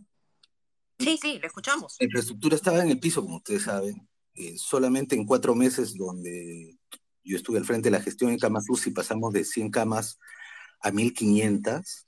Sí, 0.98 1.20
sí, 1.22 1.38
lo 1.38 1.46
escuchamos. 1.46 1.98
La 2.00 2.06
infraestructura 2.06 2.56
estaba 2.56 2.82
en 2.82 2.90
el 2.90 3.00
piso, 3.00 3.22
como 3.22 3.36
ustedes 3.36 3.62
saben. 3.62 4.10
Eh, 4.34 4.58
solamente 4.58 5.16
en 5.16 5.28
cuatro 5.28 5.54
meses 5.54 5.96
donde 5.96 6.80
yo 7.24 7.38
estuve 7.38 7.60
al 7.60 7.66
frente 7.66 7.92
de 7.92 7.98
la 7.98 8.02
gestión 8.02 8.32
en 8.32 8.40
camas 8.40 8.68
UCI 8.68 8.90
pasamos 8.90 9.34
de 9.34 9.46
100 9.46 9.70
camas 9.70 10.18
a 10.80 10.90
1500 10.90 12.08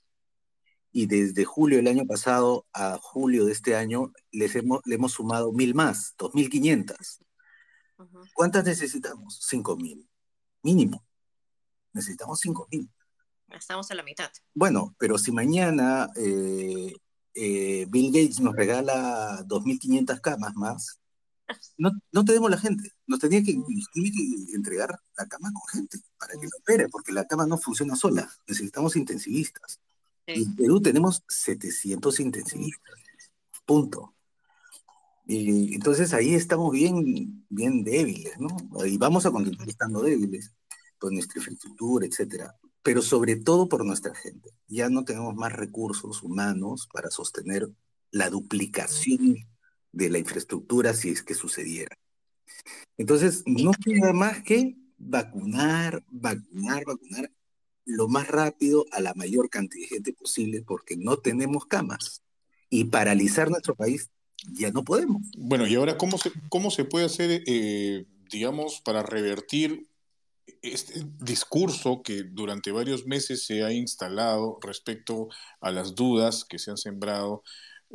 y 0.90 1.06
desde 1.06 1.44
julio 1.44 1.76
del 1.76 1.86
año 1.86 2.06
pasado 2.06 2.66
a 2.72 2.98
julio 3.00 3.44
de 3.44 3.52
este 3.52 3.76
año 3.76 4.10
les 4.32 4.56
hemos, 4.56 4.80
le 4.84 4.96
hemos 4.96 5.12
sumado 5.12 5.52
mil 5.52 5.76
más, 5.76 6.16
2500. 6.18 7.20
¿Cuántas 8.34 8.64
necesitamos? 8.64 9.38
5000. 9.42 10.08
Mínimo. 10.62 11.04
Necesitamos 11.92 12.40
5000. 12.40 12.90
Estamos 13.48 13.90
a 13.90 13.94
la 13.94 14.02
mitad. 14.02 14.30
Bueno, 14.54 14.94
pero 14.98 15.18
si 15.18 15.32
mañana 15.32 16.10
eh, 16.16 16.92
eh, 17.34 17.86
Bill 17.88 18.12
Gates 18.12 18.40
nos 18.40 18.54
regala 18.54 19.42
2.500 19.46 20.20
camas 20.20 20.54
más, 20.56 21.00
no, 21.78 21.90
no 22.12 22.24
tenemos 22.24 22.50
la 22.50 22.58
gente. 22.58 22.92
Nos 23.06 23.20
tenía 23.20 23.42
que, 23.42 23.56
entregar 24.54 24.98
la 25.16 25.26
cama 25.26 25.52
con 25.52 25.62
gente 25.68 25.98
para 26.18 26.34
que 26.34 26.46
lo 26.46 26.58
opere, 26.58 26.88
porque 26.88 27.12
la 27.12 27.26
cama 27.26 27.46
no 27.46 27.58
funciona 27.58 27.94
sola. 27.96 28.28
Necesitamos 28.46 28.96
intensivistas. 28.96 29.80
En 30.26 30.56
Perú 30.56 30.80
tenemos 30.80 31.22
700 31.28 32.18
intensivistas. 32.20 32.94
Punto. 33.64 34.15
Y 35.26 35.74
entonces 35.74 36.14
ahí 36.14 36.34
estamos 36.34 36.70
bien, 36.72 37.44
bien 37.48 37.82
débiles, 37.82 38.38
¿no? 38.38 38.48
Y 38.86 38.96
vamos 38.96 39.26
a 39.26 39.32
continuar 39.32 39.68
estando 39.68 40.02
débiles 40.02 40.52
por 41.00 41.12
nuestra 41.12 41.40
infraestructura, 41.40 42.06
etcétera. 42.06 42.54
Pero 42.82 43.02
sobre 43.02 43.34
todo 43.34 43.68
por 43.68 43.84
nuestra 43.84 44.14
gente. 44.14 44.50
Ya 44.68 44.88
no 44.88 45.04
tenemos 45.04 45.34
más 45.34 45.52
recursos 45.52 46.22
humanos 46.22 46.88
para 46.92 47.10
sostener 47.10 47.68
la 48.12 48.30
duplicación 48.30 49.36
de 49.90 50.10
la 50.10 50.18
infraestructura 50.18 50.94
si 50.94 51.10
es 51.10 51.22
que 51.24 51.34
sucediera. 51.34 51.98
Entonces, 52.96 53.42
no 53.46 53.72
queda 53.72 54.12
más 54.12 54.42
que 54.42 54.76
vacunar, 54.96 56.04
vacunar, 56.08 56.84
vacunar 56.84 57.32
lo 57.84 58.08
más 58.08 58.28
rápido 58.28 58.84
a 58.92 59.00
la 59.00 59.14
mayor 59.14 59.50
cantidad 59.50 59.88
de 59.88 59.94
gente 59.96 60.12
posible 60.12 60.62
porque 60.62 60.96
no 60.96 61.16
tenemos 61.16 61.66
camas. 61.66 62.22
Y 62.68 62.84
paralizar 62.84 63.48
nuestro 63.48 63.74
país 63.76 64.10
ya 64.52 64.70
no 64.70 64.84
podemos. 64.84 65.22
Bueno, 65.36 65.66
y 65.66 65.74
ahora, 65.74 65.96
¿cómo 65.96 66.18
se, 66.18 66.30
cómo 66.48 66.70
se 66.70 66.84
puede 66.84 67.06
hacer, 67.06 67.42
eh, 67.46 68.06
digamos, 68.30 68.80
para 68.80 69.02
revertir 69.02 69.88
este 70.62 71.04
discurso 71.20 72.02
que 72.02 72.22
durante 72.22 72.72
varios 72.72 73.06
meses 73.06 73.44
se 73.44 73.64
ha 73.64 73.72
instalado 73.72 74.58
respecto 74.62 75.28
a 75.60 75.70
las 75.70 75.94
dudas 75.94 76.44
que 76.44 76.58
se 76.58 76.70
han 76.70 76.76
sembrado 76.76 77.42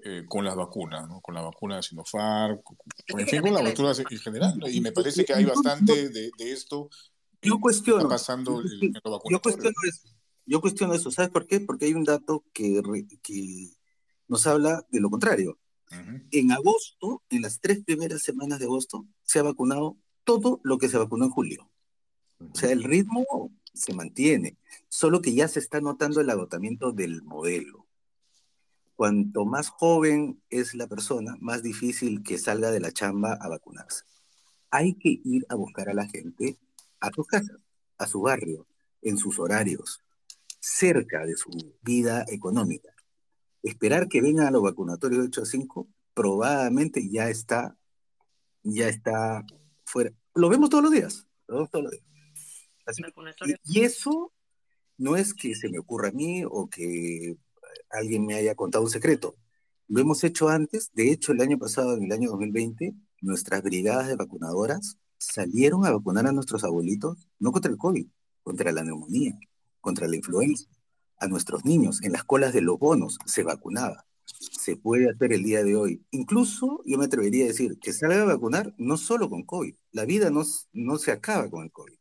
eh, 0.04 0.24
con 0.28 0.46
las 0.46 0.56
vacunas, 0.56 1.08
¿no? 1.08 1.22
con 1.22 1.36
la 1.36 1.42
vacuna 1.42 1.78
de 1.78 1.84
Sinopharm, 1.84 2.62
en 3.08 3.28
fin, 3.28 3.42
con 3.42 3.54
las 3.54 3.64
vacunas 3.64 4.00
en 4.00 4.06
general. 4.20 4.60
Y 4.72 4.82
me 4.82 4.92
parece 4.92 5.26
que 5.26 5.34
hay 5.34 5.46
bastante 5.46 6.10
de, 6.10 6.32
esto 6.40 6.90
yo 7.42 7.60
cuestiono, 7.60 8.08
pasando 8.08 8.62
yo, 8.62 9.42
cuestiono 9.42 9.76
eso. 9.88 10.10
Yo 10.46 10.62
cuestiono 10.62 10.94
eso. 10.94 11.12
¿Sabes 11.12 11.32
por 11.32 11.48
qué? 11.48 11.60
Porque 11.60 11.86
hay 11.86 11.94
un 11.94 12.04
dato 12.04 12.44
que, 12.54 12.82
que 13.24 13.72
nos 14.28 14.46
habla 14.48 14.86
de 14.92 15.00
lo 15.00 15.10
contrario. 15.10 15.58
En 16.32 16.52
agosto, 16.52 17.22
en 17.30 17.42
las 17.42 17.60
tres 17.60 17.84
primeras 17.84 18.22
semanas 18.22 18.60
de 18.60 18.66
agosto, 18.66 19.06
se 19.24 19.40
ha 19.40 19.44
vacunado 19.44 19.98
todo 20.24 20.60
lo 20.64 20.78
que 20.78 20.90
se 20.90 20.98
vacunó 20.98 21.26
en 21.26 21.32
julio. 21.32 21.70
O 22.40 22.56
sea, 22.56 22.72
el 22.72 22.84
ritmo 22.84 23.52
se 23.74 23.94
mantiene, 23.94 24.58
solo 24.88 25.22
que 25.22 25.34
ya 25.34 25.48
se 25.48 25.60
está 25.60 25.82
notando 25.82 26.22
el 26.22 26.30
agotamiento 26.30 26.92
del 26.92 27.22
modelo 27.24 27.86
cuanto 29.02 29.46
más 29.46 29.70
joven 29.70 30.44
es 30.52 30.76
la 30.76 30.86
persona, 30.86 31.36
más 31.40 31.64
difícil 31.64 32.22
que 32.22 32.38
salga 32.38 32.70
de 32.70 32.80
la 32.80 32.92
chamba 32.92 33.34
a 33.34 33.50
vacunarse. 33.50 34.04
Hay 34.70 34.94
que 34.94 35.20
ir 35.24 35.44
a 35.50 35.56
buscar 35.56 35.90
a 35.90 35.96
la 35.96 36.08
gente 36.08 36.60
a 37.00 37.10
sus 37.10 37.26
casas, 37.26 37.58
a 37.98 38.06
su 38.06 38.22
barrio, 38.22 38.68
en 39.02 39.18
sus 39.18 39.40
horarios, 39.40 40.02
cerca 40.60 41.26
de 41.26 41.36
su 41.36 41.50
vida 41.82 42.26
económica. 42.28 42.94
Esperar 43.64 44.08
que 44.08 44.22
vengan 44.22 44.48
a 44.48 44.52
los 44.52 44.64
vacunatorios 44.64 45.22
de 45.22 45.28
8 45.28 45.42
a 45.42 45.46
5 45.46 45.88
probablemente 46.14 47.10
ya 47.10 47.30
está, 47.30 47.78
ya 48.64 48.88
está 48.88 49.46
fuera. 49.86 50.12
Lo 50.34 50.50
vemos 50.50 50.70
todos 50.70 50.84
los 50.84 50.94
días, 50.94 51.28
lo 51.48 51.56
vemos 51.56 51.70
todos 51.72 51.84
los 51.86 51.92
días. 51.92 52.06
y, 53.66 53.80
y 53.80 53.84
eso 53.84 54.34
no 54.98 55.16
es 55.16 55.34
que 55.34 55.56
se 55.56 55.70
me 55.70 55.80
ocurra 55.80 56.10
a 56.10 56.12
mí 56.12 56.44
o 56.46 56.70
que 56.70 57.38
alguien 57.90 58.26
me 58.26 58.36
haya 58.36 58.56
contado 58.56 58.84
un 58.84 58.90
secreto. 58.90 59.36
Lo 59.88 60.00
hemos 60.00 60.24
hecho 60.24 60.48
antes, 60.50 60.92
de 60.94 61.12
hecho 61.12 61.32
el 61.32 61.42
año 61.42 61.58
pasado, 61.58 61.98
en 61.98 62.04
el 62.04 62.12
año 62.12 62.30
2020, 62.30 62.94
nuestras 63.22 63.62
brigadas 63.62 64.08
de 64.08 64.16
vacunadoras 64.16 64.98
salieron 65.18 65.86
a 65.86 65.92
vacunar 65.92 66.28
a 66.28 66.32
nuestros 66.32 66.64
abuelitos, 66.64 67.28
no 67.40 67.52
contra 67.52 67.72
el 67.72 67.78
COVID, 67.78 68.08
contra 68.42 68.72
la 68.72 68.84
neumonía, 68.84 69.38
contra 69.80 70.08
la 70.08 70.16
influenza, 70.16 70.66
a 71.22 71.28
nuestros 71.28 71.64
niños 71.64 72.02
en 72.02 72.12
las 72.12 72.24
colas 72.24 72.52
de 72.52 72.62
los 72.62 72.78
bonos, 72.80 73.18
se 73.26 73.44
vacunaba. 73.44 74.06
Se 74.26 74.76
puede 74.76 75.10
hacer 75.10 75.34
el 75.34 75.44
día 75.44 75.64
de 75.64 75.76
hoy. 75.76 76.04
Incluso 76.12 76.82
yo 76.86 76.98
me 76.98 77.06
atrevería 77.06 77.46
a 77.46 77.50
decir 77.50 77.80
que 77.80 77.94
salga 77.94 78.24
a 78.24 78.26
vacunar 78.26 78.74
no 78.78 78.98
solo 78.98 79.30
con 79.30 79.44
COVID. 79.44 79.76
La 79.92 80.06
vida 80.06 80.30
no, 80.32 80.44
no 80.74 80.98
se 80.98 81.12
acaba 81.12 81.50
con 81.50 81.64
el 81.64 81.72
COVID. 81.72 81.96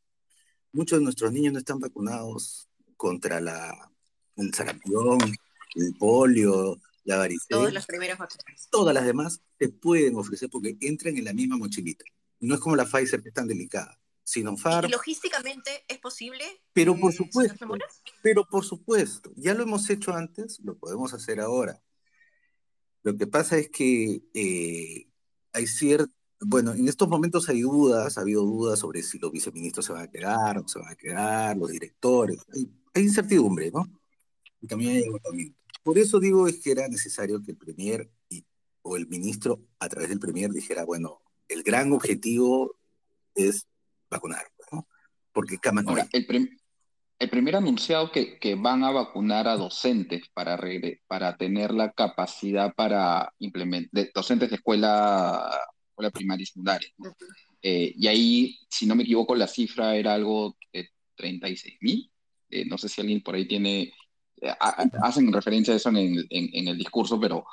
Muchos 0.72 0.98
de 0.98 1.04
nuestros 1.04 1.32
niños 1.32 1.52
no 1.52 1.58
están 1.58 1.80
vacunados 1.80 2.68
contra 2.96 3.40
la, 3.40 3.92
el 4.36 4.54
sarampión, 4.54 5.18
el 5.74 5.94
polio, 5.98 6.80
la 7.04 7.18
varicela. 7.18 7.60
Todas 7.60 7.72
las 7.74 7.86
primeras 7.86 8.18
vacunas. 8.18 8.68
Todas 8.70 8.94
las 8.94 9.04
demás 9.04 9.42
se 9.58 9.68
pueden 9.68 10.16
ofrecer 10.16 10.48
porque 10.50 10.76
entran 10.80 11.16
en 11.16 11.24
la 11.24 11.34
misma 11.34 11.58
mochilita. 11.58 12.04
No 12.40 12.54
es 12.54 12.60
como 12.60 12.76
la 12.76 12.86
Pfizer 12.86 13.22
que 13.22 13.28
es 13.28 13.34
tan 13.34 13.48
delicada. 13.48 13.98
Sinopharm. 14.30 14.88
¿Y 14.88 14.92
logísticamente 14.92 15.84
es 15.88 15.98
posible? 15.98 16.44
Pero 16.72 16.96
por 16.96 17.12
supuesto, 17.12 17.66
pero 18.22 18.46
por 18.46 18.64
supuesto, 18.64 19.32
ya 19.34 19.54
lo 19.54 19.64
hemos 19.64 19.90
hecho 19.90 20.14
antes, 20.14 20.60
lo 20.60 20.78
podemos 20.78 21.12
hacer 21.12 21.40
ahora. 21.40 21.82
Lo 23.02 23.16
que 23.16 23.26
pasa 23.26 23.56
es 23.58 23.70
que 23.70 24.22
eh, 24.34 25.08
hay 25.52 25.66
cierto, 25.66 26.14
bueno, 26.40 26.72
en 26.72 26.86
estos 26.86 27.08
momentos 27.08 27.48
hay 27.48 27.62
dudas, 27.62 28.18
ha 28.18 28.20
habido 28.20 28.42
dudas 28.42 28.78
sobre 28.78 29.02
si 29.02 29.18
los 29.18 29.32
viceministros 29.32 29.86
se 29.86 29.92
van 29.92 30.04
a 30.04 30.10
quedar, 30.10 30.62
no 30.62 30.68
se 30.68 30.78
van 30.78 30.92
a 30.92 30.96
quedar, 30.96 31.56
los 31.56 31.70
directores, 31.70 32.38
hay, 32.54 33.02
incertidumbre, 33.02 33.72
¿no? 33.72 33.90
Y 34.60 34.68
también 34.68 34.96
hay 34.96 35.04
agotamiento. 35.04 35.58
Por 35.82 35.98
eso 35.98 36.20
digo 36.20 36.46
es 36.46 36.60
que 36.60 36.70
era 36.70 36.86
necesario 36.86 37.42
que 37.42 37.50
el 37.50 37.56
premier 37.56 38.08
o 38.82 38.96
el 38.96 39.08
ministro 39.08 39.66
a 39.80 39.88
través 39.88 40.08
del 40.08 40.20
premier 40.20 40.52
dijera, 40.52 40.84
bueno, 40.84 41.20
el 41.48 41.64
gran 41.64 41.92
objetivo 41.92 42.76
es 43.34 43.66
vacunar, 44.10 44.46
¿no? 44.72 44.86
Porque 45.32 45.58
cama 45.58 45.82
Ahora, 45.86 46.08
el, 46.12 46.58
el, 47.18 47.30
primer 47.30 47.56
anunciado 47.56 48.10
que, 48.10 48.38
que, 48.38 48.56
van 48.56 48.82
a 48.84 48.90
vacunar 48.90 49.46
a 49.48 49.56
docentes 49.56 50.28
para, 50.34 50.58
para 51.06 51.36
tener 51.36 51.72
la 51.72 51.92
capacidad 51.92 52.74
para 52.74 53.32
implementar, 53.38 54.10
docentes 54.14 54.50
de 54.50 54.56
escuela, 54.56 55.48
escuela 55.90 56.10
primaria 56.10 56.42
y 56.42 56.46
secundaria. 56.46 56.88
Eh, 57.62 57.92
y 57.96 58.06
ahí, 58.08 58.58
si 58.68 58.86
no 58.86 58.94
me 58.94 59.04
equivoco, 59.04 59.34
la 59.34 59.46
cifra 59.46 59.94
era 59.96 60.14
algo 60.14 60.56
de 60.72 60.88
36 61.14 61.78
mil. 61.80 62.10
Eh, 62.50 62.64
no 62.64 62.78
sé 62.78 62.88
si 62.88 63.00
alguien 63.00 63.22
por 63.22 63.36
ahí 63.36 63.46
tiene 63.46 63.92
eh, 64.42 64.54
hacen 65.02 65.32
referencia 65.32 65.74
a 65.74 65.76
eso 65.76 65.90
en 65.90 65.96
el, 65.98 66.26
en, 66.30 66.68
el, 66.68 66.78
discurso, 66.78 67.20
pero, 67.20 67.44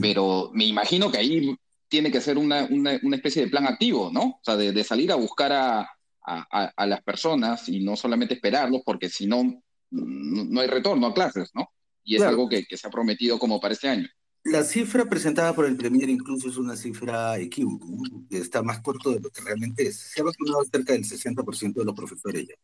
pero 0.00 0.50
me 0.54 0.64
imagino 0.64 1.10
que 1.10 1.18
ahí 1.18 1.54
tiene 1.94 2.10
que 2.10 2.20
ser 2.20 2.38
una, 2.38 2.66
una, 2.68 2.98
una 3.04 3.14
especie 3.14 3.44
de 3.44 3.48
plan 3.48 3.68
activo, 3.68 4.10
¿no? 4.12 4.22
O 4.22 4.40
sea, 4.42 4.56
de, 4.56 4.72
de 4.72 4.82
salir 4.82 5.12
a 5.12 5.14
buscar 5.14 5.52
a, 5.52 5.82
a, 6.26 6.72
a, 6.76 6.86
las 6.88 7.04
personas 7.04 7.68
y 7.68 7.84
no 7.84 7.94
solamente 7.94 8.34
esperarlos, 8.34 8.82
porque 8.84 9.08
si 9.08 9.28
no, 9.28 9.62
no 9.92 10.60
hay 10.60 10.66
retorno 10.66 11.06
a 11.06 11.14
clases, 11.14 11.52
¿no? 11.54 11.68
Y 12.02 12.16
es 12.16 12.22
algo 12.22 12.48
que, 12.48 12.64
que, 12.64 12.76
se 12.76 12.88
ha 12.88 12.90
prometido 12.90 13.38
como 13.38 13.60
para 13.60 13.74
este 13.74 13.88
año. 13.88 14.08
La 14.42 14.64
cifra 14.64 15.04
presentada 15.04 15.54
por 15.54 15.66
el 15.66 15.76
Premier 15.76 16.10
incluso 16.10 16.48
es 16.48 16.56
una 16.56 16.74
cifra 16.74 17.38
equívoca, 17.38 17.86
está 18.30 18.60
más 18.60 18.80
corto 18.80 19.12
de 19.12 19.20
lo 19.20 19.30
que 19.30 19.42
realmente 19.42 19.86
es. 19.86 19.96
Se 19.96 20.20
ha 20.20 20.24
vacunado 20.24 20.64
cerca 20.64 20.94
del 20.94 21.04
60% 21.04 21.74
de 21.74 21.84
los 21.84 21.94
profesores 21.94 22.44
ya. 22.48 22.56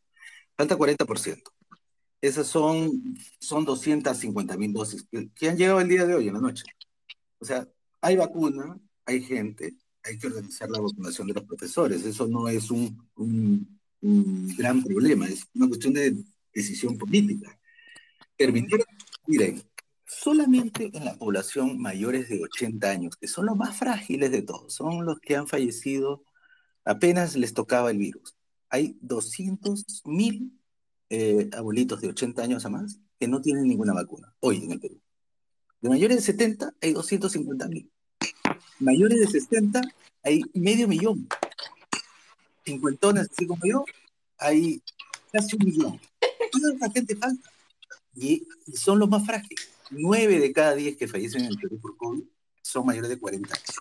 Falta 0.57 0.77
40%. 0.77 1.41
Esas 2.21 2.49
son, 2.49 3.17
son 3.39 3.65
250 3.65 4.57
mil 4.57 4.73
dosis 4.73 5.07
que, 5.09 5.31
que 5.37 5.51
han 5.51 5.57
llegado 5.57 5.79
el 5.79 5.89
día 5.89 6.05
de 6.05 6.17
hoy, 6.17 6.27
en 6.27 6.35
la 6.35 6.41
noche. 6.41 6.65
O 7.39 7.45
sea, 7.45 7.69
hay 8.01 8.17
vacuna, 8.17 8.77
hay 9.11 9.23
gente, 9.23 9.75
hay 10.03 10.19
que 10.19 10.29
organizar 10.29 10.71
la 10.71 10.81
vacunación 10.81 11.27
de 11.27 11.35
los 11.35 11.45
profesores. 11.45 12.05
Eso 12.05 12.27
no 12.27 12.49
es 12.49 12.71
un, 12.71 13.09
un, 13.17 13.81
un 14.01 14.57
gran 14.57 14.83
problema, 14.83 15.27
es 15.27 15.47
una 15.55 15.69
cuestión 15.69 15.95
de 15.95 16.17
decisión 16.55 16.97
política. 16.97 17.59
Permitir, 18.37 18.85
miren, 19.27 19.63
solamente 20.07 20.91
en 20.93 21.05
la 21.05 21.17
población 21.19 21.79
mayores 21.79 22.29
de 22.29 22.43
80 22.43 22.91
años, 22.91 23.17
que 23.17 23.29
son 23.29 23.47
los 23.47 23.57
más 23.57 23.77
frágiles 23.77 24.31
de 24.31 24.43
todos, 24.43 24.73
son 24.73 25.05
los 25.05 25.19
que 25.21 25.37
han 25.37 25.47
fallecido 25.47 26.25
apenas 26.85 27.37
les 27.37 27.53
tocaba 27.53 27.91
el 27.91 27.99
virus. 27.99 28.35
Hay 28.69 28.97
200 29.03 30.03
mil 30.07 30.53
eh, 31.11 31.51
abuelitos 31.53 32.01
de 32.01 32.09
80 32.09 32.43
años 32.43 32.65
a 32.65 32.71
más 32.71 32.99
que 33.19 33.29
no 33.29 33.41
tienen 33.41 33.67
ninguna 33.67 33.93
vacuna 33.93 34.33
hoy 34.41 34.59
en 34.65 34.71
el 34.71 34.81
Perú. 34.81 35.01
De 35.81 35.89
mayores 35.89 36.19
de 36.19 36.23
70 36.23 36.75
hay 36.81 36.93
250 36.93 37.69
mil 37.69 37.91
mayores 38.81 39.19
de 39.19 39.27
60 39.27 39.81
hay 40.23 40.43
medio 40.55 40.89
millón. 40.89 41.29
Cincuentones, 42.65 43.29
así 43.31 43.47
como 43.47 43.65
yo, 43.65 43.85
hay 44.39 44.83
casi 45.33 45.57
un 45.57 45.65
millón. 45.65 46.01
Toda 46.51 46.75
esa 46.75 46.91
gente 46.91 47.17
falta. 47.17 47.51
Y, 48.17 48.47
son 48.75 48.99
los 48.99 49.09
más 49.09 49.25
frágiles. 49.25 49.69
Nueve 49.91 50.39
de 50.39 50.53
cada 50.53 50.75
diez 50.75 50.97
que 50.97 51.09
fallecen 51.09 51.43
en 51.43 51.53
el 51.53 51.59
Perú 51.59 51.79
por 51.81 51.97
COVID 51.97 52.23
son 52.63 52.87
mayores 52.87 53.11
de 53.11 53.19
40 53.19 53.53
años. 53.53 53.77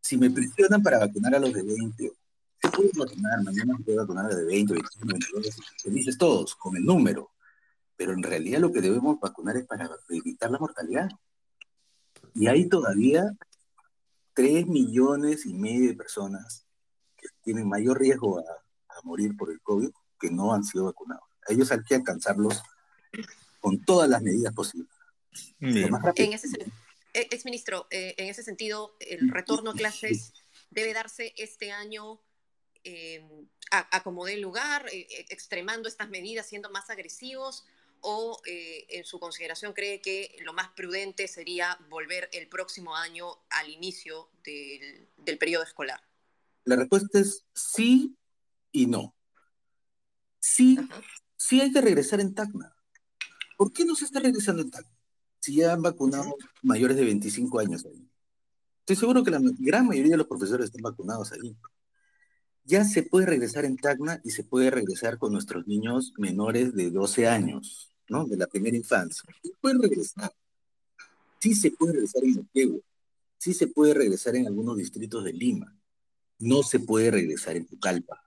Si 0.00 0.16
me 0.16 0.30
presionan 0.30 0.82
para 0.82 0.98
vacunar 0.98 1.34
a 1.34 1.38
los 1.38 1.52
de 1.52 1.62
20, 1.62 2.12
se 2.62 2.70
puede 2.70 2.90
vacunar, 2.96 3.42
mañana 3.42 3.76
se 3.76 3.84
puede 3.84 3.98
vacunar 3.98 4.26
a 4.26 4.28
los 4.28 4.38
de 4.38 4.44
20, 4.44 4.72
21, 4.72 5.12
22, 5.12 5.56
felices 5.82 6.18
todos, 6.18 6.54
con 6.56 6.76
el 6.76 6.84
número. 6.84 7.30
Pero 7.96 8.12
en 8.12 8.22
realidad 8.22 8.60
lo 8.60 8.72
que 8.72 8.80
debemos 8.80 9.18
vacunar 9.20 9.56
es 9.56 9.66
para 9.66 9.88
evitar 10.08 10.50
la 10.50 10.58
mortalidad. 10.58 11.08
Y 12.34 12.48
hay 12.48 12.68
todavía 12.68 13.32
3 14.36 14.66
millones 14.66 15.46
y 15.46 15.54
medio 15.54 15.88
de 15.88 15.94
personas 15.94 16.66
que 17.16 17.26
tienen 17.42 17.66
mayor 17.66 17.98
riesgo 17.98 18.38
a, 18.38 18.42
a, 18.42 19.00
morir 19.02 19.34
por 19.34 19.50
el 19.50 19.60
COVID 19.62 19.88
que 20.20 20.30
no 20.30 20.52
han 20.52 20.62
sido 20.62 20.84
vacunados. 20.84 21.24
A 21.48 21.54
ellos 21.54 21.72
hay 21.72 21.82
que 21.82 21.94
alcanzarlos 21.94 22.62
con 23.60 23.82
todas 23.82 24.10
las 24.10 24.20
medidas 24.20 24.52
posibles. 24.52 24.92
En 25.60 26.32
ese, 26.34 26.48
eh, 27.14 27.28
exministro, 27.30 27.86
eh, 27.90 28.14
en 28.18 28.28
ese 28.28 28.42
sentido, 28.42 28.94
el 29.00 29.30
retorno 29.30 29.70
a 29.70 29.74
clases 29.74 30.34
debe 30.70 30.92
darse 30.92 31.32
este 31.38 31.72
año 31.72 32.20
eh, 32.84 33.24
a, 33.70 33.96
a, 33.96 34.02
como 34.02 34.26
dé 34.26 34.36
lugar, 34.36 34.86
eh, 34.92 35.06
extremando 35.30 35.88
estas 35.88 36.10
medidas, 36.10 36.46
siendo 36.46 36.70
más 36.70 36.90
agresivos, 36.90 37.64
o 38.08 38.40
eh, 38.46 38.86
en 38.90 39.04
su 39.04 39.18
consideración 39.18 39.72
cree 39.72 40.00
que 40.00 40.36
lo 40.44 40.52
más 40.52 40.68
prudente 40.76 41.26
sería 41.26 41.76
volver 41.90 42.28
el 42.32 42.48
próximo 42.48 42.94
año 42.94 43.26
al 43.50 43.68
inicio 43.68 44.30
del, 44.44 45.08
del 45.16 45.38
periodo 45.38 45.64
escolar? 45.64 46.00
La 46.64 46.76
respuesta 46.76 47.18
es 47.18 47.44
sí 47.52 48.16
y 48.70 48.86
no. 48.86 49.12
Sí, 50.38 50.78
sí 51.36 51.60
hay 51.60 51.72
que 51.72 51.80
regresar 51.80 52.20
en 52.20 52.32
Tacna. 52.32 52.76
¿Por 53.56 53.72
qué 53.72 53.84
no 53.84 53.96
se 53.96 54.04
está 54.04 54.20
regresando 54.20 54.62
en 54.62 54.70
Tacna? 54.70 54.96
Si 55.40 55.56
ya 55.56 55.72
han 55.72 55.82
vacunado 55.82 56.36
mayores 56.62 56.96
de 56.96 57.04
25 57.04 57.58
años 57.58 57.84
ahí. 57.86 58.08
Estoy 58.80 58.96
seguro 58.96 59.24
que 59.24 59.32
la 59.32 59.40
gran 59.58 59.88
mayoría 59.88 60.12
de 60.12 60.18
los 60.18 60.28
profesores 60.28 60.66
están 60.66 60.82
vacunados 60.82 61.32
ahí. 61.32 61.56
Ya 62.62 62.84
se 62.84 63.02
puede 63.02 63.26
regresar 63.26 63.64
en 63.64 63.76
Tacna 63.76 64.20
y 64.22 64.30
se 64.30 64.44
puede 64.44 64.70
regresar 64.70 65.18
con 65.18 65.32
nuestros 65.32 65.66
niños 65.66 66.12
menores 66.18 66.72
de 66.72 66.90
12 66.90 67.26
años. 67.26 67.95
¿No? 68.08 68.24
De 68.24 68.36
la 68.36 68.46
primera 68.46 68.76
infancia. 68.76 69.22
Sí 69.42 69.52
puede 69.60 69.78
regresar. 69.78 70.32
Sí 71.38 71.54
se 71.54 71.70
puede 71.70 71.92
regresar 71.94 72.24
en 72.24 72.38
Oquegua. 72.40 72.80
Sí 73.38 73.54
se 73.54 73.66
puede 73.68 73.94
regresar 73.94 74.36
en 74.36 74.46
algunos 74.46 74.76
distritos 74.76 75.24
de 75.24 75.32
Lima. 75.32 75.76
No 76.38 76.62
se 76.62 76.80
puede 76.80 77.10
regresar 77.10 77.56
en 77.56 77.66
Pucallpa. 77.66 78.22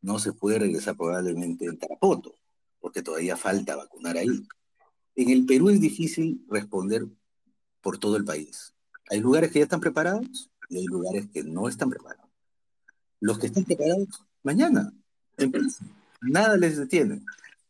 No 0.00 0.18
se 0.18 0.32
puede 0.32 0.58
regresar 0.58 0.96
probablemente 0.96 1.64
en 1.64 1.78
Tarapoto, 1.78 2.34
porque 2.80 3.02
todavía 3.02 3.36
falta 3.36 3.76
vacunar 3.76 4.18
ahí. 4.18 4.46
En 5.16 5.30
el 5.30 5.46
Perú 5.46 5.70
es 5.70 5.80
difícil 5.80 6.44
responder 6.48 7.06
por 7.80 7.98
todo 7.98 8.16
el 8.16 8.24
país. 8.24 8.74
Hay 9.10 9.20
lugares 9.20 9.50
que 9.50 9.60
ya 9.60 9.64
están 9.64 9.80
preparados 9.80 10.50
y 10.68 10.78
hay 10.78 10.86
lugares 10.86 11.28
que 11.32 11.42
no 11.42 11.68
están 11.68 11.90
preparados. 11.90 12.30
Los 13.20 13.38
que 13.38 13.46
están 13.46 13.64
preparados, 13.64 14.08
mañana, 14.42 14.92
en 15.38 15.52
Nada 16.20 16.56
les 16.56 16.78
detiene, 16.78 17.22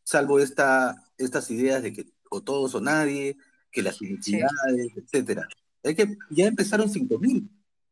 salvo 0.05 0.39
esta 0.39 0.95
estas 1.17 1.49
ideas 1.51 1.83
de 1.83 1.91
que 1.91 2.05
o 2.29 2.41
todos 2.41 2.75
o 2.75 2.81
nadie, 2.81 3.37
que 3.71 3.81
las 3.81 3.99
universidades, 4.01 4.87
sí. 4.93 4.93
etcétera. 4.97 5.47
Hay 5.83 5.95
que, 5.95 6.17
ya 6.29 6.47
empezaron 6.47 6.91
5.000 6.91 7.47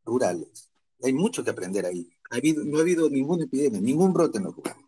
rurales. 0.05 0.69
Hay 1.03 1.13
mucho 1.13 1.43
que 1.43 1.51
aprender 1.51 1.85
ahí. 1.85 2.09
Ha 2.31 2.37
habido, 2.37 2.63
no 2.63 2.77
ha 2.77 2.81
habido 2.81 3.09
ninguna 3.09 3.45
epidemia, 3.45 3.79
ningún 3.79 4.13
brote 4.13 4.37
en 4.37 4.45
los 4.45 4.55
rurales. 4.55 4.83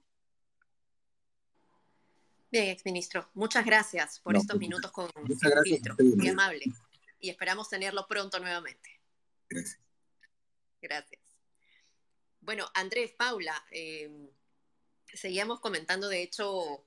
Bien, 2.51 2.69
exministro, 2.69 3.30
muchas 3.34 3.65
gracias 3.65 4.19
por 4.19 4.34
no, 4.34 4.39
estos 4.39 4.55
pues, 4.55 4.67
minutos 4.67 4.91
con 4.91 5.09
muchas 5.28 5.51
gracias 5.51 5.82
ministro. 5.82 5.95
Muy 5.99 6.30
amable. 6.30 6.65
Y 7.19 7.30
esperamos 7.30 7.69
tenerlo 7.69 8.07
pronto 8.07 8.39
nuevamente. 8.39 8.89
Gracias. 9.49 9.80
Gracias. 10.82 11.21
Bueno, 12.39 12.65
Andrés, 12.73 13.13
Paula, 13.17 13.55
eh, 13.71 14.30
seguíamos 15.13 15.59
comentando, 15.59 16.07
de 16.07 16.21
hecho, 16.21 16.86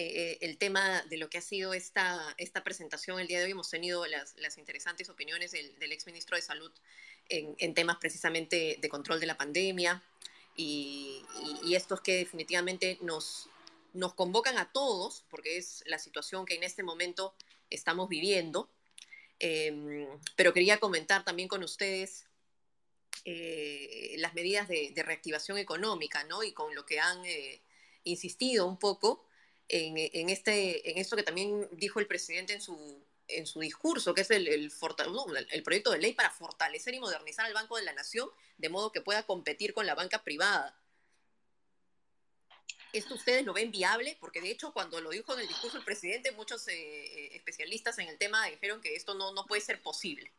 eh, 0.00 0.38
el 0.42 0.58
tema 0.58 1.02
de 1.10 1.16
lo 1.16 1.28
que 1.28 1.38
ha 1.38 1.40
sido 1.40 1.74
esta, 1.74 2.32
esta 2.38 2.62
presentación 2.62 3.18
el 3.18 3.26
día 3.26 3.38
de 3.40 3.46
hoy. 3.46 3.50
Hemos 3.50 3.68
tenido 3.68 4.06
las, 4.06 4.36
las 4.36 4.56
interesantes 4.56 5.08
opiniones 5.08 5.50
del, 5.50 5.76
del 5.80 5.90
exministro 5.90 6.36
de 6.36 6.42
Salud 6.42 6.70
en, 7.28 7.56
en, 7.58 7.74
temas 7.74 7.96
precisamente 7.96 8.78
de 8.80 8.88
control 8.88 9.18
de 9.18 9.26
la 9.26 9.36
pandemia 9.36 10.00
y, 10.54 11.24
y, 11.42 11.68
y 11.70 11.74
estos 11.74 12.00
que 12.00 12.14
definitivamente 12.14 12.98
nos, 13.00 13.48
nos 13.92 14.14
convocan 14.14 14.56
a 14.56 14.70
todos, 14.70 15.24
porque 15.30 15.56
es 15.56 15.82
la 15.86 15.98
situación 15.98 16.46
que 16.46 16.54
en 16.54 16.62
este 16.62 16.84
momento 16.84 17.34
estamos 17.68 18.08
viviendo, 18.08 18.70
em, 19.40 20.06
pero 20.36 20.52
quería 20.52 20.78
comentar 20.78 21.24
también 21.24 21.48
con 21.48 21.64
ustedes 21.64 22.26
eh, 23.24 24.14
las 24.18 24.32
medidas 24.34 24.68
de, 24.68 24.92
reactivación 24.94 25.58
económica, 25.58 26.22
¿no? 26.22 26.44
Y 26.44 26.52
con 26.52 26.72
lo 26.76 26.86
que 26.86 27.00
han 27.00 27.24
eh, 27.24 27.60
insistido 28.04 28.64
un 28.64 28.78
poco 28.78 29.27
en, 29.68 30.30
este, 30.30 30.90
en 30.90 30.98
esto 30.98 31.16
que 31.16 31.22
también 31.22 31.68
dijo 31.72 32.00
el 32.00 32.06
presidente 32.06 32.54
en 32.54 32.60
su, 32.60 33.04
en 33.28 33.46
su 33.46 33.60
discurso, 33.60 34.14
que 34.14 34.22
es 34.22 34.30
el, 34.30 34.48
el, 34.48 34.72
el, 35.50 35.62
proyecto 35.62 35.90
de 35.90 35.98
ley 35.98 36.14
para 36.14 36.30
fortalecer 36.30 36.94
y 36.94 37.00
modernizar 37.00 37.46
al 37.46 37.54
Banco 37.54 37.76
de 37.76 37.84
la 37.84 37.92
Nación 37.92 38.30
de 38.56 38.68
modo 38.68 38.92
que 38.92 39.02
pueda 39.02 39.24
competir 39.24 39.74
con 39.74 39.86
la 39.86 39.94
banca 39.94 40.24
privada. 40.24 40.78
¿Esto 42.94 43.14
ustedes 43.14 43.44
lo 43.44 43.52
ven 43.52 43.70
viable? 43.70 44.16
Porque 44.18 44.40
de 44.40 44.50
hecho 44.50 44.72
cuando 44.72 45.00
lo 45.00 45.10
dijo 45.10 45.34
en 45.34 45.40
el 45.40 45.48
discurso 45.48 45.76
el 45.76 45.84
presidente, 45.84 46.32
muchos 46.32 46.66
eh, 46.68 46.72
eh, 46.74 47.36
especialistas 47.36 47.98
en 47.98 48.08
el 48.08 48.16
tema 48.16 48.46
dijeron 48.46 48.80
que 48.80 48.94
esto 48.94 49.14
no, 49.14 49.32
no 49.32 49.44
puede 49.44 49.60
ser 49.60 49.82
posible. 49.82 50.32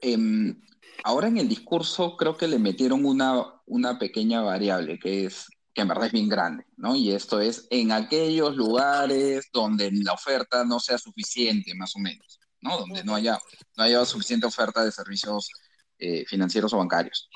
Em, 0.00 0.60
ahora 1.04 1.28
en 1.28 1.38
el 1.38 1.48
discurso 1.48 2.16
creo 2.16 2.36
que 2.36 2.48
le 2.48 2.58
metieron 2.58 3.04
una, 3.04 3.62
una 3.66 3.98
pequeña 3.98 4.42
variable, 4.42 4.98
que 4.98 5.26
es 5.26 5.46
que 5.72 5.82
en 5.82 5.88
verdad 5.88 6.06
es 6.06 6.12
bien 6.12 6.28
grande, 6.28 6.64
¿no? 6.76 6.96
Y 6.96 7.12
esto 7.12 7.40
es 7.40 7.66
en 7.70 7.92
aquellos 7.92 8.56
lugares 8.56 9.48
donde 9.52 9.90
la 9.92 10.12
oferta 10.12 10.64
no 10.64 10.80
sea 10.80 10.98
suficiente, 10.98 11.74
más 11.74 11.94
o 11.96 12.00
menos, 12.00 12.40
¿no? 12.60 12.78
Donde 12.78 13.04
no 13.04 13.14
haya, 13.14 13.38
no 13.76 13.84
haya 13.84 14.04
suficiente 14.04 14.46
oferta 14.46 14.84
de 14.84 14.92
servicios 14.92 15.50
eh, 15.98 16.24
financieros 16.26 16.72
o 16.72 16.78
bancarios. 16.78 17.28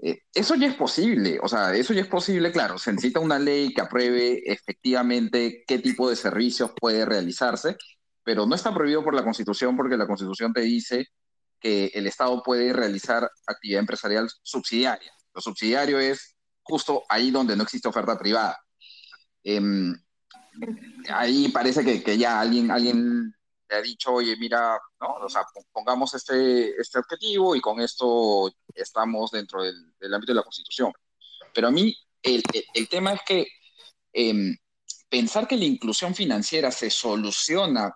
Eh, 0.00 0.20
eso 0.32 0.54
ya 0.54 0.68
es 0.68 0.76
posible, 0.76 1.38
o 1.42 1.48
sea, 1.48 1.74
eso 1.74 1.92
ya 1.92 2.02
es 2.02 2.06
posible, 2.06 2.52
claro, 2.52 2.78
se 2.78 2.92
necesita 2.92 3.18
una 3.18 3.38
ley 3.38 3.74
que 3.74 3.80
apruebe 3.80 4.42
efectivamente 4.46 5.64
qué 5.66 5.80
tipo 5.80 6.08
de 6.08 6.14
servicios 6.14 6.70
puede 6.80 7.04
realizarse, 7.04 7.76
pero 8.22 8.46
no 8.46 8.54
está 8.54 8.72
prohibido 8.72 9.02
por 9.02 9.14
la 9.14 9.24
Constitución 9.24 9.76
porque 9.76 9.96
la 9.96 10.06
Constitución 10.06 10.52
te 10.52 10.60
dice 10.60 11.06
que 11.60 11.86
el 11.94 12.06
Estado 12.06 12.42
puede 12.44 12.72
realizar 12.72 13.28
actividad 13.46 13.80
empresarial 13.80 14.28
subsidiaria. 14.42 15.12
Lo 15.34 15.40
subsidiario 15.40 15.98
es 15.98 16.36
justo 16.68 17.04
ahí 17.08 17.30
donde 17.30 17.56
no 17.56 17.62
existe 17.62 17.88
oferta 17.88 18.18
privada. 18.18 18.58
Em, 19.42 19.94
ahí 21.10 21.48
parece 21.48 21.84
que, 21.84 22.02
que, 22.02 22.18
ya 22.18 22.40
alguien, 22.40 22.70
alguien 22.70 23.34
le 23.68 23.76
ha 23.76 23.82
dicho, 23.82 24.12
oye, 24.12 24.36
mira, 24.36 24.78
¿no? 25.00 25.14
O 25.14 25.28
sea, 25.28 25.42
pongamos 25.72 26.14
este, 26.14 26.78
este 26.80 26.98
objetivo 26.98 27.56
y 27.56 27.60
con 27.60 27.80
esto 27.80 28.52
estamos 28.74 29.30
dentro 29.30 29.62
del, 29.62 30.14
ámbito 30.14 30.32
de 30.32 30.36
la 30.36 30.42
Constitución. 30.42 30.92
Pero 31.54 31.68
a 31.68 31.70
mí 31.70 31.96
el, 32.22 32.42
el, 32.74 32.88
tema 32.88 33.14
es 33.14 33.20
que 33.26 33.46
eh, 34.12 34.56
pensar 35.08 35.48
que 35.48 35.56
la 35.56 35.64
inclusión 35.64 36.14
financiera 36.14 36.70
se 36.70 36.90
soluciona 36.90 37.94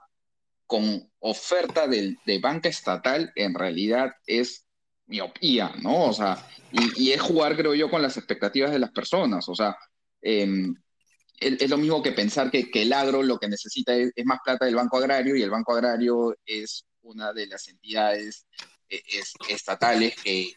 con 0.66 1.11
oferta 1.20 1.87
de, 1.87 2.16
de 2.25 2.39
banca 2.39 2.68
estatal 2.68 3.31
en 3.35 3.55
realidad 3.55 4.12
es 4.27 4.66
miopía, 5.07 5.74
¿no? 5.82 6.07
O 6.07 6.12
sea, 6.12 6.46
y, 6.70 7.11
es 7.12 7.20
jugar, 7.20 7.57
creo 7.57 7.74
yo, 7.74 7.90
con 7.90 8.03
las 8.03 8.16
expectativas 8.16 8.70
de 8.70 8.78
las 8.78 8.90
personas. 8.90 9.48
O 9.48 9.55
sea, 9.55 9.76
eh, 10.22 10.72
es, 11.38 11.70
lo 11.70 11.78
mismo 11.78 12.03
que 12.03 12.12
pensar 12.12 12.50
que, 12.50 12.68
el 12.74 12.92
agro 12.92 13.22
lo 13.22 13.38
que 13.38 13.48
necesita 13.48 13.94
es, 13.94 14.12
más 14.24 14.38
plata 14.44 14.64
del 14.64 14.76
Banco 14.76 14.98
Agrario 14.98 15.36
y 15.36 15.42
el 15.42 15.50
Banco 15.50 15.72
Agrario 15.72 16.36
es 16.46 16.84
una 17.03 17.32
de 17.32 17.46
las 17.46 17.68
entidades 17.68 18.46
es, 18.88 19.32
estatales 19.48 20.14
que, 20.22 20.53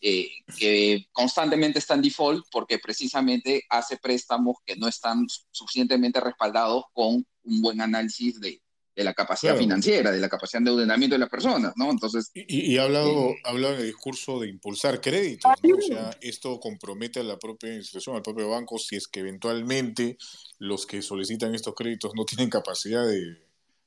eh, 0.00 0.30
que 0.58 1.06
constantemente 1.12 1.78
están 1.78 2.02
default 2.02 2.44
porque 2.50 2.78
precisamente 2.78 3.64
hace 3.70 3.96
préstamos 3.96 4.56
que 4.64 4.76
no 4.76 4.88
están 4.88 5.26
suficientemente 5.50 6.20
respaldados 6.20 6.84
con 6.92 7.26
un 7.42 7.62
buen 7.62 7.80
análisis 7.80 8.38
de, 8.40 8.60
de 8.96 9.04
la 9.04 9.12
capacidad 9.12 9.52
claro. 9.52 9.62
financiera, 9.62 10.10
de 10.10 10.18
la 10.18 10.28
capacidad 10.28 10.62
de 10.62 10.70
endeudamiento 10.70 11.14
de 11.14 11.20
las 11.20 11.28
personas, 11.28 11.74
¿no? 11.76 11.90
Entonces... 11.90 12.30
Y, 12.32 12.72
y 12.72 12.78
ha 12.78 12.84
hablado, 12.84 13.30
eh, 13.30 13.36
ha 13.44 13.50
hablado 13.50 13.74
en 13.74 13.80
el 13.80 13.86
discurso 13.86 14.40
de 14.40 14.48
impulsar 14.48 15.02
créditos, 15.02 15.52
¿no? 15.62 15.76
O 15.76 15.80
sea, 15.82 16.10
esto 16.22 16.58
compromete 16.58 17.20
a 17.20 17.22
la 17.22 17.38
propia 17.38 17.74
institución, 17.74 18.16
al 18.16 18.22
propio 18.22 18.48
banco, 18.48 18.78
si 18.78 18.96
es 18.96 19.06
que 19.06 19.20
eventualmente 19.20 20.16
los 20.58 20.86
que 20.86 21.02
solicitan 21.02 21.54
estos 21.54 21.74
créditos 21.74 22.12
no 22.16 22.24
tienen 22.24 22.48
capacidad 22.48 23.06
de, 23.06 23.36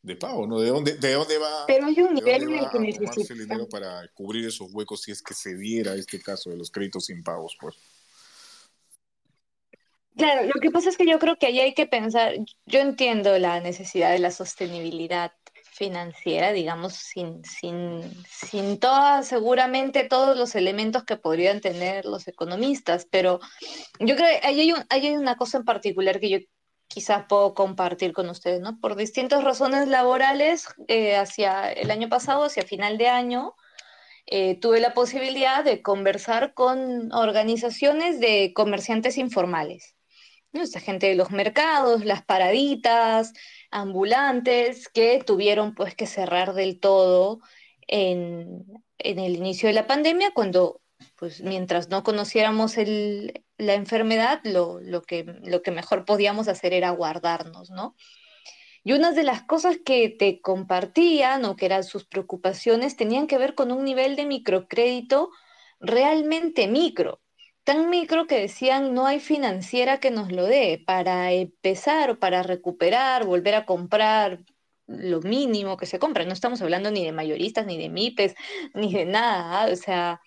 de 0.04 0.16
pago, 0.16 0.46
¿no? 0.46 0.60
¿De 0.60 0.70
dónde, 0.70 0.94
de 0.94 1.14
dónde 1.14 1.40
va, 1.40 1.66
Pero 1.66 1.88
hay 1.88 2.00
un 2.00 2.14
nivel 2.14 2.44
en 2.44 2.54
el 2.60 2.70
que 2.70 2.80
necesita... 2.80 3.34
el 3.34 3.40
dinero 3.40 3.68
para 3.68 4.08
cubrir 4.10 4.46
esos 4.46 4.72
huecos 4.72 5.02
si 5.02 5.12
es 5.12 5.24
que 5.24 5.34
se 5.34 5.56
diera 5.56 5.96
este 5.96 6.22
caso 6.22 6.52
de 6.52 6.58
los 6.58 6.70
créditos 6.70 7.06
sin 7.06 7.24
pagos, 7.24 7.58
pues? 7.60 7.76
Claro, 10.20 10.44
lo 10.54 10.60
que 10.60 10.70
pasa 10.70 10.90
es 10.90 10.98
que 10.98 11.08
yo 11.08 11.18
creo 11.18 11.38
que 11.38 11.46
ahí 11.46 11.62
hay 11.62 11.74
que 11.74 11.86
pensar, 11.88 12.34
yo 12.66 12.80
entiendo 12.82 13.40
la 13.40 13.62
necesidad 13.62 14.12
de 14.12 14.20
la 14.20 14.32
sostenibilidad 14.32 15.32
financiera, 15.72 16.52
digamos, 16.52 16.94
sin, 16.96 17.42
sin, 17.46 18.02
sin 18.26 18.80
todas, 18.82 19.30
seguramente 19.30 20.04
todos 20.04 20.38
los 20.38 20.56
elementos 20.56 21.06
que 21.06 21.16
podrían 21.16 21.62
tener 21.62 22.04
los 22.04 22.28
economistas, 22.28 23.08
pero 23.10 23.40
yo 24.02 24.18
creo 24.18 24.28
que 24.42 24.46
ahí 24.46 24.60
hay, 24.60 24.74
hay 24.90 25.16
una 25.16 25.38
cosa 25.38 25.60
en 25.60 25.64
particular 25.64 26.20
que 26.20 26.30
yo 26.30 26.40
quizás 26.90 27.24
puedo 27.30 27.54
compartir 27.54 28.12
con 28.12 28.30
ustedes, 28.30 28.60
¿no? 28.60 28.78
Por 28.82 28.98
distintas 28.98 29.42
razones 29.42 29.88
laborales, 29.88 30.68
eh, 30.90 31.16
hacia 31.16 31.72
el 31.72 31.92
año 31.92 32.10
pasado, 32.10 32.44
hacia 32.44 32.64
final 32.64 32.98
de 32.98 33.08
año, 33.08 33.56
eh, 34.26 34.60
tuve 34.60 34.82
la 34.82 34.94
posibilidad 34.94 35.64
de 35.64 35.82
conversar 35.82 36.54
con 36.54 37.14
organizaciones 37.14 38.20
de 38.20 38.52
comerciantes 38.54 39.18
informales. 39.18 39.96
¿No? 40.52 40.62
Esta 40.62 40.80
gente 40.80 41.08
de 41.08 41.16
los 41.16 41.32
mercados, 41.32 42.06
las 42.06 42.24
paraditas, 42.24 43.34
ambulantes, 43.72 44.90
que 44.90 45.24
tuvieron 45.26 45.76
pues 45.76 45.96
que 45.96 46.08
cerrar 46.08 46.54
del 46.54 46.80
todo 46.80 47.40
en, 47.88 48.66
en 48.98 49.20
el 49.20 49.36
inicio 49.36 49.68
de 49.68 49.74
la 49.74 49.88
pandemia, 49.88 50.32
cuando 50.34 50.82
pues 51.16 51.42
mientras 51.42 51.90
no 51.90 52.04
conociéramos 52.04 52.76
la 52.78 53.74
enfermedad, 53.74 54.42
lo, 54.44 54.80
lo, 54.82 55.02
que, 55.02 55.26
lo 55.44 55.62
que 55.62 55.72
mejor 55.72 56.06
podíamos 56.06 56.48
hacer 56.48 56.74
era 56.74 56.90
guardarnos, 56.92 57.70
¿no? 57.70 57.96
Y 58.84 58.94
una 58.94 59.12
de 59.12 59.24
las 59.24 59.44
cosas 59.44 59.78
que 59.84 60.10
te 60.10 60.42
compartían 60.42 61.44
o 61.46 61.56
que 61.56 61.66
eran 61.66 61.84
sus 61.84 62.06
preocupaciones 62.06 62.96
tenían 62.96 63.28
que 63.28 63.38
ver 63.38 63.54
con 63.54 63.72
un 63.72 63.84
nivel 63.84 64.16
de 64.16 64.26
microcrédito 64.26 65.30
realmente 65.80 66.68
micro 66.68 67.22
tan 67.70 67.92
micro 67.92 68.26
que 68.26 68.40
decían 68.40 68.96
no 68.96 69.06
hay 69.06 69.20
financiera 69.20 70.00
que 70.00 70.10
nos 70.10 70.32
lo 70.32 70.46
dé 70.48 70.82
para 70.84 71.32
empezar 71.34 72.10
o 72.10 72.18
para 72.20 72.42
recuperar, 72.42 73.26
volver 73.26 73.54
a 73.54 73.68
comprar 73.68 74.40
lo 74.88 75.22
mínimo 75.22 75.78
que 75.78 75.86
se 75.86 76.00
compra. 76.00 76.26
No 76.26 76.34
estamos 76.34 76.64
hablando 76.64 76.90
ni 76.90 77.06
de 77.06 77.12
mayoristas, 77.12 77.68
ni 77.68 77.78
de 77.78 77.90
MIPES, 77.90 78.34
ni 78.74 78.92
de 78.92 79.06
nada. 79.06 79.72
O 79.72 79.76
sea, 79.76 80.20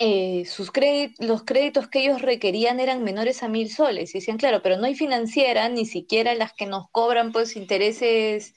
eh, 0.00 0.44
sus 0.46 0.72
los 1.20 1.44
créditos 1.44 1.86
que 1.86 2.00
ellos 2.00 2.20
requerían 2.20 2.80
eran 2.80 3.04
menores 3.04 3.44
a 3.44 3.48
mil 3.48 3.70
soles. 3.70 4.12
Y 4.12 4.18
decían, 4.18 4.36
claro, 4.36 4.62
pero 4.62 4.78
no 4.78 4.86
hay 4.86 4.96
financiera, 4.96 5.68
ni 5.68 5.86
siquiera 5.86 6.34
las 6.34 6.52
que 6.54 6.66
nos 6.66 6.90
cobran 6.90 7.30
pues 7.30 7.54
intereses 7.54 8.54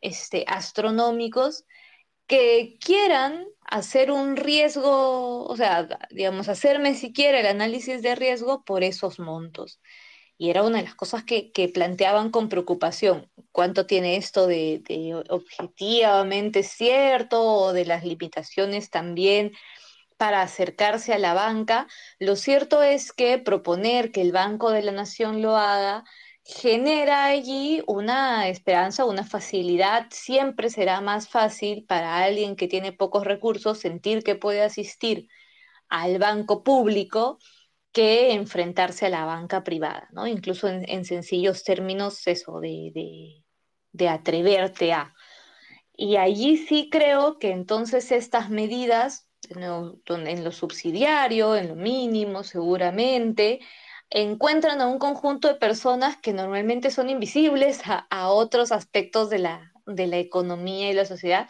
este, 0.00 0.44
astronómicos 0.48 1.66
que 2.26 2.78
quieran 2.80 3.46
hacer 3.70 4.10
un 4.10 4.36
riesgo, 4.36 5.44
o 5.44 5.56
sea, 5.56 5.88
digamos, 6.10 6.48
hacerme 6.48 6.94
siquiera 6.94 7.40
el 7.40 7.46
análisis 7.46 8.02
de 8.02 8.14
riesgo 8.14 8.64
por 8.64 8.82
esos 8.82 9.18
montos. 9.18 9.80
Y 10.38 10.50
era 10.50 10.62
una 10.62 10.78
de 10.78 10.84
las 10.84 10.94
cosas 10.94 11.24
que, 11.24 11.52
que 11.52 11.68
planteaban 11.68 12.30
con 12.30 12.48
preocupación. 12.48 13.30
¿Cuánto 13.52 13.86
tiene 13.86 14.16
esto 14.16 14.46
de, 14.46 14.80
de, 14.86 15.14
objetivamente 15.30 16.62
cierto 16.62 17.42
o 17.42 17.72
de 17.72 17.84
las 17.84 18.04
limitaciones 18.04 18.90
también 18.90 19.52
para 20.16 20.42
acercarse 20.42 21.12
a 21.12 21.18
la 21.18 21.34
banca? 21.34 21.88
Lo 22.18 22.36
cierto 22.36 22.82
es 22.82 23.12
que 23.12 23.38
proponer 23.38 24.12
que 24.12 24.22
el 24.22 24.32
Banco 24.32 24.70
de 24.70 24.82
la 24.82 24.92
Nación 24.92 25.42
lo 25.42 25.56
haga 25.56 26.04
genera 26.48 27.26
allí 27.26 27.82
una 27.86 28.48
esperanza, 28.48 29.04
una 29.04 29.24
facilidad. 29.24 30.06
Siempre 30.10 30.70
será 30.70 31.00
más 31.02 31.28
fácil 31.28 31.84
para 31.86 32.18
alguien 32.24 32.56
que 32.56 32.68
tiene 32.68 32.92
pocos 32.92 33.24
recursos 33.24 33.78
sentir 33.78 34.22
que 34.24 34.34
puede 34.34 34.62
asistir 34.62 35.28
al 35.88 36.18
banco 36.18 36.64
público 36.64 37.38
que 37.92 38.32
enfrentarse 38.32 39.06
a 39.06 39.10
la 39.10 39.24
banca 39.26 39.64
privada, 39.64 40.08
¿no? 40.12 40.26
Incluso 40.26 40.68
en, 40.68 40.88
en 40.88 41.04
sencillos 41.04 41.64
términos, 41.64 42.26
eso, 42.26 42.60
de, 42.60 43.42
de 43.92 44.08
atreverte 44.08 44.92
a. 44.92 45.14
Y 45.96 46.16
allí 46.16 46.56
sí 46.56 46.88
creo 46.90 47.38
que 47.38 47.50
entonces 47.50 48.12
estas 48.12 48.50
medidas, 48.50 49.28
en 49.50 50.44
lo 50.44 50.52
subsidiario, 50.52 51.56
en 51.56 51.68
lo 51.68 51.76
mínimo, 51.76 52.44
seguramente, 52.44 53.60
encuentran 54.10 54.80
a 54.80 54.86
un 54.86 54.98
conjunto 54.98 55.48
de 55.48 55.54
personas 55.54 56.16
que 56.16 56.32
normalmente 56.32 56.90
son 56.90 57.10
invisibles 57.10 57.80
a, 57.84 58.28
otros 58.30 58.72
aspectos 58.72 59.30
de 59.30 59.38
la, 59.38 59.72
de 59.86 60.06
la 60.06 60.18
economía 60.18 60.90
y 60.90 60.94
la 60.94 61.04
sociedad. 61.04 61.48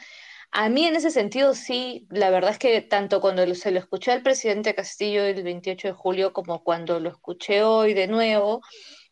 A 0.50 0.68
mí 0.68 0.86
en 0.86 0.96
ese 0.96 1.10
sentido 1.10 1.54
sí, 1.54 2.06
la 2.10 2.30
verdad 2.30 2.52
es 2.52 2.58
que 2.58 2.80
tanto 2.80 3.20
cuando 3.20 3.54
se 3.54 3.70
lo 3.70 3.78
escuché 3.78 4.12
al 4.12 4.22
presidente 4.22 4.74
Castillo 4.74 5.24
el 5.24 5.42
28 5.42 5.88
de 5.88 5.94
julio 5.94 6.32
como 6.32 6.64
cuando 6.64 7.00
lo 7.00 7.10
escuché 7.10 7.62
hoy 7.62 7.94
de 7.94 8.08
nuevo, 8.08 8.62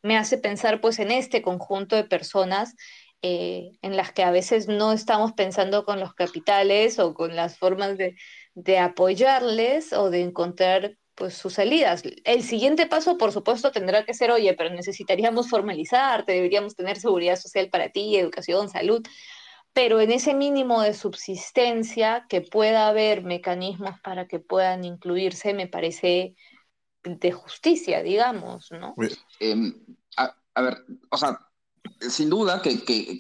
me 0.03 0.17
hace 0.17 0.39
pensar 0.39 0.81
pues 0.81 0.99
en 0.99 1.11
este 1.11 1.43
conjunto 1.43 1.95
de 1.97 2.05
personas 2.05 2.75
eh, 3.23 3.73
en 3.83 3.97
las 3.97 4.13
que 4.13 4.23
a 4.23 4.31
veces 4.31 4.69
no 4.69 4.93
estamos 4.93 5.33
pensando 5.33 5.85
con 5.85 6.01
los 6.01 6.15
capitales 6.15 6.99
o 6.99 7.15
con 7.15 7.37
las 7.37 7.59
formas 7.59 7.99
de, 7.99 8.17
de 8.55 8.79
apoyarles 8.79 9.93
o 9.93 10.11
de 10.11 10.23
encontrar 10.23 10.97
pues 11.17 11.35
sus 11.35 11.55
salidas. 11.55 12.03
El 12.25 12.43
siguiente 12.43 12.87
paso, 12.87 13.19
por 13.19 13.33
supuesto, 13.33 13.73
tendrá 13.73 14.05
que 14.05 14.15
ser, 14.15 14.31
oye, 14.31 14.55
pero 14.55 14.71
necesitaríamos 14.71 15.49
formalizarte, 15.49 16.33
deberíamos 16.33 16.77
tener 16.77 16.99
seguridad 16.99 17.37
social 17.37 17.71
para 17.71 17.89
ti, 17.89 18.17
educación, 18.17 18.69
salud, 18.69 19.03
pero 19.73 20.01
en 20.01 20.13
ese 20.13 20.35
mínimo 20.35 20.83
de 20.83 20.95
subsistencia 20.95 22.27
que 22.29 22.43
pueda 22.43 22.87
haber 22.87 23.25
mecanismos 23.25 23.99
para 24.01 24.29
que 24.29 24.39
puedan 24.39 24.85
incluirse, 24.85 25.55
me 25.55 25.67
parece 25.67 26.35
de 27.03 27.33
justicia, 27.33 28.03
digamos, 28.03 28.71
¿no? 28.71 28.95
Em, 29.41 29.75
a, 30.17 30.63
ver, 30.63 30.79
o 31.11 31.17
sea, 31.17 31.39
sin 32.01 32.31
duda 32.31 32.63
que, 32.63 32.85
que, 32.85 33.19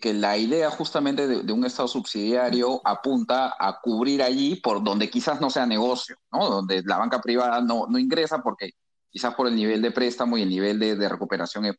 que, 0.00 0.14
la 0.14 0.36
idea 0.36 0.70
justamente 0.70 1.26
de, 1.26 1.52
un 1.52 1.64
Estado 1.64 1.88
subsidiario 1.88 2.80
apunta 2.84 3.54
a 3.58 3.80
cubrir 3.80 4.22
allí 4.22 4.56
por 4.56 4.82
donde 4.82 5.10
quizás 5.10 5.40
no 5.40 5.50
sea 5.50 5.66
negocio, 5.66 6.16
¿no? 6.30 6.48
Donde 6.48 6.82
la 6.84 6.98
banca 6.98 7.20
privada 7.20 7.60
no, 7.60 7.86
no 7.88 7.98
ingresa 7.98 8.42
porque 8.42 8.72
quizás 9.10 9.34
por 9.34 9.46
el 9.46 9.54
nivel 9.54 9.82
de 9.82 9.90
préstamo 9.90 10.38
y 10.38 10.42
el 10.42 10.48
nivel 10.48 10.78
de, 10.78 11.08
recuperación 11.08 11.66
es, 11.66 11.76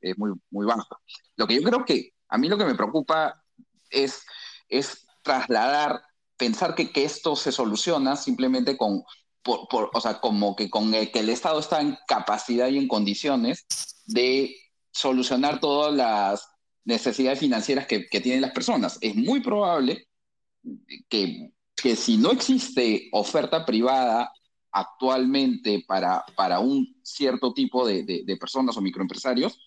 es, 0.00 0.18
muy, 0.18 0.32
muy 0.50 0.66
bajo. 0.66 1.00
Lo 1.36 1.46
que 1.46 1.54
yo 1.54 1.62
creo 1.62 1.84
que 1.84 2.12
a 2.28 2.38
mí 2.38 2.48
lo 2.48 2.56
que 2.56 2.64
me 2.64 2.74
preocupa 2.74 3.42
es, 3.90 4.22
es 4.68 5.06
trasladar, 5.22 6.02
pensar 6.36 6.74
que, 6.74 6.92
que 6.92 7.04
esto 7.04 7.34
se 7.34 7.50
soluciona 7.50 8.16
simplemente 8.16 8.76
con, 8.76 9.02
por, 9.42 9.68
por, 9.68 9.90
o 9.92 10.00
sea, 10.00 10.20
como 10.20 10.54
que 10.54 10.70
con 10.70 10.94
el, 10.94 11.10
que 11.10 11.20
el 11.20 11.28
Estado 11.28 11.58
está 11.58 11.80
en 11.80 11.98
capacidad 12.06 12.68
y 12.68 12.78
en 12.78 12.88
condiciones 12.88 13.66
de 14.06 14.54
solucionar 14.96 15.60
todas 15.60 15.94
las 15.94 16.48
necesidades 16.84 17.38
financieras 17.38 17.86
que, 17.86 18.00
tienen 18.08 18.40
las 18.40 18.52
personas. 18.52 18.98
Es 19.00 19.14
muy 19.14 19.40
probable 19.40 20.08
que, 21.08 21.52
que, 21.74 21.96
si 21.96 22.16
no 22.16 22.32
existe 22.32 23.08
oferta 23.12 23.66
privada 23.66 24.32
actualmente 24.72 25.84
para, 25.86 26.24
para 26.34 26.60
un 26.60 26.96
cierto 27.02 27.52
tipo 27.52 27.86
de, 27.86 28.04
de, 28.04 28.36
personas 28.36 28.76
o 28.76 28.80
microempresarios, 28.80 29.58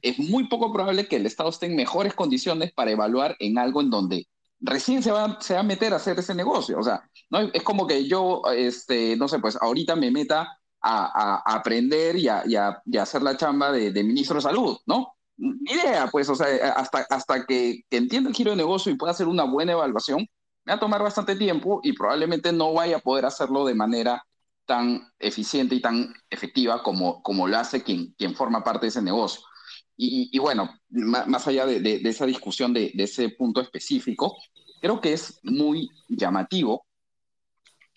es 0.00 0.18
muy 0.18 0.48
poco 0.48 0.72
probable 0.72 1.08
que 1.08 1.16
el 1.16 1.26
Estado 1.26 1.50
esté 1.50 1.66
en 1.66 1.76
mejores 1.76 2.14
condiciones 2.14 2.72
para 2.72 2.90
evaluar 2.90 3.36
en 3.38 3.58
algo 3.58 3.82
en 3.82 3.90
donde 3.90 4.28
recién 4.60 5.02
se 5.02 5.10
va, 5.10 5.38
se 5.40 5.54
va 5.54 5.60
a 5.60 5.64
meter 5.64 5.92
a 5.92 5.96
hacer 5.96 6.18
ese 6.18 6.34
negocio. 6.34 6.78
O 6.78 6.82
sea, 6.82 7.02
¿no? 7.28 7.40
es 7.52 7.62
como 7.62 7.86
que 7.86 8.06
yo, 8.06 8.42
este, 8.56 9.16
no 9.16 9.28
sé, 9.28 9.40
pues 9.40 9.58
ahorita 9.60 9.94
me 9.96 10.10
meta 10.10 10.59
a, 10.82 11.42
aprender 11.44 12.16
y 12.16 12.28
a, 12.28 12.82
hacer 13.00 13.22
la 13.22 13.36
chamba 13.36 13.72
de, 13.72 14.04
ministro 14.04 14.36
de 14.36 14.42
salud, 14.42 14.78
¿no? 14.86 15.14
Ni 15.36 15.72
idea, 15.72 16.08
pues, 16.10 16.28
o 16.28 16.34
sea, 16.34 16.46
hasta, 16.72 17.06
hasta 17.10 17.46
que, 17.46 17.84
entienda 17.90 18.28
el 18.28 18.36
giro 18.36 18.50
de 18.50 18.56
negocio 18.56 18.92
y 18.92 18.96
pueda 18.96 19.12
hacer 19.12 19.26
una 19.26 19.44
buena 19.44 19.72
evaluación, 19.72 20.26
va 20.68 20.74
a 20.74 20.80
tomar 20.80 21.02
bastante 21.02 21.36
tiempo 21.36 21.80
y 21.82 21.92
probablemente 21.92 22.52
no 22.52 22.72
vaya 22.74 22.96
a 22.96 23.00
poder 23.00 23.24
hacerlo 23.24 23.64
de 23.64 23.74
manera 23.74 24.22
tan 24.66 25.10
eficiente 25.18 25.74
y 25.74 25.80
tan 25.80 26.14
efectiva 26.28 26.82
como, 26.82 27.22
como 27.22 27.48
lo 27.48 27.56
hace 27.56 27.82
quien, 27.82 28.14
quien 28.16 28.34
forma 28.34 28.62
parte 28.62 28.86
de 28.86 28.88
ese 28.88 29.02
negocio. 29.02 29.42
Y, 30.02 30.38
bueno, 30.38 30.70
más, 30.88 31.46
allá 31.46 31.66
de, 31.66 32.00
esa 32.04 32.24
discusión 32.24 32.72
de, 32.72 32.90
de, 32.94 33.04
ese 33.04 33.28
punto 33.30 33.60
específico, 33.60 34.34
creo 34.80 34.98
que 34.98 35.12
es 35.12 35.40
muy 35.42 35.90
llamativo 36.08 36.86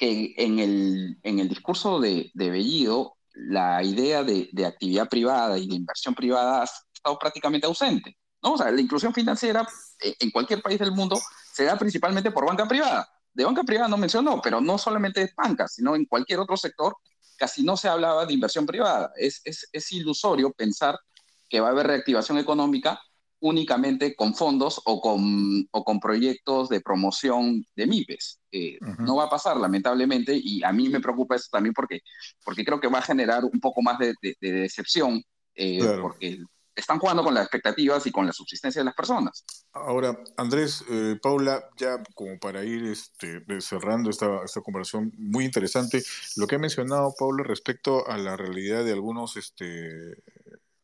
que 0.03 0.33
en 0.35 0.59
el, 0.59 1.17
en 1.23 1.39
el 1.39 1.47
discurso 1.47 1.97
de, 1.97 2.29
de 2.33 2.49
Bellido, 2.49 3.15
la 3.33 3.81
idea 3.81 4.21
de, 4.21 4.49
de, 4.51 4.65
actividad 4.65 5.07
privada 5.07 5.57
y 5.57 5.65
de 5.65 5.75
inversión 5.75 6.13
privada 6.13 6.61
ha 6.61 6.65
estado 6.65 7.17
prácticamente 7.17 7.67
ausente. 7.67 8.17
¿no? 8.41 8.53
O 8.53 8.57
sea, 8.57 8.69
la 8.69 8.81
inclusión 8.81 9.13
financiera 9.13 9.65
eh, 10.03 10.13
en 10.19 10.29
cualquier 10.29 10.61
país 10.61 10.77
del 10.77 10.91
mundo 10.91 11.17
se 11.53 11.63
da 11.63 11.77
principalmente 11.77 12.31
por 12.31 12.45
banca 12.45 12.67
privada. 12.67 13.07
De 13.33 13.45
banca 13.45 13.63
privada 13.63 13.87
no 13.87 13.95
mencionó, 13.95 14.41
pero 14.41 14.59
no 14.59 14.77
solamente 14.77 15.33
bancas, 15.37 15.75
sino 15.75 15.95
en 15.95 16.03
cualquier 16.03 16.39
otro 16.39 16.57
sector 16.57 16.97
casi 17.37 17.63
no 17.63 17.77
se 17.77 17.87
hablaba 17.87 18.25
de 18.25 18.33
inversión 18.33 18.65
privada. 18.65 19.13
Es, 19.15 19.39
es, 19.45 19.69
es 19.71 19.89
ilusorio 19.93 20.51
pensar 20.51 20.99
que 21.47 21.61
va 21.61 21.69
a 21.69 21.71
haber 21.71 21.87
reactivación 21.87 22.39
económica 22.39 22.99
únicamente 23.43 24.15
con 24.15 24.33
fondos 24.33 24.81
o 24.85 25.01
con, 25.01 25.67
o 25.69 25.83
con 25.83 25.99
proyectos 25.99 26.69
de 26.69 26.79
promoción 26.79 27.65
de 27.75 27.87
MIPES. 27.87 28.39
Eh, 28.51 28.77
no 28.99 29.17
va 29.17 29.25
a 29.25 29.29
pasar, 29.29 29.57
lamentablemente, 29.57 30.33
y 30.33 30.63
a 30.63 30.71
mí 30.71 30.87
me 30.87 31.01
preocupa 31.01 31.35
eso 31.35 31.49
también 31.51 31.73
porque, 31.73 31.99
porque 32.45 32.63
creo 32.63 32.79
que 32.79 32.87
va 32.87 32.99
a 32.99 33.01
generar 33.01 33.43
un 33.43 33.59
poco 33.59 33.81
más 33.81 33.99
de, 33.99 34.15
decepción, 34.39 35.21
eh, 35.55 35.81
porque 36.01 36.39
están 36.73 36.99
jugando 36.99 37.21
con 37.21 37.33
las 37.33 37.43
expectativas 37.43 38.07
y 38.07 38.11
con 38.11 38.25
la 38.25 38.31
subsistencia 38.31 38.79
de 38.79 38.85
las 38.85 38.95
personas. 38.95 39.43
Ahora, 39.73 40.17
Andrés, 40.37 40.81
eh, 40.89 41.17
Paula, 41.21 41.65
ya 41.77 42.01
como 42.15 42.39
para 42.39 42.63
ir 42.63 42.85
este, 42.85 43.43
cerrando 43.59 44.09
esta, 44.09 44.41
esta 44.45 44.61
conversación 44.61 45.11
muy 45.17 45.43
interesante, 45.43 46.01
lo 46.37 46.47
que 46.47 46.55
ha 46.55 46.59
mencionado 46.59 47.13
Paula 47.19 47.43
respecto 47.43 48.07
a 48.07 48.17
la 48.17 48.37
realidad 48.37 48.85
de 48.85 48.93
algunos 48.93 49.35
este, 49.35 50.15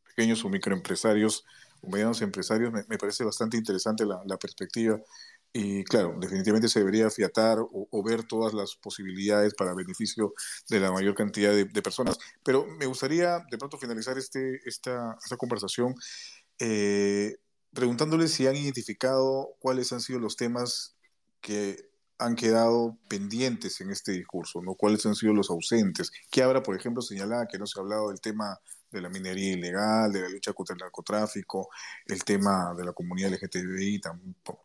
pequeños 0.04 0.44
o 0.44 0.50
microempresarios 0.50 1.46
medianos 1.84 2.22
empresarios, 2.22 2.72
me, 2.72 2.98
parece 2.98 3.24
bastante 3.24 3.58
interesante 3.58 4.06
la, 4.06 4.38
perspectiva. 4.38 5.00
Y 5.52 5.84
claro, 5.84 6.16
definitivamente 6.20 6.70
se 6.70 6.80
debería 6.80 7.08
afiatar 7.08 7.58
o, 7.60 8.04
ver 8.04 8.24
todas 8.24 8.54
las 8.54 8.76
posibilidades 8.76 9.56
para 9.56 9.74
beneficio 9.74 10.34
de 10.70 10.80
la 10.80 10.92
mayor 10.92 11.16
cantidad 11.16 11.54
de, 11.54 11.82
personas. 11.82 12.18
Pero 12.44 12.68
me 12.68 12.86
gustaría 12.86 13.40
de 13.50 13.58
pronto 13.58 13.78
finalizar 13.78 14.18
este, 14.18 14.60
esta, 14.66 15.18
esta 15.24 15.38
conversación 15.38 15.96
eh, 16.60 17.38
preguntándoles 17.74 18.32
si 18.32 18.48
han 18.48 18.56
identificado 18.56 19.56
cuáles 19.60 19.92
han 19.94 20.02
sido 20.02 20.20
los 20.20 20.36
temas 20.36 20.96
que 21.42 21.90
han 22.18 22.36
quedado 22.36 22.98
pendientes 23.08 23.80
en 23.80 23.92
este 23.92 24.12
discurso, 24.12 24.62
¿no? 24.62 24.76
¿Cuáles 24.76 25.06
han 25.06 25.16
sido 25.16 25.34
los 25.34 25.50
ausentes? 25.50 26.12
¿Qué 26.30 26.44
habrá, 26.44 26.62
por 26.62 26.76
ejemplo, 26.76 27.02
señalaba 27.02 27.48
que 27.48 27.58
no 27.58 27.66
se 27.66 27.80
ha 27.80 27.82
hablado 27.82 28.10
del 28.10 28.20
tema 28.20 28.60
de 28.92 29.02
la 29.02 29.10
minería 29.10 29.54
ilegal, 29.54 30.12
de 30.12 30.22
la 30.22 30.30
lucha 30.30 30.54
contra 30.54 30.74
el 30.74 30.80
narcotráfico, 30.80 31.70
el 32.06 32.24
tema 32.24 32.74
de 32.76 32.86
la 32.86 32.94
comunidad 32.94 33.32
LGTBI 33.32 34.02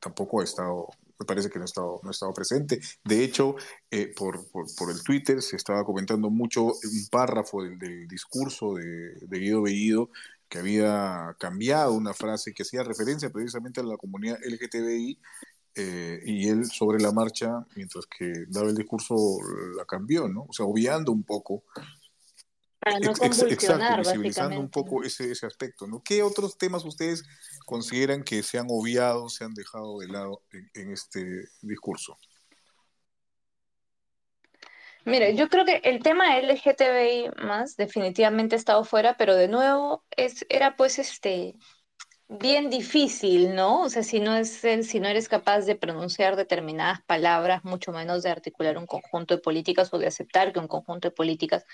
tampoco, 0.01 0.41
ha 0.41 0.45
estado, 0.45 0.89
me 1.19 1.27
parece 1.27 1.51
que 1.51 1.59
no 1.59 1.65
ha 1.65 1.67
estado, 1.67 2.01
no 2.03 2.09
ha 2.09 2.13
estado 2.13 2.33
presente. 2.33 2.81
De 3.05 3.25
hecho, 3.25 3.57
eh, 3.91 4.13
por, 4.15 4.51
por, 4.51 4.91
el 4.91 5.03
Twitter 5.03 5.43
se 5.43 5.57
estaba 5.57 5.85
comentando 5.85 6.31
mucho 6.31 6.65
un 6.65 7.09
párrafo 7.11 7.63
del, 7.63 8.09
discurso 8.09 8.75
de, 8.75 9.15
de, 9.21 9.39
Guido 9.39 9.63
Bellido 9.63 10.11
que 10.49 10.59
había 10.59 11.35
cambiado 11.39 11.95
una 11.95 12.15
frase 12.15 12.53
que 12.55 12.63
hacía 12.63 12.85
referencia 12.85 13.31
precisamente 13.31 13.81
a 13.81 13.85
la 13.85 13.97
comunidad 13.97 14.39
LGTBI 14.45 15.19
eh, 15.77 16.21
y 16.25 16.49
él 16.49 16.67
sobre 16.67 17.03
la 17.03 17.11
marcha, 17.11 17.67
mientras 17.75 18.07
que 18.07 18.45
daba 18.49 18.69
el 18.69 18.77
discurso, 18.77 19.17
la 19.77 19.85
cambió, 19.85 20.29
¿no? 20.29 20.47
O 20.49 20.53
sea, 20.53 20.67
obviando 20.67 21.11
un 21.11 21.25
poco 21.25 21.65
para 22.85 23.01
no 23.01 23.15
convulsionar, 23.15 23.99
Exacto, 23.99 23.99
visibilizando 23.99 24.61
un 24.61 24.69
poco 24.69 25.03
ese, 25.03 25.31
ese 25.31 25.47
aspecto, 25.47 25.87
¿no? 25.87 26.03
¿Qué 26.03 26.23
otros 26.23 26.59
temas 26.59 26.85
ustedes 26.85 27.25
consideran 27.65 28.23
que 28.23 28.43
se 28.43 28.59
han 28.59 28.67
obviado, 28.69 29.31
se 29.31 29.45
han 29.45 29.55
dejado 29.55 30.01
de 30.01 30.09
lado 30.09 30.43
en, 30.75 30.93
este 30.93 31.49
discurso? 31.63 32.19
Mire, 35.07 35.35
yo 35.35 35.49
creo 35.49 35.65
que 35.65 35.81
el 35.85 36.03
tema 36.03 36.39
LGTBI 36.39 37.31
más 37.43 37.77
definitivamente 37.77 38.55
ha 38.55 38.59
estado 38.59 38.85
fuera, 38.85 39.17
pero 39.17 39.35
de 39.35 39.49
nuevo 39.49 40.05
es, 40.17 40.45
era 40.51 40.77
pues 40.77 40.99
este 40.99 41.57
bien 42.29 42.71
difícil, 42.71 43.55
¿no? 43.55 43.83
O 43.83 43.89
sea, 43.91 44.03
si 44.03 44.21
no, 44.21 44.37
es, 44.37 44.63
si 44.83 45.01
no 45.01 45.09
eres 45.09 45.29
capaz 45.29 45.61
de 45.63 45.77
pronunciar 45.77 46.37
determinadas 46.37 47.03
palabras, 47.03 47.65
mucho 47.65 47.93
menos 47.93 48.23
de 48.23 48.31
articular 48.31 48.79
un 48.79 48.87
conjunto 48.87 49.37
de 49.37 49.43
políticas 49.43 49.93
o 49.93 49.99
de 49.99 50.07
aceptar 50.07 50.53
que 50.53 50.59
un 50.59 50.69
conjunto 50.69 51.09
de 51.09 51.15
políticas 51.15 51.65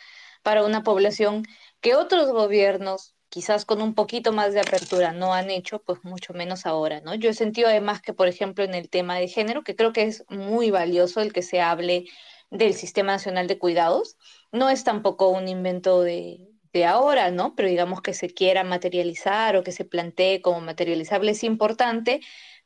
para 0.43 0.64
una 0.64 0.82
población 0.82 1.45
que 1.80 1.95
otros 1.95 2.30
gobiernos, 2.32 3.14
quizás 3.28 3.64
con 3.64 3.82
un 3.82 3.95
poquito 3.95 4.32
más 4.32 4.53
de 4.55 4.61
apertura, 4.61 5.12
no 5.12 5.34
han 5.34 5.51
hecho, 5.51 5.82
pues 5.82 6.01
mucho 6.05 6.34
menos 6.34 6.66
ahora, 6.66 7.01
¿no? 7.01 7.14
Yo 7.14 7.30
he 7.30 7.34
sentido 7.34 7.68
además 7.68 8.03
que, 8.03 8.12
por 8.12 8.28
ejemplo, 8.28 8.64
en 8.64 8.74
el 8.74 8.91
tema 8.91 9.16
de 9.16 9.28
género, 9.28 9.62
que 9.62 9.76
creo 9.76 9.93
que 9.93 10.03
es 10.05 10.24
muy 10.28 10.70
valioso 10.70 11.20
el 11.20 11.32
que 11.32 11.43
se 11.43 11.61
hable 11.61 12.07
del 12.51 12.74
Sistema 12.74 13.12
Nacional 13.12 13.47
de 13.47 13.59
Cuidados, 13.59 14.16
no 14.53 14.68
es 14.70 14.84
tampoco 14.84 15.28
un 15.28 15.49
invento 15.49 16.03
de, 16.03 16.41
de 16.72 16.84
ahora, 16.86 17.30
¿no? 17.30 17.55
Pero 17.55 17.68
digamos 17.68 18.03
que 18.03 18.14
se 18.14 18.30
quiera 18.30 18.64
materializar 18.64 19.57
o 19.57 19.62
que 19.62 19.72
se 19.72 19.84
plantee 19.84 20.43
como 20.43 20.61
materializable 20.61 21.32
es 21.32 21.45
importante, 21.45 22.20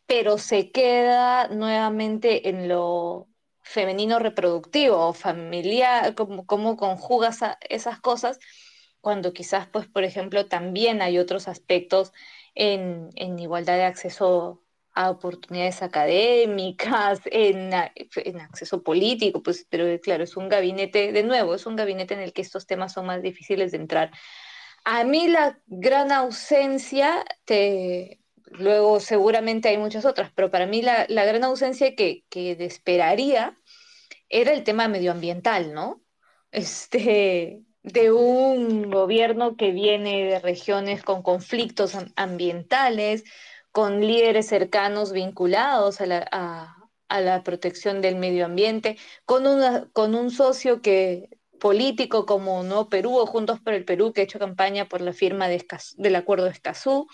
pero 0.07 0.39
se 0.39 0.71
queda 0.71 1.49
nuevamente 1.49 2.49
en 2.49 2.69
lo 2.69 3.29
femenino 3.65 4.19
reproductivo 4.19 5.09
o 5.09 5.13
familiar, 5.15 6.15
cómo, 6.15 6.47
cómo 6.47 6.77
conjugas 6.77 7.41
esas 7.69 8.01
cosas, 8.01 8.39
cuando 9.01 9.33
quizás, 9.33 9.67
pues, 9.69 9.89
por 9.89 10.05
ejemplo, 10.05 10.47
también 10.47 11.03
hay 11.03 11.19
otros 11.19 11.49
aspectos 11.49 12.13
en, 12.55 13.11
en 13.17 13.39
igualdad 13.39 13.77
de 13.77 13.85
acceso 13.85 14.63
a 14.95 15.11
oportunidades 15.11 15.83
académicas, 15.83 17.21
en, 17.27 17.73
en, 17.73 18.41
acceso 18.41 18.83
político, 18.83 19.43
pues, 19.43 19.67
pero 19.69 19.87
claro, 20.01 20.25
es 20.25 20.37
un 20.37 20.49
gabinete, 20.49 21.13
de 21.13 21.23
nuevo, 21.25 21.55
es 21.55 21.67
un 21.67 21.77
gabinete 21.77 22.15
en 22.15 22.21
el 22.21 22.33
que 22.33 22.43
estos 22.43 22.67
temas 22.67 22.93
son 22.93 23.07
más 23.07 23.23
difíciles 23.23 23.73
de 23.73 23.79
entrar. 23.79 24.13
A 24.85 25.05
mí 25.05 25.29
la 25.29 25.59
gran 25.67 26.13
ausencia, 26.13 27.25
te, 27.45 28.21
luego 28.59 29.01
seguramente 29.01 29.69
hay 29.69 29.79
muchas 29.79 30.05
otras, 30.05 30.31
pero 30.35 30.51
para 30.51 30.67
mí 30.67 30.83
la, 30.83 31.07
la 31.09 31.25
gran 31.25 31.45
ausencia 31.45 31.95
que, 31.95 32.25
que 32.29 32.53
esperaría 32.61 33.59
era 34.29 34.53
el 34.53 34.65
tema 34.65 34.89
medioambiental, 34.89 35.75
¿no? 35.75 36.03
Este, 36.51 37.63
de 37.83 38.13
un 38.13 38.91
gobierno 38.91 39.57
que 39.57 39.71
viene 39.71 40.25
de 40.25 40.41
regiones 40.41 41.03
con 41.03 41.23
conflictos 41.23 41.97
ambientales, 42.17 43.25
con 43.71 44.01
líderes 44.01 44.47
cercanos 44.47 45.13
vinculados 45.13 46.01
a 46.01 46.07
la, 46.07 46.27
a, 47.09 47.21
la 47.21 47.43
protección 47.45 48.01
del 48.01 48.17
medio 48.17 48.47
ambiente, 48.47 48.97
con, 49.25 49.47
una, 49.47 49.89
con 49.93 50.15
un 50.15 50.31
socio 50.31 50.81
que 50.81 51.29
político 51.61 52.27
como 52.27 52.63
No 52.63 52.89
Perú 52.89 53.17
o 53.19 53.27
Juntos 53.27 53.61
por 53.61 53.75
el 53.75 53.85
Perú, 53.85 54.13
que 54.13 54.23
ha 54.23 54.25
hecho 54.25 54.39
campaña 54.39 54.89
por 54.89 55.01
la 55.01 55.13
firma 55.13 55.49
de 55.49 55.65
del 55.97 56.17
acuerdo 56.17 56.45
de 56.45 56.53
Escazú, 56.53 57.07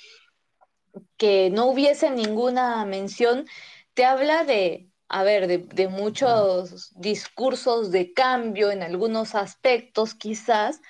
que 1.17 1.51
no 1.51 1.67
hubiese 1.67 2.11
ninguna 2.11 2.85
mención, 2.85 3.47
te 3.95 4.05
habla 4.05 4.45
de, 4.45 4.89
a 5.09 5.23
ver, 5.23 5.47
de, 5.47 5.89
muchos 5.89 6.93
discursos 6.97 7.91
de 7.91 8.13
cambio 8.13 8.71
en 8.71 8.83
algunos 8.83 9.35
aspectos 9.35 10.15
quizás, 10.15 10.81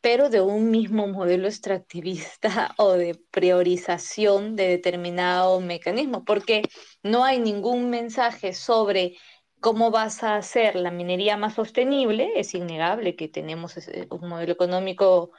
pero 0.00 0.30
de 0.30 0.40
un 0.40 0.70
mismo 0.70 1.06
modelo 1.08 1.48
extractivista 1.48 2.74
o 2.78 2.92
de 2.92 3.14
priorización 3.30 4.56
de 4.56 4.68
determinado 4.68 5.60
mecanismo, 5.60 6.24
porque 6.24 6.62
no 7.02 7.24
hay 7.24 7.40
ningún 7.40 7.90
mensaje 7.90 8.52
sobre 8.54 9.16
cómo 9.60 9.90
vas 9.90 10.22
a 10.22 10.36
hacer 10.36 10.76
la 10.76 10.90
minería 10.90 11.36
más 11.36 11.54
sostenible, 11.54 12.32
es 12.36 12.54
innegable 12.54 13.16
que 13.16 13.28
tenemos 13.28 13.76
un 14.10 14.28
modelo 14.28 14.52
económico 14.52 15.32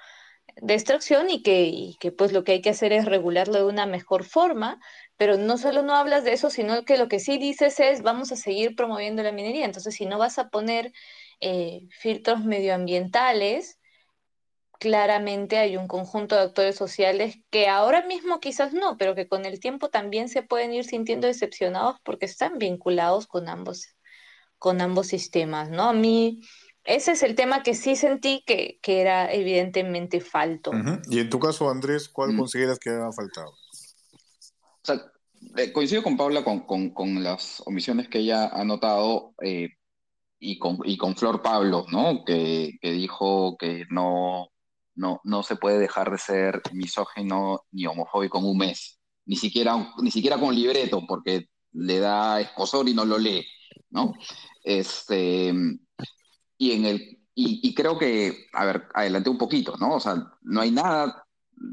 de 0.57 0.73
extracción 0.73 1.29
y 1.29 1.43
que, 1.43 1.63
y 1.63 1.97
que 1.99 2.11
pues 2.11 2.31
lo 2.31 2.43
que 2.43 2.53
hay 2.53 2.61
que 2.61 2.71
hacer 2.71 2.93
es 2.93 3.05
regularlo 3.05 3.55
de 3.55 3.65
una 3.65 3.85
mejor 3.85 4.23
forma, 4.23 4.79
pero 5.17 5.37
no 5.37 5.57
solo 5.57 5.83
no 5.83 5.95
hablas 5.95 6.23
de 6.23 6.33
eso, 6.33 6.49
sino 6.49 6.83
que 6.85 6.97
lo 6.97 7.07
que 7.07 7.19
sí 7.19 7.37
dices 7.37 7.79
es 7.79 8.01
vamos 8.01 8.31
a 8.31 8.35
seguir 8.35 8.75
promoviendo 8.75 9.23
la 9.23 9.31
minería. 9.31 9.65
Entonces, 9.65 9.95
si 9.95 10.05
no 10.05 10.17
vas 10.17 10.39
a 10.39 10.49
poner 10.49 10.91
eh, 11.41 11.81
filtros 11.91 12.43
medioambientales, 12.45 13.79
claramente 14.79 15.57
hay 15.57 15.77
un 15.77 15.87
conjunto 15.87 16.35
de 16.35 16.41
actores 16.41 16.75
sociales 16.75 17.35
que 17.49 17.67
ahora 17.67 18.05
mismo 18.05 18.39
quizás 18.39 18.73
no, 18.73 18.97
pero 18.97 19.13
que 19.13 19.27
con 19.27 19.45
el 19.45 19.59
tiempo 19.59 19.89
también 19.89 20.29
se 20.29 20.41
pueden 20.41 20.73
ir 20.73 20.85
sintiendo 20.85 21.27
decepcionados 21.27 21.97
porque 22.03 22.25
están 22.25 22.57
vinculados 22.57 23.27
con 23.27 23.49
ambos, 23.49 23.95
con 24.57 24.81
ambos 24.81 25.07
sistemas, 25.07 25.69
¿no? 25.69 25.83
A 25.83 25.93
mí 25.93 26.41
ese 26.83 27.11
es 27.11 27.23
el 27.23 27.35
tema 27.35 27.63
que 27.63 27.75
sí 27.75 27.95
sentí 27.95 28.43
que, 28.45 28.79
que 28.81 29.01
era 29.01 29.31
evidentemente 29.31 30.21
falto. 30.21 30.71
Uh 30.71 30.75
-huh. 30.75 31.01
Y 31.09 31.19
en 31.19 31.29
tu 31.29 31.39
caso, 31.39 31.69
Andrés, 31.69 32.09
¿cuál 32.09 32.33
mm. 32.33 32.37
consideras 32.37 32.79
que 32.79 32.89
ha 32.89 33.11
faltado? 33.11 33.51
O 33.51 34.83
sea, 34.83 35.11
eh, 35.57 35.71
coincido 35.71 36.03
con 36.03 36.17
Paula 36.17 36.43
con, 36.43 36.61
con, 36.61 36.91
con, 36.91 37.23
las 37.23 37.61
omisiones 37.65 38.07
que 38.07 38.19
ella 38.19 38.47
ha 38.47 38.63
notado 38.63 39.33
eh, 39.43 39.69
y, 40.39 40.57
con, 40.57 40.79
y 40.83 40.97
con 40.97 41.15
Flor 41.15 41.41
Pablo, 41.41 41.85
¿no? 41.91 42.23
Que, 42.25 42.77
que 42.81 42.91
dijo 42.91 43.57
que 43.57 43.85
no, 43.89 44.49
no, 44.95 45.21
no 45.23 45.43
se 45.43 45.55
puede 45.55 45.79
dejar 45.79 46.11
de 46.11 46.17
ser 46.17 46.61
misógino 46.73 47.65
ni 47.71 47.85
homofóbico 47.85 48.39
en 48.39 48.45
un 48.45 48.57
mes, 48.57 48.99
ni 49.25 49.35
siquiera, 49.35 49.93
ni 50.01 50.11
siquiera 50.11 50.37
con 50.37 50.55
libreto, 50.55 51.05
porque 51.07 51.47
le 51.71 51.99
da 51.99 52.41
escosor 52.41 52.89
y 52.89 52.93
no 52.93 53.05
lo 53.05 53.17
lee, 53.17 53.45
¿no? 53.89 54.13
Este, 54.63 55.53
y, 56.59 56.73
en 56.73 56.85
el, 56.85 57.19
y, 57.33 57.73
creo 57.73 57.97
que, 57.97 58.45
a 58.53 58.65
ver, 58.65 58.87
adelanté 58.93 59.31
un 59.31 59.37
poquito, 59.39 59.75
¿no? 59.77 59.95
O 59.95 59.99
sea, 59.99 60.15
no 60.43 60.61
hay 60.61 60.69
nada 60.69 61.25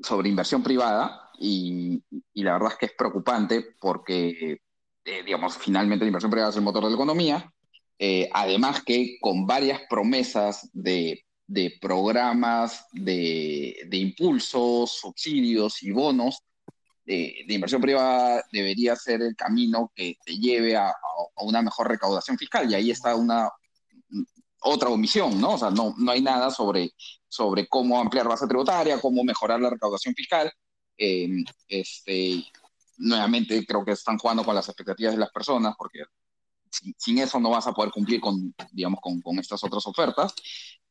sobre 0.03 0.31
inversión 0.31 0.63
privada 0.63 1.29
y, 1.39 2.03
y 2.33 2.43
la 2.43 2.55
verdad 2.55 2.73
es 2.73 2.79
que 2.79 2.87
es 2.87 2.93
preocupante 2.97 3.75
porque, 3.79 4.61
eh, 5.05 5.23
digamos, 5.25 5.59
finalmente 5.59 6.05
la 6.05 6.09
inversión 6.09 6.31
privada 6.31 6.51
es 6.51 6.57
el 6.57 6.63
motor 6.63 6.85
de 6.85 6.91
la 6.91 6.97
economía, 6.97 7.53
eh, 7.99 8.31
además 8.33 8.83
que 8.83 9.19
con 9.21 9.47
varias 9.47 9.83
promesas 9.91 10.71
de 10.73 11.27
de 11.47 11.79
programas 11.81 12.87
de, 12.93 13.77
de 13.87 13.97
impulsos, 13.97 14.99
subsidios 14.99 15.83
y 15.83 15.93
bonos 15.93 16.43
de, 17.05 17.45
de, 17.47 17.55
inversión 17.55 17.81
privada 17.81 18.43
debería 18.51 18.97
ser 18.97 19.23
el 19.23 19.37
camino 19.37 19.93
que 19.95 20.17
te 20.25 20.37
lleve 20.39 20.75
a, 20.75 20.89
a, 20.89 21.45
una 21.45 21.63
mejor 21.63 21.89
recaudación 21.89 22.37
fiscal. 22.37 22.69
Y 22.69 22.75
ahí 22.75 22.91
está 22.91 23.15
una 23.15 23.49
otra 24.67 24.91
omisión, 24.91 25.41
¿no? 25.41 25.55
O 25.55 25.59
sea, 25.59 25.71
no, 25.71 25.95
no 25.99 26.11
hay 26.13 26.21
nada 26.21 26.51
sobre, 26.51 26.93
sobre 27.29 27.67
cómo 27.69 28.01
ampliar 28.01 28.29
base 28.29 28.47
tributaria, 28.47 29.01
cómo 29.01 29.25
mejorar 29.25 29.61
la 29.61 29.71
recaudación 29.71 30.15
fiscal. 30.15 30.53
Eh, 30.99 31.29
este, 31.69 32.45
nuevamente 32.99 33.65
creo 33.67 33.85
que 33.85 33.93
están 33.93 34.19
jugando 34.19 34.45
con 34.45 34.55
las 34.55 34.69
expectativas 34.69 35.13
de 35.13 35.21
las 35.21 35.31
personas 35.31 35.75
porque 35.77 36.05
sin, 36.97 37.19
eso 37.19 37.39
no 37.41 37.51
vas 37.51 37.67
a 37.67 37.73
poder 37.73 37.91
cumplir 37.93 38.21
con, 38.21 38.55
digamos, 38.73 39.01
con, 39.01 39.21
con 39.21 39.39
estas 39.39 39.63
otras 39.65 39.87
ofertas. 39.87 40.35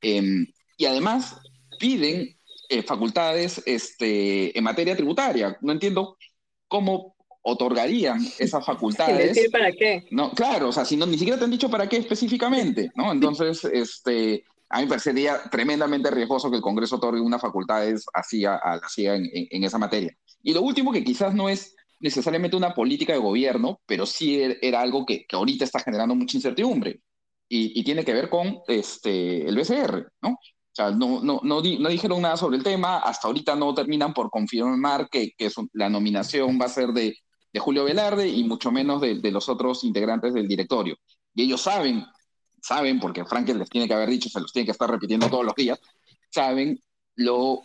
Eh, 0.01 0.45
y 0.77 0.85
además 0.85 1.37
piden 1.79 2.39
eh, 2.69 2.83
facultades 2.83 3.61
este, 3.65 4.57
en 4.57 4.63
materia 4.63 4.95
tributaria. 4.95 5.57
No 5.61 5.71
entiendo 5.71 6.17
cómo 6.67 7.14
otorgarían 7.45 8.19
esas 8.39 8.65
facultades. 8.65 9.35
¿Decir 9.35 9.51
para 9.51 9.71
qué? 9.71 10.07
No, 10.11 10.31
claro, 10.31 10.69
o 10.69 10.71
sea, 10.71 10.83
si 10.83 10.97
no, 10.97 11.05
ni 11.05 11.17
siquiera 11.17 11.37
te 11.37 11.45
han 11.45 11.51
dicho 11.51 11.69
para 11.69 11.87
qué 11.87 11.97
específicamente, 11.97 12.91
¿no? 12.95 13.11
Entonces, 13.11 13.63
este, 13.65 14.43
a 14.69 14.77
mí 14.77 14.83
me 14.83 14.89
parecería 14.89 15.41
tremendamente 15.49 16.09
riesgoso 16.11 16.49
que 16.49 16.57
el 16.57 16.61
Congreso 16.61 16.97
otorgue 16.97 17.21
unas 17.21 17.41
facultades 17.41 18.05
así 18.13 18.45
a, 18.45 18.55
a, 18.55 18.79
así 18.83 19.05
en, 19.05 19.25
en, 19.31 19.47
en 19.49 19.63
esa 19.63 19.77
materia. 19.77 20.15
Y 20.41 20.53
lo 20.53 20.61
último, 20.61 20.91
que 20.91 21.03
quizás 21.03 21.33
no 21.33 21.47
es 21.47 21.75
necesariamente 21.99 22.57
una 22.57 22.73
política 22.73 23.13
de 23.13 23.19
gobierno, 23.19 23.79
pero 23.85 24.05
sí 24.05 24.41
era 24.61 24.81
algo 24.81 25.05
que, 25.05 25.25
que 25.25 25.35
ahorita 25.35 25.63
está 25.63 25.79
generando 25.79 26.15
mucha 26.15 26.37
incertidumbre. 26.37 27.01
Y, 27.47 27.79
y, 27.79 27.83
tiene 27.83 28.03
que 28.03 28.13
ver 28.13 28.27
con 28.27 28.57
este, 28.67 29.47
el 29.47 29.55
BCR, 29.55 30.11
¿no? 30.23 30.29
O 30.31 30.75
sea, 30.75 30.89
no, 30.89 31.21
no, 31.21 31.41
no, 31.43 31.61
di, 31.61 31.77
no, 31.77 31.89
dijeron 31.89 32.23
nada 32.23 32.37
sobre 32.37 32.57
el 32.57 32.63
tema, 32.63 32.97
hasta 32.97 33.27
ahorita 33.27 33.55
no 33.55 33.73
terminan 33.75 34.15
por 34.15 34.31
confirmar 34.31 35.07
que, 35.09 35.31
que 35.37 35.51
su, 35.51 35.69
la 35.73 35.87
nominación 35.87 36.59
va 36.59 36.65
a 36.65 36.69
ser 36.69 36.89
de, 36.89 37.15
de 37.55 37.61
Julio 37.61 37.85
Velarde 37.85 38.27
y 38.27 38.43
mucho 38.43 38.69
menos 38.69 38.99
de, 38.99 39.31
los 39.31 39.47
otros 39.47 39.85
integrantes 39.85 40.33
del 40.33 40.45
directorio. 40.45 40.97
Y 41.33 41.43
ellos 41.43 41.61
saben, 41.61 42.05
saben, 42.61 42.99
porque 42.99 43.23
Frankel 43.23 43.59
les 43.59 43.69
tiene 43.69 43.87
que 43.87 43.93
haber 43.93 44.09
dicho, 44.09 44.27
se 44.27 44.41
los 44.41 44.51
tiene 44.51 44.65
que 44.65 44.73
estar 44.73 44.91
repitiendo 44.91 45.29
todos 45.29 45.45
los 45.45 45.55
días, 45.55 45.79
saben 46.29 46.77
lo 47.15 47.61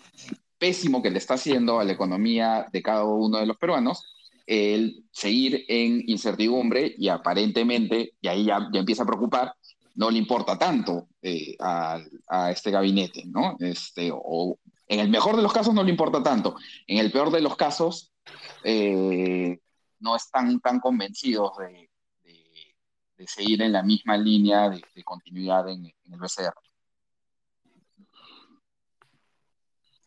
pésimo 0.58 1.02
que 1.02 1.10
le 1.10 1.18
está 1.18 1.34
haciendo 1.34 1.80
a 1.80 1.84
la 1.84 1.90
economía 1.90 2.68
de 2.72 2.82
cada 2.82 3.02
uno 3.02 3.38
de 3.38 3.46
los 3.46 3.56
peruanos 3.56 4.04
el 4.46 5.06
seguir 5.10 5.64
en 5.66 6.04
incertidumbre 6.06 6.94
y 6.96 7.08
aparentemente, 7.08 8.12
y 8.20 8.28
ahí 8.28 8.44
ya, 8.44 8.70
ya 8.72 8.78
empieza 8.78 9.02
a 9.02 9.06
preocupar, 9.06 9.54
no 9.96 10.08
le 10.08 10.18
importa 10.18 10.56
tanto 10.56 11.08
eh, 11.20 11.56
a, 11.58 11.98
a, 12.28 12.52
este 12.52 12.70
gabinete, 12.70 13.24
¿no? 13.26 13.56
Este, 13.58 14.12
o 14.14 14.56
en 14.86 15.00
el 15.00 15.08
mejor 15.08 15.34
de 15.34 15.42
los 15.42 15.52
casos 15.52 15.74
no 15.74 15.82
le 15.82 15.90
importa 15.90 16.22
tanto, 16.22 16.54
en 16.86 16.98
el 16.98 17.10
peor 17.10 17.32
de 17.32 17.40
los 17.40 17.56
casos 17.56 18.12
eh, 18.62 19.58
no 20.00 20.16
están 20.16 20.60
tan 20.60 20.80
convencidos 20.80 21.56
de, 21.58 21.90
de, 22.22 22.76
de, 23.16 23.26
seguir 23.26 23.62
en 23.62 23.72
la 23.72 23.82
misma 23.82 24.16
línea 24.16 24.68
de, 24.68 24.82
de 24.94 25.04
continuidad 25.04 25.68
en, 25.68 25.86
en, 25.86 26.12
el 26.12 26.18
BCR. 26.18 26.54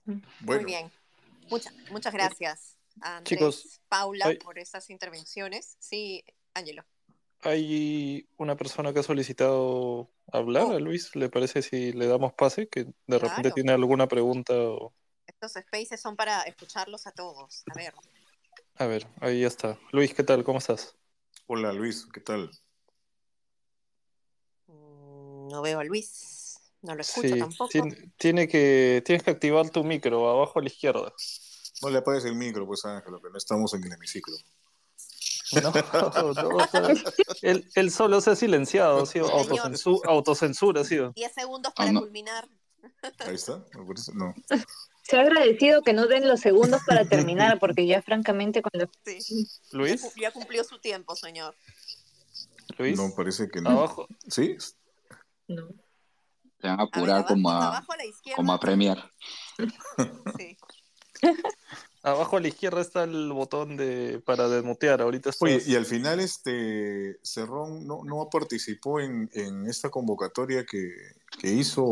Bueno. 0.06 0.22
Muy 0.42 0.66
bien, 0.66 0.92
muchas, 1.50 1.74
muchas 1.90 2.14
gracias. 2.14 2.78
Andrés, 3.02 3.24
Chicos, 3.24 3.82
Paula, 3.88 4.28
hay... 4.28 4.38
por 4.38 4.60
estas 4.60 4.90
intervenciones. 4.90 5.78
Sí, 5.80 6.24
Ángelo. 6.54 6.84
Hay 7.42 8.28
una 8.38 8.56
persona 8.56 8.94
que 8.94 9.00
ha 9.00 9.04
solicitado 9.04 10.10
hablar 10.32 10.66
oh. 10.66 10.72
a 10.72 10.80
Luis. 10.80 11.16
¿Le 11.16 11.30
parece 11.30 11.62
si 11.62 11.92
le 11.92 12.08
damos 12.08 12.34
pase? 12.34 12.68
Que 12.68 12.86
de 12.86 12.94
claro. 13.06 13.28
repente 13.28 13.52
tiene 13.52 13.72
alguna 13.74 14.08
pregunta. 14.08 14.54
O... 14.54 14.94
Estos 15.28 15.54
spaces 15.54 16.00
son 16.00 16.16
para 16.16 16.42
escucharlos 16.44 17.06
a 17.08 17.12
todos. 17.12 17.64
A 17.72 17.76
ver. 17.76 17.94
A 18.78 18.88
ver, 18.88 19.08
ahí 19.22 19.44
está. 19.44 19.78
Luis, 19.92 20.14
¿qué 20.14 20.24
tal? 20.24 20.44
¿Cómo 20.44 20.58
estás? 20.58 20.96
Hola, 21.46 21.72
Luis, 21.74 22.08
¿qué 22.12 22.22
tal? 22.22 22.50
Mm, 24.68 25.48
no 25.50 25.62
veo 25.62 25.80
a 25.80 25.84
Luis. 25.84 26.58
No 26.82 26.96
lo 26.96 27.02
escucho 27.02 27.28
sí, 27.30 27.40
tampoco. 27.40 27.70
Tiene, 27.70 28.12
tiene, 28.18 28.48
que, 28.48 29.04
tienes 29.06 29.24
que 29.24 29.32
activar 29.32 29.70
tu 29.70 29.84
micro 29.84 30.28
abajo 30.28 30.60
a 30.60 30.62
la 30.64 30.68
izquierda. 30.68 31.14
No 31.82 31.90
le 31.90 32.00
apagues 32.00 32.26
el 32.26 32.36
micro, 32.36 32.66
pues 32.66 32.84
Ángelo, 32.86 33.22
que 33.22 33.30
no 33.30 33.38
estamos 33.38 33.74
en 33.76 33.84
el 33.84 33.94
hemiciclo. 33.94 34.36
No, 35.62 35.72
no, 36.34 36.58
él, 37.44 37.70
él, 37.76 37.92
solo 37.92 38.22
se 38.22 38.32
ha 38.32 38.36
silenciado, 38.36 39.06
¿sí? 39.06 39.20
Autocensu 39.20 40.02
autocensura, 40.06 40.84
¿sí? 40.84 40.98
10 41.14 41.32
segundos 41.32 41.74
para 41.74 41.92
oh, 41.92 41.94
no. 41.94 42.00
culminar. 42.02 42.50
Ahí 43.20 43.36
está, 43.36 43.64
no. 44.14 44.34
Se 45.04 45.18
ha 45.18 45.22
agradecido 45.22 45.82
que 45.82 45.94
no 45.94 46.08
den 46.08 46.28
los 46.28 46.40
segundos 46.40 46.82
para 46.86 47.06
terminar, 47.10 47.60
porque 47.60 47.86
ya 47.86 48.02
francamente 48.02 48.62
cuando... 48.62 48.90
Sí. 49.20 49.48
¿Luis? 49.72 50.14
Ya 50.16 50.32
cumplió 50.32 50.64
su 50.64 50.80
tiempo, 50.80 51.16
señor. 51.16 51.56
¿Luis? 52.78 52.98
No, 52.98 53.14
parece 53.16 53.50
que 53.50 53.62
no. 53.62 53.70
¿Abajo? 53.72 54.08
¿Sí? 54.28 54.58
No. 55.48 55.68
Te 56.60 56.68
van 56.70 56.80
a 56.80 56.84
apurar 56.84 57.26
como, 57.26 57.52
a, 57.52 57.86
como 58.36 58.54
a 58.54 58.60
Premier. 58.60 58.98
Sí. 60.38 60.58
Abajo 62.04 62.36
a 62.36 62.42
la 62.42 62.50
izquierda 62.50 62.82
está 62.82 63.04
el 63.04 63.32
botón 63.32 63.78
de 63.78 64.22
para 64.26 64.50
desmutear. 64.50 65.02
Ahorita 65.02 65.32
Oye, 65.40 65.62
y 65.66 65.76
al 65.76 65.86
final 65.86 66.20
este 66.20 67.18
Cerrón 67.22 67.88
no, 67.88 68.04
no 68.04 68.30
participó 68.30 69.00
en, 69.00 69.30
en 69.34 69.68
esta 69.68 69.90
convocatoria 69.90 70.66
que, 70.66 70.90
que, 71.40 71.48
hizo 71.48 71.86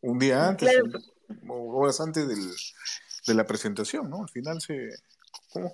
un 0.00 0.18
día 0.18 0.48
antes, 0.48 0.68
o 0.68 1.11
horas 1.48 2.00
antes 2.00 2.28
del, 2.28 2.50
de 3.26 3.34
la 3.34 3.46
presentación, 3.46 4.10
¿no? 4.10 4.22
Al 4.22 4.28
final 4.28 4.60
se... 4.60 4.90
¿Cómo? 5.52 5.72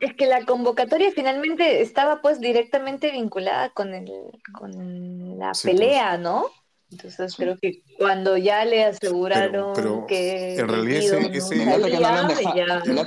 Es 0.00 0.14
que 0.14 0.26
la 0.26 0.46
convocatoria 0.46 1.12
finalmente 1.14 1.82
estaba 1.82 2.22
pues 2.22 2.40
directamente 2.40 3.10
vinculada 3.10 3.70
con, 3.70 3.92
el, 3.92 4.10
con 4.52 5.38
la 5.38 5.48
pues. 5.48 5.62
pelea, 5.62 6.16
¿no? 6.16 6.46
Entonces 6.90 7.34
creo 7.36 7.58
que 7.58 7.82
cuando 7.98 8.36
ya 8.36 8.64
le 8.64 8.84
aseguraron 8.84 10.06
que 10.06 10.56
en 10.56 10.68
realidad 10.68 10.98
ese, 10.98 11.36
ese 11.36 11.58
que 11.58 11.64
no 11.64 11.78
lo 11.78 12.06
han 12.06 12.28
dejado, 12.28 12.54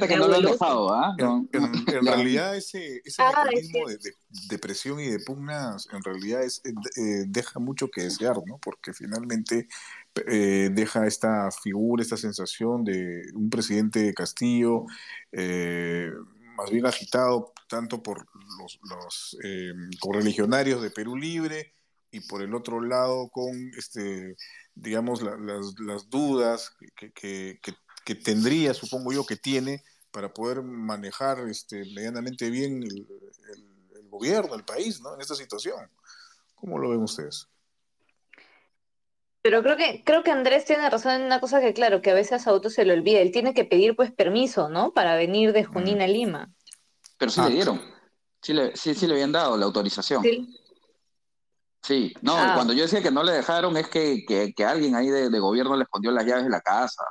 que 0.07 0.17
no 0.17 0.27
lo 0.27 0.35
han 0.35 0.43
dejado, 0.43 0.93
¿ah? 0.93 1.15
En, 1.53 2.05
realidad 2.05 2.55
ese, 2.55 3.01
ese 3.05 3.21
ah, 3.21 3.31
mecanismo 3.45 3.87
de, 3.87 3.97
de, 4.49 4.59
presión 4.59 4.99
y 4.99 5.07
de 5.07 5.19
pugnas 5.19 5.87
en 5.93 6.03
realidad 6.03 6.43
es, 6.43 6.61
eh, 6.65 6.73
eh, 6.97 7.23
deja 7.27 7.59
mucho 7.59 7.87
que 7.87 8.03
desear, 8.03 8.35
¿no? 8.45 8.57
Porque 8.57 8.93
finalmente 8.93 9.67
eh, 10.27 10.69
deja 10.71 11.07
esta 11.07 11.49
figura, 11.51 12.01
esta 12.01 12.17
sensación 12.17 12.83
de 12.83 13.23
un 13.33 13.49
presidente 13.49 14.13
Castillo 14.13 14.85
más 15.31 16.71
bien 16.71 16.87
agitado 16.87 17.53
tanto 17.69 18.01
por 18.01 18.25
los, 18.59 18.79
los 18.89 19.37
correligionarios 19.99 20.81
de 20.81 20.89
Perú 20.89 21.15
Libre 21.15 21.73
y 22.11 22.21
por 22.21 22.41
el 22.41 22.53
otro 22.55 22.81
lado 22.81 23.29
con, 23.29 23.71
este, 23.77 24.35
digamos, 24.75 25.21
las, 25.21 25.79
las, 25.79 26.09
dudas 26.09 26.71
que, 26.95 27.11
que, 27.11 27.59
que, 28.05 28.15
tendría, 28.15 28.73
supongo 28.73 29.11
yo, 29.11 29.25
que 29.25 29.35
tiene 29.35 29.83
para 30.11 30.33
poder 30.33 30.61
manejar 30.63 31.39
este, 31.49 31.83
medianamente 31.93 32.49
bien 32.49 32.83
el, 32.83 33.07
el, 33.53 34.09
gobierno, 34.09 34.55
el 34.55 34.63
país, 34.63 34.99
¿no? 35.01 35.13
En 35.13 35.21
esta 35.21 35.35
situación. 35.35 35.91
¿Cómo 36.55 36.79
lo 36.79 36.89
ven 36.89 37.01
ustedes? 37.01 37.47
Pero 39.47 39.63
creo 39.63 39.77
que, 39.77 40.03
creo 40.03 40.23
que 40.23 40.31
Andrés 40.31 40.65
tiene 40.65 40.89
razón 40.89 41.13
en 41.13 41.21
una 41.21 41.39
cosa 41.39 41.61
que, 41.61 41.73
claro, 41.73 42.01
que 42.01 42.11
a 42.11 42.13
veces 42.13 42.45
a 42.45 42.49
Auto 42.49 42.69
se 42.69 42.83
le 42.83 42.91
olvida. 42.91 43.19
Él 43.19 43.31
tiene 43.31 43.53
que 43.53 43.63
pedir, 43.63 43.95
pues, 43.95 44.11
permiso, 44.11 44.67
¿no? 44.67 44.91
Para 44.91 45.15
venir 45.15 45.53
de 45.53 45.63
Junín 45.63 46.01
a 46.01 46.07
Lima. 46.07 46.51
Pero 47.17 47.31
sí 47.31 47.39
le 47.39 47.47
ah. 47.47 47.49
dieron. 47.49 47.81
Sí 48.41 48.51
le, 48.51 48.75
sí, 48.75 48.93
sí 48.93 49.07
le 49.07 49.13
habían 49.13 49.31
dado 49.31 49.55
la 49.55 49.63
autorización. 49.63 50.21
Sí. 50.21 50.53
Sí, 51.81 52.13
no, 52.21 52.35
ah. 52.35 52.55
cuando 52.55 52.73
yo 52.73 52.81
decía 52.81 53.01
que 53.01 53.09
no 53.09 53.23
le 53.23 53.31
dejaron 53.31 53.77
es 53.77 53.87
que, 53.87 54.25
que, 54.27 54.65
alguien 54.65 54.95
ahí 54.95 55.07
de, 55.07 55.39
gobierno 55.39 55.77
le 55.77 55.83
escondió 55.83 56.11
las 56.11 56.25
llaves 56.25 56.43
de 56.43 56.49
la 56.49 56.59
casa. 56.59 57.05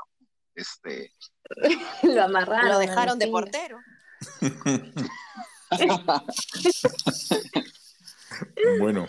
Este... 0.54 1.14
lo 2.02 2.22
amarraron. 2.22 2.68
Lo 2.68 2.78
dejaron 2.78 3.18
de 3.18 3.28
portero. 3.28 3.78
bueno. 8.78 9.06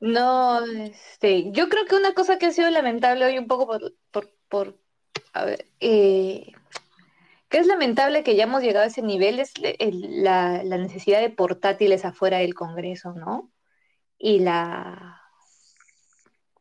No, 0.00 0.64
este, 0.64 1.52
yo 1.52 1.68
creo 1.68 1.84
que 1.86 1.96
una 1.96 2.14
cosa 2.14 2.38
que 2.38 2.46
ha 2.46 2.52
sido 2.52 2.70
lamentable 2.70 3.24
hoy 3.26 3.38
un 3.38 3.46
poco 3.46 3.66
por, 3.66 3.94
por, 4.10 4.32
por 4.48 4.78
a 5.34 5.44
ver, 5.44 5.66
eh, 5.80 6.52
que 7.48 7.58
es 7.58 7.66
lamentable 7.66 8.22
que 8.22 8.36
ya 8.36 8.44
hemos 8.44 8.62
llegado 8.62 8.84
a 8.84 8.88
ese 8.88 9.02
nivel 9.02 9.40
es 9.40 9.52
la, 9.58 10.62
necesidad 10.62 11.20
de 11.20 11.30
portátiles 11.30 12.04
afuera 12.04 12.38
del 12.38 12.54
Congreso, 12.54 13.12
¿no? 13.12 13.50
y 14.20 14.40
la, 14.40 15.22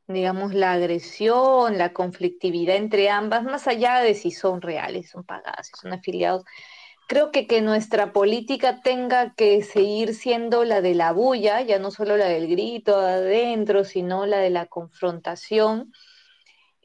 digamos, 0.07 0.53
la 0.53 0.73
agresión, 0.73 1.77
la 1.77 1.93
conflictividad 1.93 2.77
entre 2.77 3.09
ambas, 3.09 3.43
más 3.43 3.67
allá 3.67 3.99
de 3.99 4.15
si 4.15 4.31
son 4.31 4.61
reales, 4.61 5.09
son 5.09 5.25
pagadas, 5.25 5.67
si 5.67 5.73
son 5.79 5.93
afiliados. 5.93 6.43
Creo 7.09 7.31
que 7.31 7.47
que 7.47 7.61
nuestra 7.61 8.13
política 8.13 8.81
tenga 8.83 9.33
que 9.33 9.63
seguir 9.63 10.13
siendo 10.13 10.63
la 10.63 10.79
de 10.79 10.93
la 10.93 11.11
bulla, 11.11 11.59
ya 11.61 11.79
no 11.79 11.89
solo 11.89 12.17
la 12.17 12.27
del 12.27 12.47
grito 12.47 12.99
adentro, 12.99 13.83
sino 13.83 14.27
la 14.27 14.37
de 14.37 14.51
la 14.51 14.67
confrontación, 14.67 15.91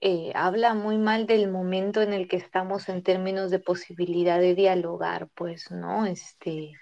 eh, 0.00 0.32
habla 0.34 0.72
muy 0.72 0.96
mal 0.96 1.26
del 1.26 1.50
momento 1.50 2.00
en 2.00 2.14
el 2.14 2.26
que 2.26 2.36
estamos 2.38 2.88
en 2.88 3.02
términos 3.02 3.50
de 3.50 3.58
posibilidad 3.58 4.40
de 4.40 4.54
dialogar, 4.54 5.28
pues, 5.34 5.70
¿no? 5.70 6.06
Este, 6.06 6.72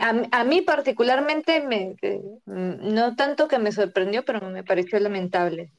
a, 0.00 0.42
mí 0.42 0.60
particularmente, 0.62 1.60
me, 1.60 1.94
eh, 2.02 2.20
no 2.46 3.14
tanto 3.14 3.46
que 3.46 3.60
me 3.60 3.70
sorprendió, 3.70 4.24
pero 4.24 4.40
me 4.50 4.64
pareció 4.64 4.98
lamentable. 4.98 5.70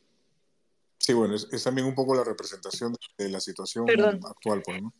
Sí, 0.98 1.14
bueno, 1.14 1.36
es, 1.36 1.64
también 1.64 1.88
un 1.88 1.94
poco 1.94 2.16
la 2.16 2.24
representación 2.24 2.96
de 3.18 3.30
la 3.30 3.40
situación 3.40 3.86
actual. 4.26 4.64
Pues, 4.64 4.82
¿no? 4.82 4.94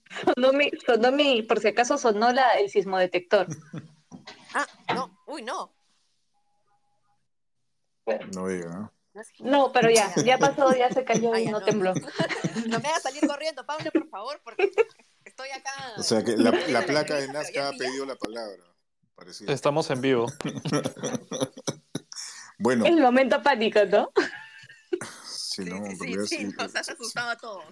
Sonó, 0.86 1.12
mi, 1.12 1.42
por 1.44 1.60
si 1.60 1.70
acaso 1.70 1.98
sonó 1.98 2.32
la, 2.32 2.50
el 2.60 2.70
sismo 2.70 2.98
detector. 2.98 3.48
ah, 4.54 4.68
no, 4.94 5.18
uy, 5.28 5.42
no. 5.42 5.74
No 8.36 8.48
diga, 8.48 8.92
¿no? 9.40 9.72
pero 9.72 9.90
ya, 9.90 10.14
ya 10.24 10.38
pasó, 10.38 10.76
ya 10.76 10.92
se 10.92 11.04
cayó 11.04 11.36
y 11.38 11.48
no, 11.48 11.64
tembló. 11.64 11.94
no 12.68 12.80
me 12.80 12.88
hagas 12.88 13.02
salir 13.02 13.26
corriendo, 13.26 13.66
Pablo, 13.66 13.90
por 13.92 14.08
favor, 14.10 14.42
porque 14.44 14.70
estoy 15.24 15.50
acá. 15.50 15.72
O 15.98 16.04
sea 16.04 16.24
que 16.24 16.38
la, 16.38 16.52
la 16.52 16.86
placa 16.86 17.16
de 17.16 17.28
Nazca 17.30 17.70
ha 17.70 17.72
pedido 17.72 18.06
la 18.06 18.16
palabra. 18.16 18.64
Estamos 19.48 19.90
en 19.92 20.02
vivo. 20.02 20.28
bueno. 22.60 22.86
El 22.86 23.00
momento 23.00 23.42
pánico, 23.42 23.80
¿no? 23.86 24.12
Sí, 25.56 25.64
no, 25.64 25.86
sí, 25.88 26.28
sí, 26.28 26.46
nos 26.58 26.76
has 26.76 26.90
asustado 26.90 27.30
a 27.30 27.38
todos. 27.38 27.64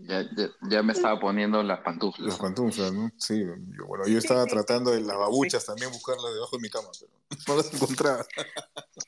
Ya, 0.00 0.28
ya, 0.68 0.82
me 0.82 0.92
estaba 0.92 1.20
poniendo 1.20 1.62
las 1.62 1.78
pantuflas. 1.78 2.26
Las 2.26 2.38
pantuflas, 2.40 2.92
¿no? 2.92 3.12
Sí, 3.18 3.40
yo, 3.78 3.86
bueno, 3.86 4.04
yo 4.08 4.18
estaba 4.18 4.44
tratando 4.46 4.90
de 4.90 5.00
las 5.00 5.16
babuchas 5.16 5.64
también, 5.64 5.92
buscarlas 5.92 6.34
debajo 6.34 6.56
de 6.56 6.62
mi 6.62 6.68
cama, 6.68 6.88
pero 6.98 7.12
no 7.46 7.56
las 7.56 7.72
encontraba. 7.72 8.26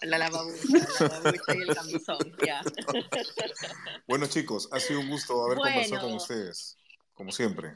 La 0.02 0.18
lavabucha, 0.18 0.78
la 1.00 1.08
babucha 1.08 1.54
y 1.56 1.62
el 1.62 1.74
camisón, 1.74 2.36
ya. 2.46 2.62
Bueno, 4.06 4.26
chicos, 4.28 4.68
ha 4.70 4.78
sido 4.78 5.00
un 5.00 5.10
gusto 5.10 5.44
haber 5.44 5.58
conversado 5.58 6.02
con 6.02 6.14
ustedes, 6.14 6.76
como 7.12 7.32
siempre. 7.32 7.72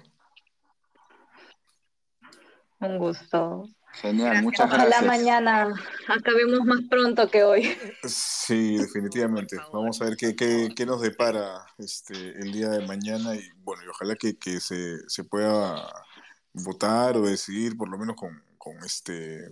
Un 2.79 2.99
gusto. 2.99 3.69
Genial, 3.95 4.43
muchas 4.43 4.71
gracias. 4.71 4.89
Ojalá 4.89 5.07
mañana 5.07 5.75
acabemos 6.09 6.65
más 6.65 6.81
pronto 6.89 7.29
que 7.29 7.43
hoy. 7.43 7.77
Sí, 8.05 8.77
definitivamente. 8.77 9.57
Vamos 9.73 10.01
a 10.01 10.05
ver 10.05 10.17
qué, 10.17 10.37
qué, 10.37 10.69
qué, 10.75 10.87
nos 10.87 11.01
depara 11.01 11.67
este, 11.79 12.15
el 12.15 12.53
día 12.53 12.69
de 12.69 12.87
mañana 12.87 13.35
y 13.35 13.49
bueno, 13.65 13.83
y 13.85 13.89
ojalá 13.89 14.15
que, 14.15 14.39
que 14.39 14.61
se, 14.61 14.99
se, 15.09 15.25
pueda 15.25 15.89
votar 16.53 17.17
o 17.17 17.23
decidir 17.23 17.77
por 17.77 17.89
lo 17.89 17.99
menos 17.99 18.17
con, 18.17 18.43
con 18.57 18.77
este 18.85 19.51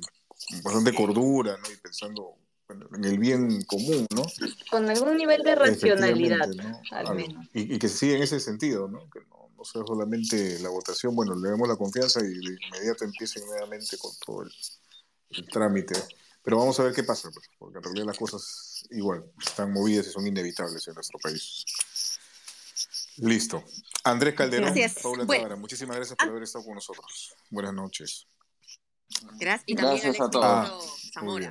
bastante 0.63 0.95
cordura, 0.95 1.57
¿no? 1.57 1.71
Y 1.73 1.77
pensando 1.79 2.37
en 2.69 3.05
el 3.05 3.19
bien 3.19 3.63
común, 3.63 4.07
¿no? 4.15 4.23
Con 4.71 4.89
algún 4.89 5.17
nivel 5.17 5.43
de 5.43 5.55
racionalidad, 5.55 6.49
al 6.93 7.15
menos. 7.15 7.47
Y, 7.53 7.75
y, 7.75 7.79
que 7.79 7.89
siga 7.89 8.17
en 8.17 8.23
ese 8.23 8.41
sentido, 8.41 8.89
¿no? 8.89 9.09
Que 9.11 9.21
no 9.29 9.46
no 9.57 9.65
sea 9.65 9.83
solamente 9.87 10.59
la 10.61 10.69
votación, 10.69 11.15
bueno, 11.15 11.35
le 11.35 11.51
damos 11.51 11.69
la 11.69 11.77
confianza 11.77 12.21
y 12.21 12.29
de 12.29 12.57
inmediato 12.67 13.05
empiecen 13.05 13.45
nuevamente 13.47 13.97
con 13.99 14.13
todo 14.25 14.43
el, 14.43 15.49
trámite. 15.49 15.95
Pero 16.43 16.59
vamos 16.59 16.79
a 16.79 16.85
ver 16.85 16.93
qué 16.93 17.03
pasa, 17.03 17.31
pues, 17.33 17.47
porque 17.59 17.79
en 17.79 17.85
realidad 17.85 18.07
las 18.07 18.19
cosas 18.19 18.87
igual 18.91 19.25
están 19.45 19.73
movidas 19.73 20.07
y 20.07 20.11
son 20.11 20.27
inevitables 20.27 20.87
en 20.87 20.95
nuestro 20.95 21.19
país. 21.19 21.65
Listo. 23.17 23.65
Andrés 24.05 24.35
Calderón, 24.35 24.75
Paula 25.03 25.57
muchísimas 25.57 25.97
gracias 25.97 26.17
por 26.17 26.29
ah. 26.29 26.31
haber 26.31 26.43
estado 26.43 26.65
con 26.65 26.75
nosotros. 26.75 27.35
Buenas 27.51 27.75
noches. 27.75 28.27
Gracias, 29.39 29.65
y 29.67 29.75
también 29.75 30.23
a 30.23 30.31
todos. 30.31 30.45
Ah, 30.45 30.79
Zamora. 31.15 31.51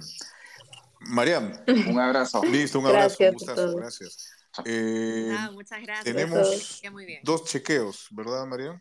Mariam. 1.00 1.54
Un 1.68 2.00
abrazo. 2.00 2.44
Listo, 2.46 2.80
un 2.80 2.88
abrazo. 2.88 3.18
un 3.20 3.34
gustazo, 3.34 3.76
gracias. 3.76 4.35
Eh, 4.64 5.36
muchas 5.52 5.82
gracias. 5.82 6.06
Tenemos 6.06 6.82
dos 7.24 7.46
chequeos, 7.46 8.08
¿verdad, 8.12 8.46
María? 8.46 8.80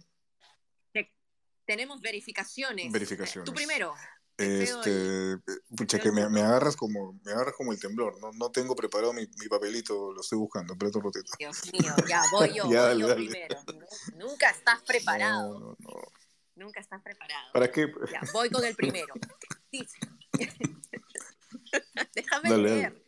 tenemos 1.66 2.00
verificaciones. 2.00 2.92
Verificaciones. 2.92 3.46
Tú 3.46 3.54
primero. 3.54 3.94
Este, 4.36 5.38
pucha, 5.76 6.00
que 6.00 6.10
me, 6.10 6.28
me, 6.28 6.42
agarras 6.42 6.74
como 6.76 7.18
me 7.24 7.32
agarras 7.32 7.54
como 7.54 7.72
el 7.72 7.78
temblor. 7.78 8.20
No, 8.20 8.32
no 8.32 8.50
tengo 8.50 8.74
preparado 8.74 9.12
mi, 9.12 9.22
mi 9.38 9.48
papelito, 9.48 10.12
lo 10.12 10.20
estoy 10.20 10.38
buscando, 10.38 10.76
pero. 10.76 10.90
Dios 11.38 11.72
mío, 11.72 11.94
ya 12.08 12.20
voy 12.32 12.52
yo, 12.52 12.64
voy 12.66 13.00
yo 13.00 13.14
primero. 13.14 13.56
Nunca 14.16 14.50
estás 14.50 14.82
preparado. 14.82 15.60
No, 15.60 15.76
no, 15.78 16.02
Nunca 16.56 16.80
estás 16.80 17.00
preparado. 17.02 17.52
¿Para 17.52 17.70
qué? 17.70 17.86
Ya, 18.10 18.20
voy 18.32 18.50
con 18.50 18.64
el 18.64 18.74
primero. 18.74 19.14
Déjame 22.14 22.58
leer. 22.58 23.04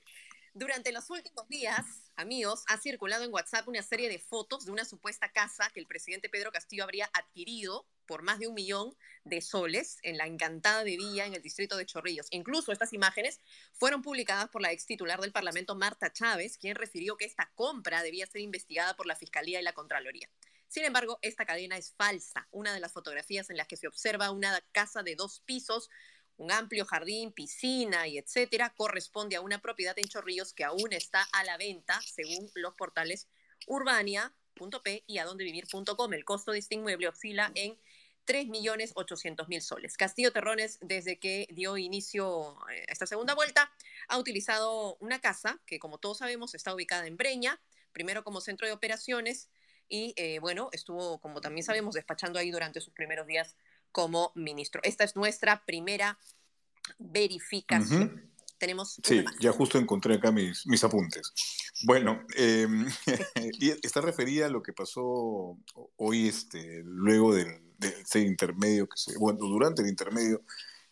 Durante 0.55 0.93
los 0.93 1.11
últimos 1.11 1.49
días, 1.49 1.85
amigos, 2.17 2.65
ha 2.69 2.79
circulado 2.79 3.25
en 3.25 3.33
WhatsApp 3.33 3.69
una 3.69 3.83
serie 3.83 4.09
de 4.09 4.19
fotos 4.19 4.65
de 4.65 4.73
una 4.73 4.85
supuesta 4.85 5.31
casa 5.31 5.71
que 5.73 5.81
el 5.81 5.87
presidente 5.87 6.29
Pedro 6.29 6.51
Castillo 6.51 6.85
habría 6.85 7.11
adquirido 7.13 7.87
por 8.07 8.23
más 8.23 8.39
de 8.39 8.47
un 8.47 8.55
millón 8.55 8.97
de 9.25 9.41
soles 9.41 9.99
en 10.03 10.17
la 10.17 10.27
encantada 10.27 10.85
de 10.85 10.97
Villa 10.97 11.27
en 11.27 11.35
el 11.35 11.43
distrito 11.43 11.77
de 11.77 11.87
Chorrillos. 11.87 12.29
Incluso 12.31 12.73
estas 12.73 12.93
imágenes 12.93 13.41
fueron 13.73 14.03
publicadas 14.03 14.49
por 14.49 14.63
la 14.63 14.73
ex 14.73 14.87
titular 14.87 15.21
del 15.21 15.33
Parlamento, 15.33 15.75
Marta 15.75 16.13
Chávez, 16.13 16.57
quien 16.59 16.77
refirió 16.77 17.17
que 17.17 17.25
esta 17.25 17.51
compra 17.55 18.03
debía 18.03 18.27
ser 18.27 18.41
investigada 18.41 18.97
por 18.97 19.07
la 19.07 19.17
Fiscalía 19.17 19.61
y 19.61 19.65
la 19.65 19.73
Contraloría. 19.73 20.31
Sin 20.69 20.85
embargo, 20.85 21.19
esta 21.23 21.47
cadena 21.47 21.77
es 21.77 21.93
falsa. 21.93 22.49
Una 22.51 22.75
de 22.75 22.81
las 22.81 22.93
fotografías 22.93 23.51
en 23.51 23.57
las 23.57 23.69
que 23.69 23.77
se 23.77 23.87
observa 23.87 24.31
una 24.31 24.61
casa 24.73 25.03
de 25.03 25.15
dos 25.15 25.41
pisos, 25.41 25.91
un 26.39 26.53
amplio 26.53 26.85
jardín, 26.85 27.33
piscina 27.33 28.07
y 28.07 28.19
etcétera, 28.19 28.75
corresponde 28.77 29.37
a 29.37 29.41
una 29.41 29.61
propiedad 29.61 29.99
en 29.99 30.09
Chorrillos 30.09 30.53
que 30.53 30.65
aún 30.65 30.93
está 30.93 31.23
a 31.33 31.45
la 31.45 31.57
venta, 31.57 32.01
según 32.03 32.51
los 32.55 32.75
portales 32.75 33.29
Urbania.p 33.67 35.05
y 35.07 35.19
adondevivir.com. 35.19 36.13
El 36.13 36.25
costo 36.25 36.53
de 36.53 36.59
este 36.59 36.75
inmueble 36.75 37.09
oscila 37.09 37.51
en 37.55 37.79
3.800.000 38.27 39.61
soles. 39.61 39.97
Castillo 39.97 40.33
Terrones, 40.33 40.79
desde 40.83 41.19
que 41.19 41.47
dio 41.51 41.77
inicio 41.77 42.59
a 42.67 42.75
esta 42.89 43.07
segunda 43.07 43.35
vuelta, 43.35 43.73
ha 44.09 44.19
utilizado 44.19 44.97
una 45.01 45.21
casa 45.21 45.61
que, 45.65 45.79
como 45.79 45.99
todos 45.99 46.19
sabemos, 46.19 46.55
está 46.55 46.75
ubicada 46.75 47.07
en 47.07 47.17
Breña, 47.17 47.61
primero 47.93 48.25
como 48.25 48.41
centro 48.41 48.67
de 48.67 48.73
operaciones 48.73 49.49
y, 49.89 50.13
eh, 50.17 50.41
bueno, 50.41 50.69
estuvo, 50.73 51.21
como 51.21 51.41
también 51.41 51.65
sabemos, 51.65 51.95
despachando 51.95 52.39
ahí 52.39 52.51
durante 52.51 52.81
sus 52.81 52.93
primeros 52.93 53.27
días 53.27 53.57
como 53.97 54.31
ministro. 54.35 54.83
Esta 54.85 55.05
es 55.05 55.17
nuestra 55.17 55.65
primera 55.65 56.19
verificación. 56.99 58.31
Tenemos. 58.59 59.01
Sí, 59.03 59.25
ya 59.41 59.53
justo 59.53 59.79
encontré 59.79 60.17
acá 60.17 60.31
mis, 60.31 60.67
mis 60.67 60.85
apuntes. 60.85 61.33
Bueno, 61.85 62.21
em, 62.35 62.87
está 63.83 64.03
referida 64.03 64.47
a 64.47 64.51
lo 64.51 64.63
que 64.63 64.75
pasó 64.75 65.57
hoy, 65.97 66.29
este, 66.29 66.83
luego 66.85 67.35
del, 67.35 67.49
ese 67.81 68.21
intermedio 68.21 68.87
que 68.87 68.99
se, 68.99 69.17
bueno, 69.17 69.39
durante 69.39 69.81
el 69.81 69.89
intermedio 69.89 70.43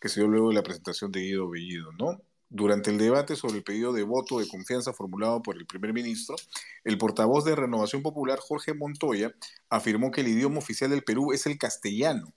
que 0.01 0.09
se 0.09 0.21
dio 0.21 0.27
luego 0.27 0.49
de 0.49 0.55
la 0.55 0.63
presentación 0.63 1.11
de 1.11 1.21
Guido 1.21 1.47
Bellido, 1.47 1.91
¿no? 1.91 2.19
Durante 2.49 2.89
el 2.89 2.97
debate 2.97 3.35
sobre 3.35 3.57
el 3.57 3.63
pedido 3.63 3.93
de 3.93 4.01
voto 4.01 4.39
de 4.39 4.47
confianza 4.47 4.93
formulado 4.93 5.43
por 5.43 5.57
el 5.57 5.67
primer 5.67 5.93
ministro, 5.93 6.35
el 6.83 6.97
portavoz 6.97 7.45
de 7.45 7.55
Renovación 7.55 8.01
Popular, 8.01 8.39
Jorge 8.39 8.73
Montoya, 8.73 9.31
afirmó 9.69 10.09
que 10.09 10.21
el 10.21 10.29
idioma 10.29 10.57
oficial 10.57 10.89
del 10.89 11.03
Perú 11.03 11.33
es 11.33 11.45
el 11.45 11.59
castellano. 11.59 12.33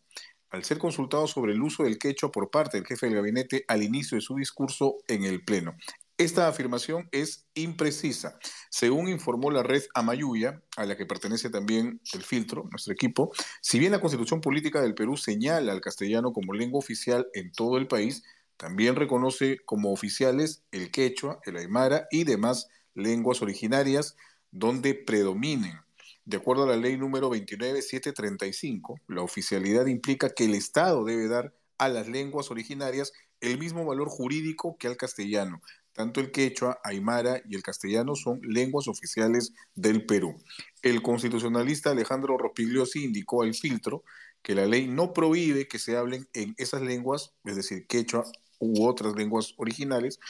Al 0.50 0.64
ser 0.64 0.78
consultado 0.78 1.26
sobre 1.26 1.52
el 1.52 1.62
uso 1.62 1.82
del 1.82 1.98
quechua 1.98 2.30
por 2.30 2.50
parte 2.50 2.78
del 2.78 2.86
jefe 2.86 3.06
del 3.06 3.16
gabinete 3.16 3.64
al 3.68 3.82
inicio 3.82 4.16
de 4.16 4.22
su 4.22 4.34
discurso 4.36 4.96
en 5.06 5.24
el 5.24 5.44
Pleno, 5.44 5.76
esta 6.18 6.48
afirmación 6.48 7.08
es 7.12 7.46
imprecisa. 7.54 8.40
Según 8.70 9.08
informó 9.08 9.52
la 9.52 9.62
red 9.62 9.84
Amayuya, 9.94 10.60
a 10.76 10.84
la 10.84 10.96
que 10.96 11.06
pertenece 11.06 11.48
también 11.48 12.00
el 12.12 12.24
filtro, 12.24 12.64
nuestro 12.72 12.92
equipo, 12.92 13.30
si 13.60 13.78
bien 13.78 13.92
la 13.92 14.00
constitución 14.00 14.40
política 14.40 14.80
del 14.80 14.94
Perú 14.94 15.16
señala 15.16 15.70
al 15.70 15.80
castellano 15.80 16.32
como 16.32 16.54
lengua 16.54 16.80
oficial 16.80 17.28
en 17.34 17.52
todo 17.52 17.78
el 17.78 17.86
país, 17.86 18.24
también 18.56 18.96
reconoce 18.96 19.58
como 19.64 19.92
oficiales 19.92 20.64
el 20.72 20.90
quechua, 20.90 21.38
el 21.44 21.56
aymara 21.56 22.08
y 22.10 22.24
demás 22.24 22.66
lenguas 22.94 23.40
originarias 23.40 24.16
donde 24.50 24.94
predominen. 24.94 25.78
De 26.28 26.36
acuerdo 26.36 26.64
a 26.64 26.66
la 26.66 26.76
ley 26.76 26.98
número 26.98 27.30
29735, 27.30 29.00
la 29.08 29.22
oficialidad 29.22 29.86
implica 29.86 30.28
que 30.28 30.44
el 30.44 30.54
Estado 30.54 31.02
debe 31.02 31.26
dar 31.26 31.54
a 31.78 31.88
las 31.88 32.06
lenguas 32.06 32.50
originarias 32.50 33.14
el 33.40 33.58
mismo 33.58 33.86
valor 33.86 34.10
jurídico 34.10 34.76
que 34.78 34.88
al 34.88 34.98
castellano, 34.98 35.62
tanto 35.94 36.20
el 36.20 36.30
quechua, 36.30 36.80
aymara 36.84 37.40
y 37.48 37.54
el 37.54 37.62
castellano 37.62 38.14
son 38.14 38.42
lenguas 38.42 38.88
oficiales 38.88 39.54
del 39.74 40.04
Perú. 40.04 40.36
El 40.82 41.00
constitucionalista 41.00 41.92
Alejandro 41.92 42.36
Rospigliosi 42.36 43.04
indicó 43.04 43.42
al 43.42 43.54
filtro 43.54 44.04
que 44.42 44.54
la 44.54 44.66
ley 44.66 44.86
no 44.86 45.14
prohíbe 45.14 45.66
que 45.66 45.78
se 45.78 45.96
hablen 45.96 46.28
en 46.34 46.54
esas 46.58 46.82
lenguas, 46.82 47.32
es 47.44 47.56
decir, 47.56 47.86
quechua 47.86 48.24
u 48.58 48.86
otras 48.86 49.14
lenguas 49.16 49.54
originales, 49.56 50.20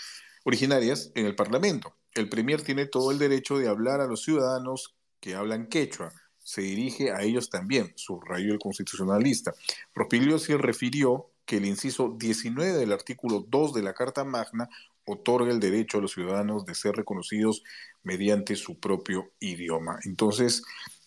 originarias 0.45 1.11
en 1.17 1.27
el 1.27 1.35
Parlamento. 1.35 1.97
El 2.15 2.29
Premier 2.29 2.63
tiene 2.63 2.87
todo 2.87 3.11
el 3.11 3.19
derecho 3.19 3.59
de 3.59 3.67
hablar 3.67 4.01
a 4.01 4.07
los 4.07 4.23
ciudadanos 4.23 4.95
que 5.21 5.35
hablan 5.35 5.67
quechua. 5.67 6.13
Se 6.39 6.63
dirige 6.63 7.13
a 7.13 7.23
ellos 7.23 7.51
también, 7.51 7.93
subrayó 7.97 8.53
el 8.53 8.59
constitucionalista. 8.59 9.55
Rospigliosi 9.95 10.55
refirió 10.55 11.31
que 11.45 11.57
el 11.59 11.67
inciso 11.67 12.15
19 12.19 12.73
del 12.73 12.93
artículo 12.93 13.45
2 13.49 13.75
de 13.75 13.83
la 13.83 13.95
Carta 13.95 14.25
Magna 14.25 14.69
otorga 15.05 15.51
el 15.51 15.61
derecho 15.61 15.99
a 15.99 16.01
los 16.01 16.13
ciudadanos 16.13 16.65
de 16.67 16.75
ser 16.75 16.95
reconocidos 16.95 17.63
mediante 18.03 18.57
su 18.57 18.79
propio 18.79 19.33
idioma. 19.41 19.99
Entonces, 20.05 20.63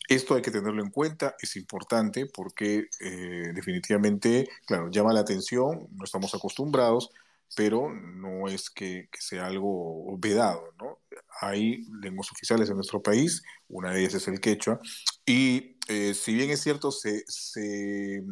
esto 0.09 0.35
hay 0.35 0.41
que 0.41 0.51
tenerlo 0.51 0.83
en 0.83 0.89
cuenta, 0.89 1.35
es 1.39 1.55
importante 1.55 2.25
porque 2.25 2.87
eh, 2.99 3.51
definitivamente, 3.53 4.49
claro, 4.65 4.89
llama 4.89 5.13
la 5.13 5.21
atención, 5.21 5.87
no 5.91 6.03
estamos 6.03 6.33
acostumbrados, 6.35 7.11
pero 7.55 7.93
no 7.93 8.47
es 8.47 8.69
que, 8.69 9.09
sea 9.19 9.47
algo 9.47 10.17
vedado, 10.17 10.73
¿no? 10.79 10.99
Hay 11.41 11.83
lenguas 12.01 12.31
oficiales 12.31 12.69
en 12.69 12.75
nuestro 12.75 13.01
país, 13.01 13.41
una 13.67 13.91
de 13.91 14.01
ellas 14.01 14.15
es 14.15 14.27
el 14.27 14.39
quechua, 14.39 14.79
y 15.25 15.77
eh, 15.87 16.13
si 16.13 16.33
bien 16.33 16.49
es 16.49 16.61
cierto, 16.61 16.91
se, 16.91 17.23
se 17.27 18.23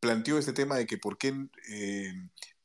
planteó 0.00 0.38
este 0.38 0.52
tema 0.52 0.76
de 0.76 0.86
que 0.86 0.98
por 0.98 1.16
qué 1.18 1.34
eh, 1.70 2.12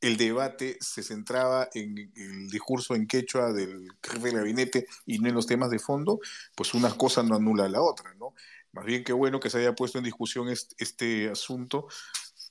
el 0.01 0.17
debate 0.17 0.77
se 0.81 1.03
centraba 1.03 1.69
en 1.73 2.11
el 2.15 2.49
discurso 2.49 2.95
en 2.95 3.07
quechua 3.07 3.53
del 3.53 3.87
jefe 4.03 4.27
del 4.27 4.37
gabinete 4.37 4.87
y 5.05 5.19
no 5.19 5.29
en 5.29 5.35
los 5.35 5.45
temas 5.45 5.69
de 5.69 5.79
fondo, 5.79 6.19
pues 6.55 6.73
una 6.73 6.95
cosa 6.97 7.23
no 7.23 7.35
anula 7.35 7.65
a 7.65 7.69
la 7.69 7.81
otra, 7.81 8.13
¿no? 8.15 8.33
Más 8.73 8.85
bien 8.85 9.03
qué 9.03 9.13
bueno 9.13 9.39
que 9.39 9.49
se 9.49 9.59
haya 9.59 9.75
puesto 9.75 9.97
en 9.97 10.05
discusión 10.05 10.47
este, 10.49 11.29
asunto, 11.29 11.87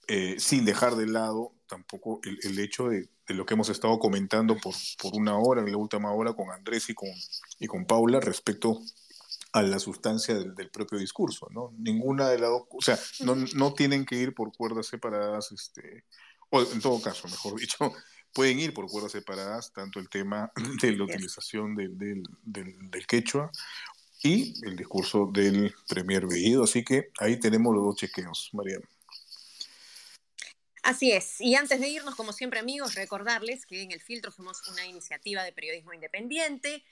eh, 0.06 0.36
sin 0.38 0.64
dejar 0.64 0.94
de 0.96 1.06
lado 1.06 1.54
tampoco 1.70 2.20
el, 2.24 2.58
hecho 2.58 2.88
de, 2.88 3.08
lo 3.28 3.46
que 3.46 3.54
hemos 3.54 3.68
estado 3.70 3.98
comentando 3.98 4.56
por, 4.56 4.74
por, 5.00 5.14
una 5.14 5.38
hora, 5.38 5.62
en 5.62 5.70
la 5.70 5.78
última 5.78 6.12
hora, 6.12 6.34
con 6.34 6.50
Andrés 6.50 6.90
y 6.90 6.94
con, 6.94 7.08
y 7.60 7.66
con 7.66 7.86
Paula 7.86 8.20
respecto 8.20 8.80
a 9.52 9.62
la 9.62 9.78
sustancia 9.78 10.34
del, 10.34 10.70
propio 10.70 10.98
discurso, 10.98 11.48
¿no? 11.50 11.72
Ninguna 11.78 12.28
de 12.28 12.38
las 12.38 12.50
dos, 12.50 12.62
o 12.70 12.82
sea, 12.82 12.98
no, 13.20 13.36
no 13.54 13.72
tienen 13.72 14.04
que 14.04 14.16
ir 14.16 14.34
por 14.34 14.52
cuerdas 14.52 14.86
separadas, 14.86 15.52
este, 15.52 16.04
o 16.50 16.62
en 16.62 16.80
todo 16.80 17.00
caso, 17.00 17.28
mejor 17.28 17.58
dicho, 17.58 17.78
pueden 18.32 18.58
ir 18.58 18.74
por 18.74 18.86
cuerdas 18.86 19.12
separadas, 19.12 19.72
tanto 19.72 19.98
el 20.00 20.08
tema 20.08 20.52
de 20.82 20.92
la 20.92 21.04
utilización 21.04 21.74
del, 21.74 21.96
del, 21.98 23.06
quechua 23.06 23.50
y 24.22 24.54
el 24.66 24.76
discurso 24.76 25.30
del 25.32 25.74
Premier 25.88 26.26
Bellido. 26.26 26.64
Así 26.64 26.84
que 26.84 27.10
ahí 27.18 27.40
tenemos 27.40 27.74
los 27.74 27.84
dos 27.84 27.96
chequeos, 27.96 28.50
Mariana. 28.52 28.86
Así 30.82 31.12
es. 31.12 31.40
Y 31.42 31.56
antes 31.56 31.78
de 31.78 31.88
irnos, 31.88 32.14
como 32.14 32.32
siempre 32.32 32.58
amigos, 32.58 32.94
recordarles 32.94 33.66
que 33.66 33.82
en 33.82 33.92
El 33.92 34.00
Filtro 34.00 34.30
somos 34.30 34.66
una 34.68 34.86
iniciativa 34.86 35.44
de 35.44 35.52
periodismo 35.52 35.92
independiente. 35.92 36.84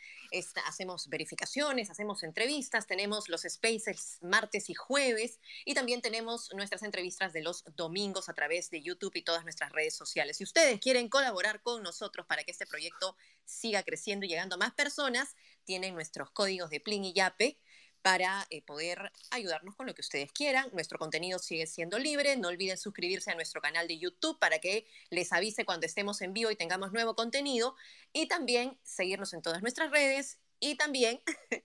hacemos 0.67 1.09
verificaciones, 1.09 1.89
hacemos 1.89 2.23
entrevistas, 2.23 2.87
tenemos 2.87 3.31
los 3.31 3.43
spaces 3.49 4.19
martes 4.21 4.69
y 4.69 4.75
jueves 4.75 5.41
y 5.65 5.73
también 5.73 6.03
tenemos 6.03 6.51
nuestras 6.55 6.83
entrevistas 6.83 7.33
de 7.33 7.41
los 7.41 7.65
domingos 7.77 8.29
a 8.29 8.35
través 8.35 8.69
de 8.69 8.83
YouTube 8.83 9.17
y 9.17 9.23
todas 9.23 9.45
nuestras 9.45 9.73
redes 9.73 9.95
sociales. 9.95 10.37
Si 10.37 10.45
ustedes 10.45 10.79
quieren 10.81 11.09
colaborar 11.09 11.63
con 11.63 11.83
nosotros 11.83 12.27
para 12.27 12.45
que 12.45 12.51
este 12.51 12.67
proyecto 12.67 13.17
siga 13.47 13.83
creciendo 13.83 14.27
y 14.27 14.29
llegando 14.29 14.57
a 14.57 14.59
más 14.59 14.75
personas, 14.75 15.35
tienen 15.65 15.95
nuestros 15.95 16.31
códigos 16.31 16.69
de 16.69 16.81
Plin 16.81 17.07
y 17.07 17.15
Yape 17.15 17.59
para 18.03 18.47
eh, 18.51 18.63
poder 18.63 19.13
ayudarnos 19.31 19.75
con 19.77 19.87
lo 19.87 19.95
que 19.95 20.01
ustedes 20.01 20.33
quieran. 20.33 20.69
Nuestro 20.73 20.99
contenido 20.99 21.39
sigue 21.39 21.67
siendo 21.67 21.99
libre. 21.99 22.37
No 22.37 22.49
olviden 22.49 22.79
suscribirse 22.79 23.31
a 23.31 23.35
nuestro 23.35 23.61
canal 23.61 23.89
de 23.89 23.99
YouTube 23.99 24.39
para 24.39 24.59
que 24.59 24.87
les 25.11 25.33
avise 25.33 25.65
cuando 25.65 25.87
estemos 25.87 26.21
en 26.23 26.33
vivo 26.33 26.51
y 26.51 26.57
tengamos 26.57 26.93
nuevo 26.93 27.15
contenido. 27.15 27.77
Y 28.13 28.27
también 28.27 28.79
seguirnos 28.83 29.33
en 29.35 29.43
todas 29.43 29.63
nuestras 29.63 29.91
redes 29.91 30.39
y 30.61 30.77
también 30.77 31.21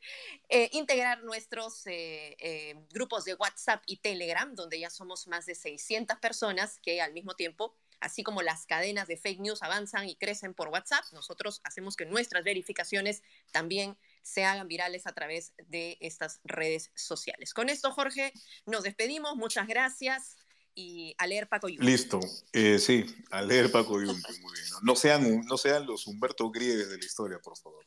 eh, 0.50 0.70
integrar 0.74 1.24
nuestros 1.24 1.82
eh, 1.86 2.76
grupos 2.92 3.26
de 3.26 3.36
WhatsApp 3.36 3.84
y 3.88 3.98
Telegram, 3.98 4.54
donde 4.56 4.80
ya 4.80 4.90
somos 4.90 5.28
más 5.28 5.46
de 5.46 5.56
600 5.56 6.20
personas 6.20 6.80
que 6.80 7.02
al 7.02 7.14
mismo 7.14 7.36
tiempo 7.36 7.76
así 8.04 8.22
como 8.22 8.42
las 8.42 8.66
cadenas 8.66 9.08
de 9.08 9.18
fake 9.18 9.40
news 9.40 9.64
avanzan 9.64 10.08
y 10.08 10.16
crecen 10.16 10.54
por 10.54 10.68
WhatsApp, 10.68 11.06
nosotros 11.14 11.62
hacemos 11.64 11.96
que 11.96 12.06
nuestras 12.06 12.44
verificaciones 12.44 13.24
también 13.52 13.98
se 14.22 14.44
hagan 14.44 14.68
virales 14.68 15.08
a 15.08 15.14
través 15.14 15.54
de 15.68 15.98
estas 16.02 16.42
redes 16.44 16.92
sociales. 16.96 17.54
Con 17.54 17.70
esto, 17.70 17.92
Jorge, 17.92 18.34
nos 18.66 18.84
despedimos. 18.84 19.36
Muchas 19.36 19.68
gracias. 19.68 20.38
Y 20.76 21.14
a 21.20 21.28
leer 21.28 21.48
Paco 21.48 21.70
Yunque. 21.70 21.86
Listo, 21.86 22.20
eh, 22.52 22.80
sí, 22.80 23.06
a 23.30 23.44
leer 23.44 23.72
Paco 23.72 24.02
Yunque, 24.02 24.34
muy 24.42 24.54
bien. 24.54 24.66
No 24.82 24.96
sean, 24.96 25.42
no 25.46 25.58
sean 25.58 25.86
los 25.86 26.08
Humberto 26.08 26.50
Grieves 26.50 26.90
de 26.90 26.98
la 26.98 27.06
historia, 27.06 27.38
por 27.40 27.56
favor. 27.58 27.86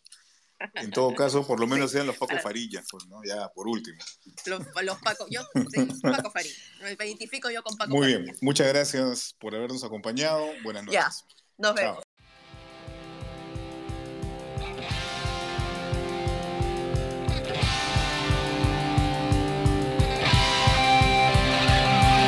En 0.74 0.90
todo 0.90 1.14
caso, 1.14 1.46
por 1.46 1.60
lo 1.60 1.66
menos 1.66 1.90
sean 1.90 2.06
los 2.06 2.16
Paco 2.16 2.38
Farillas, 2.38 2.86
pues, 2.90 3.06
¿no? 3.06 3.20
Ya, 3.24 3.48
por 3.54 3.68
último. 3.68 3.98
Los, 4.46 4.98
Paco, 4.98 5.26
yo, 5.30 5.42
sí, 5.70 5.86
Paco 6.02 6.30
Farillas. 6.30 6.58
Me 6.80 7.06
identifico 7.06 7.50
yo 7.50 7.62
con 7.62 7.76
Paco 7.76 7.90
Muy 7.90 8.08
bien, 8.08 8.36
muchas 8.40 8.68
gracias 8.68 9.34
por 9.38 9.54
habernos 9.54 9.84
acompañado. 9.84 10.46
Buenas 10.62 10.84
noches. 10.84 11.00
Ya, 11.00 11.10
nos 11.58 11.74
vemos. 11.74 12.05